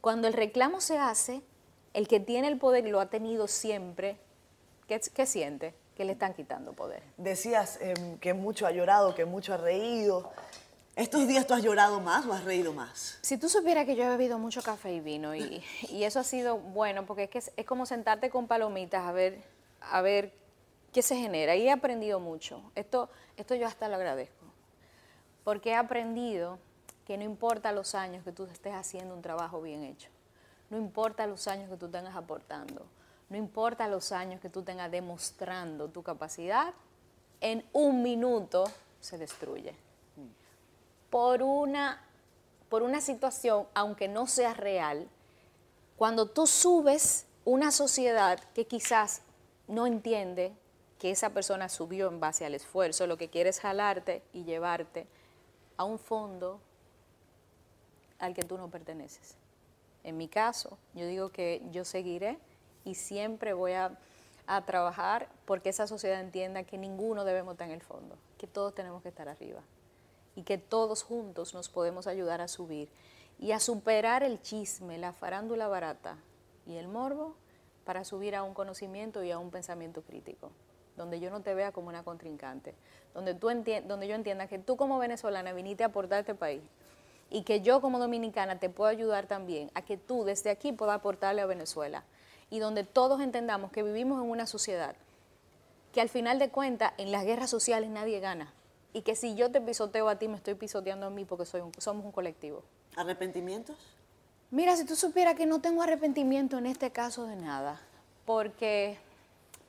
cuando 0.00 0.26
el 0.26 0.32
reclamo 0.32 0.80
se 0.80 0.96
hace, 0.96 1.42
el 1.94 2.08
que 2.08 2.20
tiene 2.20 2.48
el 2.48 2.58
poder 2.58 2.86
y 2.86 2.90
lo 2.90 3.00
ha 3.00 3.06
tenido 3.06 3.48
siempre, 3.48 4.18
¿qué, 4.86 5.00
qué 5.12 5.26
siente? 5.26 5.74
Que 5.96 6.04
le 6.04 6.12
están 6.12 6.34
quitando 6.34 6.72
poder. 6.72 7.02
Decías 7.16 7.78
em, 7.80 8.18
que 8.18 8.34
mucho 8.34 8.66
ha 8.66 8.70
llorado, 8.70 9.14
que 9.14 9.24
mucho 9.24 9.54
ha 9.54 9.56
reído. 9.56 10.30
¿Estos 10.96 11.26
días 11.26 11.46
tú 11.46 11.54
has 11.54 11.62
llorado 11.62 12.00
más 12.00 12.26
o 12.26 12.32
has 12.32 12.44
reído 12.44 12.72
más? 12.72 13.18
Si 13.22 13.38
tú 13.38 13.48
supieras 13.48 13.86
que 13.86 13.96
yo 13.96 14.04
he 14.04 14.08
bebido 14.08 14.38
mucho 14.38 14.62
café 14.62 14.92
y 14.92 15.00
vino 15.00 15.34
y, 15.34 15.62
y 15.88 16.04
eso 16.04 16.20
ha 16.20 16.24
sido 16.24 16.58
bueno 16.58 17.06
porque 17.06 17.24
es 17.24 17.30
que 17.30 17.38
es, 17.38 17.52
es, 17.56 17.64
como 17.64 17.86
sentarte 17.86 18.30
con 18.30 18.46
palomitas 18.46 19.06
a 19.06 19.12
ver, 19.12 19.42
a 19.80 20.00
ver 20.02 20.32
qué 20.92 21.02
se 21.02 21.16
genera 21.16 21.54
y 21.56 21.66
he 21.66 21.70
aprendido 21.70 22.20
mucho. 22.20 22.62
Esto, 22.74 23.08
esto 23.36 23.54
yo 23.54 23.66
hasta 23.66 23.88
lo 23.88 23.96
agradezco 23.96 24.40
porque 25.44 25.70
he 25.70 25.74
aprendido 25.74 26.58
que 27.06 27.16
no 27.16 27.24
importa 27.24 27.72
los 27.72 27.94
años 27.94 28.24
que 28.24 28.32
tú 28.32 28.44
estés 28.44 28.74
haciendo 28.74 29.14
un 29.14 29.22
trabajo 29.22 29.60
bien 29.60 29.82
hecho, 29.82 30.08
no 30.70 30.78
importa 30.78 31.26
los 31.26 31.46
años 31.48 31.68
que 31.68 31.76
tú 31.76 31.88
tengas 31.88 32.16
aportando, 32.16 32.86
no 33.28 33.36
importa 33.36 33.86
los 33.88 34.12
años 34.12 34.40
que 34.40 34.48
tú 34.48 34.62
tengas 34.62 34.90
demostrando 34.90 35.88
tu 35.88 36.02
capacidad, 36.02 36.72
en 37.40 37.64
un 37.72 38.02
minuto 38.02 38.64
se 39.00 39.18
destruye 39.18 39.74
por 41.10 41.42
una, 41.42 42.00
por 42.68 42.82
una 42.82 43.00
situación, 43.00 43.66
aunque 43.74 44.08
no 44.08 44.26
sea 44.26 44.54
real, 44.54 45.08
cuando 45.96 46.26
tú 46.26 46.46
subes 46.46 47.26
una 47.44 47.72
sociedad 47.72 48.38
que 48.54 48.66
quizás 48.66 49.22
no 49.66 49.86
entiende 49.86 50.52
que 50.98 51.10
esa 51.10 51.30
persona 51.30 51.68
subió 51.68 52.08
en 52.08 52.20
base 52.20 52.46
al 52.46 52.54
esfuerzo, 52.54 53.06
lo 53.06 53.16
que 53.16 53.28
quiere 53.28 53.50
es 53.50 53.60
jalarte 53.60 54.22
y 54.32 54.44
llevarte 54.44 55.06
a 55.76 55.84
un 55.84 55.98
fondo 55.98 56.60
al 58.18 58.34
que 58.34 58.42
tú 58.42 58.56
no 58.56 58.68
perteneces. 58.68 59.39
En 60.04 60.16
mi 60.16 60.28
caso, 60.28 60.78
yo 60.94 61.06
digo 61.06 61.30
que 61.30 61.62
yo 61.70 61.84
seguiré 61.84 62.38
y 62.84 62.94
siempre 62.94 63.52
voy 63.52 63.72
a, 63.72 63.98
a 64.46 64.64
trabajar 64.64 65.28
porque 65.44 65.68
esa 65.68 65.86
sociedad 65.86 66.20
entienda 66.20 66.64
que 66.64 66.78
ninguno 66.78 67.24
debemos 67.24 67.52
estar 67.52 67.68
en 67.68 67.74
el 67.74 67.82
fondo, 67.82 68.16
que 68.38 68.46
todos 68.46 68.74
tenemos 68.74 69.02
que 69.02 69.08
estar 69.08 69.28
arriba 69.28 69.60
y 70.34 70.42
que 70.42 70.58
todos 70.58 71.02
juntos 71.02 71.54
nos 71.54 71.68
podemos 71.68 72.06
ayudar 72.06 72.40
a 72.40 72.48
subir 72.48 72.88
y 73.38 73.52
a 73.52 73.60
superar 73.60 74.22
el 74.22 74.40
chisme, 74.42 74.98
la 74.98 75.12
farándula 75.12 75.68
barata 75.68 76.16
y 76.66 76.76
el 76.76 76.88
morbo 76.88 77.34
para 77.84 78.04
subir 78.04 78.36
a 78.36 78.42
un 78.42 78.54
conocimiento 78.54 79.24
y 79.24 79.30
a 79.30 79.38
un 79.38 79.50
pensamiento 79.50 80.02
crítico, 80.02 80.50
donde 80.96 81.20
yo 81.20 81.30
no 81.30 81.40
te 81.40 81.54
vea 81.54 81.72
como 81.72 81.88
una 81.88 82.04
contrincante, 82.04 82.74
donde, 83.14 83.34
tú 83.34 83.48
donde 83.48 84.08
yo 84.08 84.14
entienda 84.14 84.46
que 84.46 84.58
tú 84.58 84.76
como 84.76 84.98
venezolana 84.98 85.52
viniste 85.52 85.82
a 85.82 85.86
aportar 85.86 86.18
a 86.18 86.20
este 86.20 86.34
país 86.34 86.62
y 87.30 87.42
que 87.42 87.60
yo 87.60 87.80
como 87.80 87.98
dominicana 87.98 88.58
te 88.58 88.68
puedo 88.68 88.90
ayudar 88.90 89.26
también 89.26 89.70
a 89.74 89.82
que 89.82 89.96
tú 89.96 90.24
desde 90.24 90.50
aquí 90.50 90.72
puedas 90.72 90.96
aportarle 90.96 91.40
a 91.40 91.46
Venezuela 91.46 92.04
y 92.50 92.58
donde 92.58 92.84
todos 92.84 93.20
entendamos 93.20 93.70
que 93.70 93.82
vivimos 93.82 94.22
en 94.22 94.28
una 94.28 94.46
sociedad 94.46 94.96
que 95.92 96.00
al 96.00 96.08
final 96.08 96.38
de 96.38 96.50
cuentas 96.50 96.92
en 96.98 97.12
las 97.12 97.24
guerras 97.24 97.50
sociales 97.50 97.90
nadie 97.90 98.20
gana 98.20 98.52
y 98.92 99.02
que 99.02 99.14
si 99.14 99.34
yo 99.34 99.50
te 99.50 99.60
pisoteo 99.60 100.08
a 100.08 100.16
ti, 100.16 100.28
me 100.28 100.36
estoy 100.36 100.54
pisoteando 100.54 101.06
a 101.06 101.10
mí 101.10 101.24
porque 101.24 101.46
soy 101.46 101.62
somos 101.78 102.04
un 102.04 102.12
colectivo. 102.12 102.62
¿Arrepentimientos? 102.96 103.76
Mira, 104.50 104.76
si 104.76 104.84
tú 104.84 104.96
supieras 104.96 105.36
que 105.36 105.46
no 105.46 105.60
tengo 105.60 105.82
arrepentimiento 105.82 106.58
en 106.58 106.66
este 106.66 106.90
caso 106.90 107.24
de 107.24 107.36
nada, 107.36 107.80
porque 108.26 108.98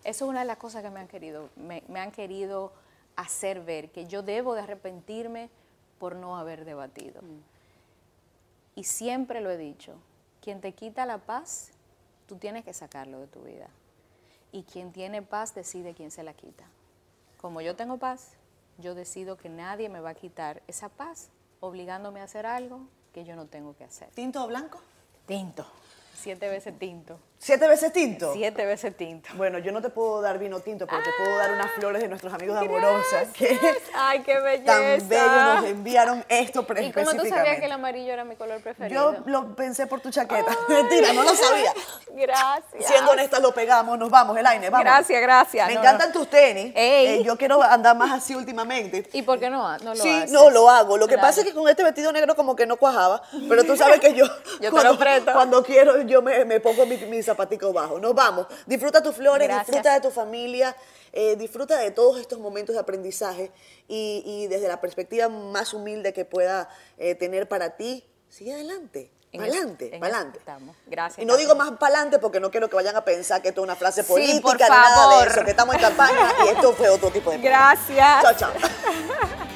eso 0.04 0.26
es 0.26 0.30
una 0.30 0.40
de 0.40 0.46
las 0.46 0.58
cosas 0.58 0.82
que 0.82 0.90
me 0.90 1.00
han 1.00 1.08
querido, 1.08 1.50
me, 1.56 1.84
me 1.88 2.00
han 2.00 2.12
querido 2.12 2.74
hacer 3.16 3.62
ver, 3.62 3.92
que 3.92 4.08
yo 4.08 4.24
debo 4.24 4.56
de 4.56 4.62
arrepentirme 4.62 5.52
por 6.00 6.16
no 6.16 6.36
haber 6.36 6.66
debatido. 6.66 7.22
Mm. 7.22 7.51
Y 8.76 8.86
siempre 8.86 9.42
lo 9.42 9.50
he 9.50 9.58
dicho, 9.58 9.96
quien 10.42 10.62
te 10.62 10.74
quita 10.74 11.06
la 11.06 11.20
paz, 11.20 11.72
tú 12.28 12.38
tienes 12.38 12.64
que 12.64 12.74
sacarlo 12.74 13.20
de 13.20 13.28
tu 13.28 13.42
vida. 13.42 13.68
Y 14.52 14.64
quien 14.64 14.92
tiene 14.92 15.22
paz 15.22 15.54
decide 15.56 15.94
quién 15.94 16.12
se 16.12 16.24
la 16.24 16.34
quita. 16.34 16.66
Como 17.40 17.62
yo 17.62 17.76
tengo 17.76 17.98
paz, 17.98 18.34
yo 18.78 18.96
decido 18.96 19.38
que 19.38 19.50
nadie 19.50 19.90
me 19.90 20.00
va 20.00 20.12
a 20.12 20.16
quitar 20.16 20.62
esa 20.68 20.90
paz 20.90 21.30
obligándome 21.60 22.22
a 22.22 22.26
hacer 22.26 22.46
algo 22.46 22.82
que 23.14 23.24
yo 23.24 23.36
no 23.36 23.46
tengo 23.46 23.76
que 23.76 23.84
hacer. 23.84 24.10
¿Tinto 24.12 24.44
o 24.44 24.48
blanco? 24.48 24.80
Tinto. 25.26 25.66
Siete 26.22 26.48
veces 26.50 26.78
tinto. 26.78 27.20
¿Siete 27.40 27.68
veces 27.68 27.92
tinto? 27.92 28.34
Siete 28.34 28.64
veces 28.68 28.96
tinto. 28.96 29.28
Bueno, 29.34 29.58
yo 29.58 29.72
no 29.72 29.82
te 29.82 29.90
puedo 29.90 30.22
dar 30.22 30.38
vino 30.38 30.60
tinto, 30.60 30.86
pero 30.86 31.02
te 31.02 31.10
puedo 31.18 31.36
dar 31.38 31.52
unas 31.52 31.72
flores 31.72 32.00
de 32.04 32.08
nuestros 32.08 32.32
amigos 32.32 32.60
de 32.60 32.68
Amorosa. 32.68 33.26
Que 33.34 33.58
¡Ay, 33.96 34.20
qué 34.22 34.40
belleza! 34.40 34.72
Tan 35.00 35.10
bello 35.10 35.56
nos 35.56 35.66
enviaron 35.66 36.24
esto 36.30 36.64
¿Y 36.80 36.92
cómo 36.92 37.12
tú 37.16 37.26
sabías 37.28 37.58
que 37.60 37.66
el 37.66 37.72
amarillo 37.72 38.14
era 38.14 38.24
mi 38.24 38.36
color 38.36 38.62
preferido? 38.62 39.14
Yo 39.16 39.24
lo 39.26 39.56
pensé 39.56 39.88
por 39.88 40.02
tu 40.02 40.12
chaqueta. 40.12 40.56
Mentira, 40.70 41.14
no 41.14 41.24
lo 41.24 41.34
sabía. 41.34 41.74
Gracias. 42.14 42.86
Siendo 42.86 43.10
honestas, 43.12 43.42
lo 43.42 43.52
pegamos, 43.56 43.98
nos 43.98 44.12
vamos, 44.12 44.38
Elaine, 44.38 44.70
vamos. 44.70 44.86
Gracias, 44.86 45.20
gracias. 45.20 45.68
Me 45.68 45.74
No, 45.74 45.80
encantan 45.80 46.10
no. 46.10 46.14
tus 46.20 46.30
tenis. 46.30 46.74
Ey. 46.76 47.22
Eh, 47.22 47.24
yo 47.24 47.36
quiero 47.38 47.64
andar 47.64 47.96
más 47.98 48.12
así 48.12 48.36
últimamente. 48.36 49.10
¿Y 49.14 49.24
por 49.24 49.40
qué 49.40 49.50
no, 49.50 49.78
no 49.80 49.96
lo 49.96 49.96
sí, 49.96 50.10
haces? 50.10 50.32
no, 50.32 50.52
lo 50.52 50.70
hago. 50.70 50.96
Lo 50.98 51.08
que 51.08 51.16
Claro. 51.16 51.28
pasa 51.30 51.42
es 51.42 51.48
que 51.48 51.54
con 51.56 51.68
este 51.68 51.84
vestido 51.84 52.12
negro 52.12 52.36
como 52.36 52.56
que 52.56 52.68
no 52.68 52.78
cuajaba, 52.78 53.24
pero 53.50 53.64
tú 53.64 53.76
sabes 53.76 54.00
que 54.00 54.14
yo, 54.14 54.26
Yo 54.60 54.60
te 54.60 54.70
cuando, 54.70 54.92
lo 54.94 55.00
presto. 55.00 55.34
cuando 55.34 55.64
quiero 55.64 55.98
yo 56.12 56.22
me, 56.22 56.46
me 56.46 56.60
pongo 56.60 56.86
mis 56.86 57.02
mi 57.08 57.22
zapaticos 57.24 57.74
bajos. 57.74 58.02
Nos 58.02 58.14
vamos. 58.14 58.48
Disfruta 58.66 59.02
tus 59.02 59.16
flores, 59.16 59.48
Gracias. 59.48 59.68
disfruta 59.68 59.94
de 59.94 60.02
tu 60.02 60.12
familia, 60.12 60.76
eh, 61.14 61.36
disfruta 61.36 61.78
de 61.78 61.92
todos 61.92 62.20
estos 62.20 62.40
momentos 62.40 62.76
de 62.76 62.82
aprendizaje 62.82 63.52
y, 63.88 64.24
y 64.26 64.48
desde 64.48 64.68
la 64.68 64.80
perspectiva 64.82 65.28
más 65.30 65.74
humilde 65.74 66.14
que 66.14 66.26
pueda 66.26 66.70
eh, 66.98 67.16
tener 67.16 67.48
para 67.48 67.78
ti, 67.78 68.06
sigue 68.30 68.54
adelante. 68.54 69.12
Adelante, 69.34 69.98
adelante. 70.02 70.40
estamos. 70.40 70.76
Gracias, 70.88 71.24
Y 71.24 71.26
no 71.26 71.38
digo 71.38 71.56
más 71.56 71.72
para 71.78 71.94
adelante 71.96 72.20
porque 72.20 72.42
no 72.42 72.52
quiero 72.52 72.70
que 72.70 72.76
vayan 72.76 72.98
a 72.98 73.06
pensar 73.06 73.42
que 73.42 73.48
esto 73.48 73.62
es 73.62 73.64
una 73.64 73.78
frase 73.78 74.04
Sí, 74.04 74.10
política 74.12 74.42
por 74.42 74.54
ni 74.60 74.68
nada 74.68 75.20
de 75.24 75.30
eso, 75.30 75.46
que 75.46 75.52
estamos 75.52 75.74
en 75.76 75.82
campaña 75.82 76.34
y 76.46 76.50
esto 76.50 76.74
fue 76.74 76.90
otro 76.90 77.10
tipo 77.12 77.32
de 77.32 77.38
Gracias. 77.42 78.22
Chao, 78.24 78.34
chao. 78.38 78.52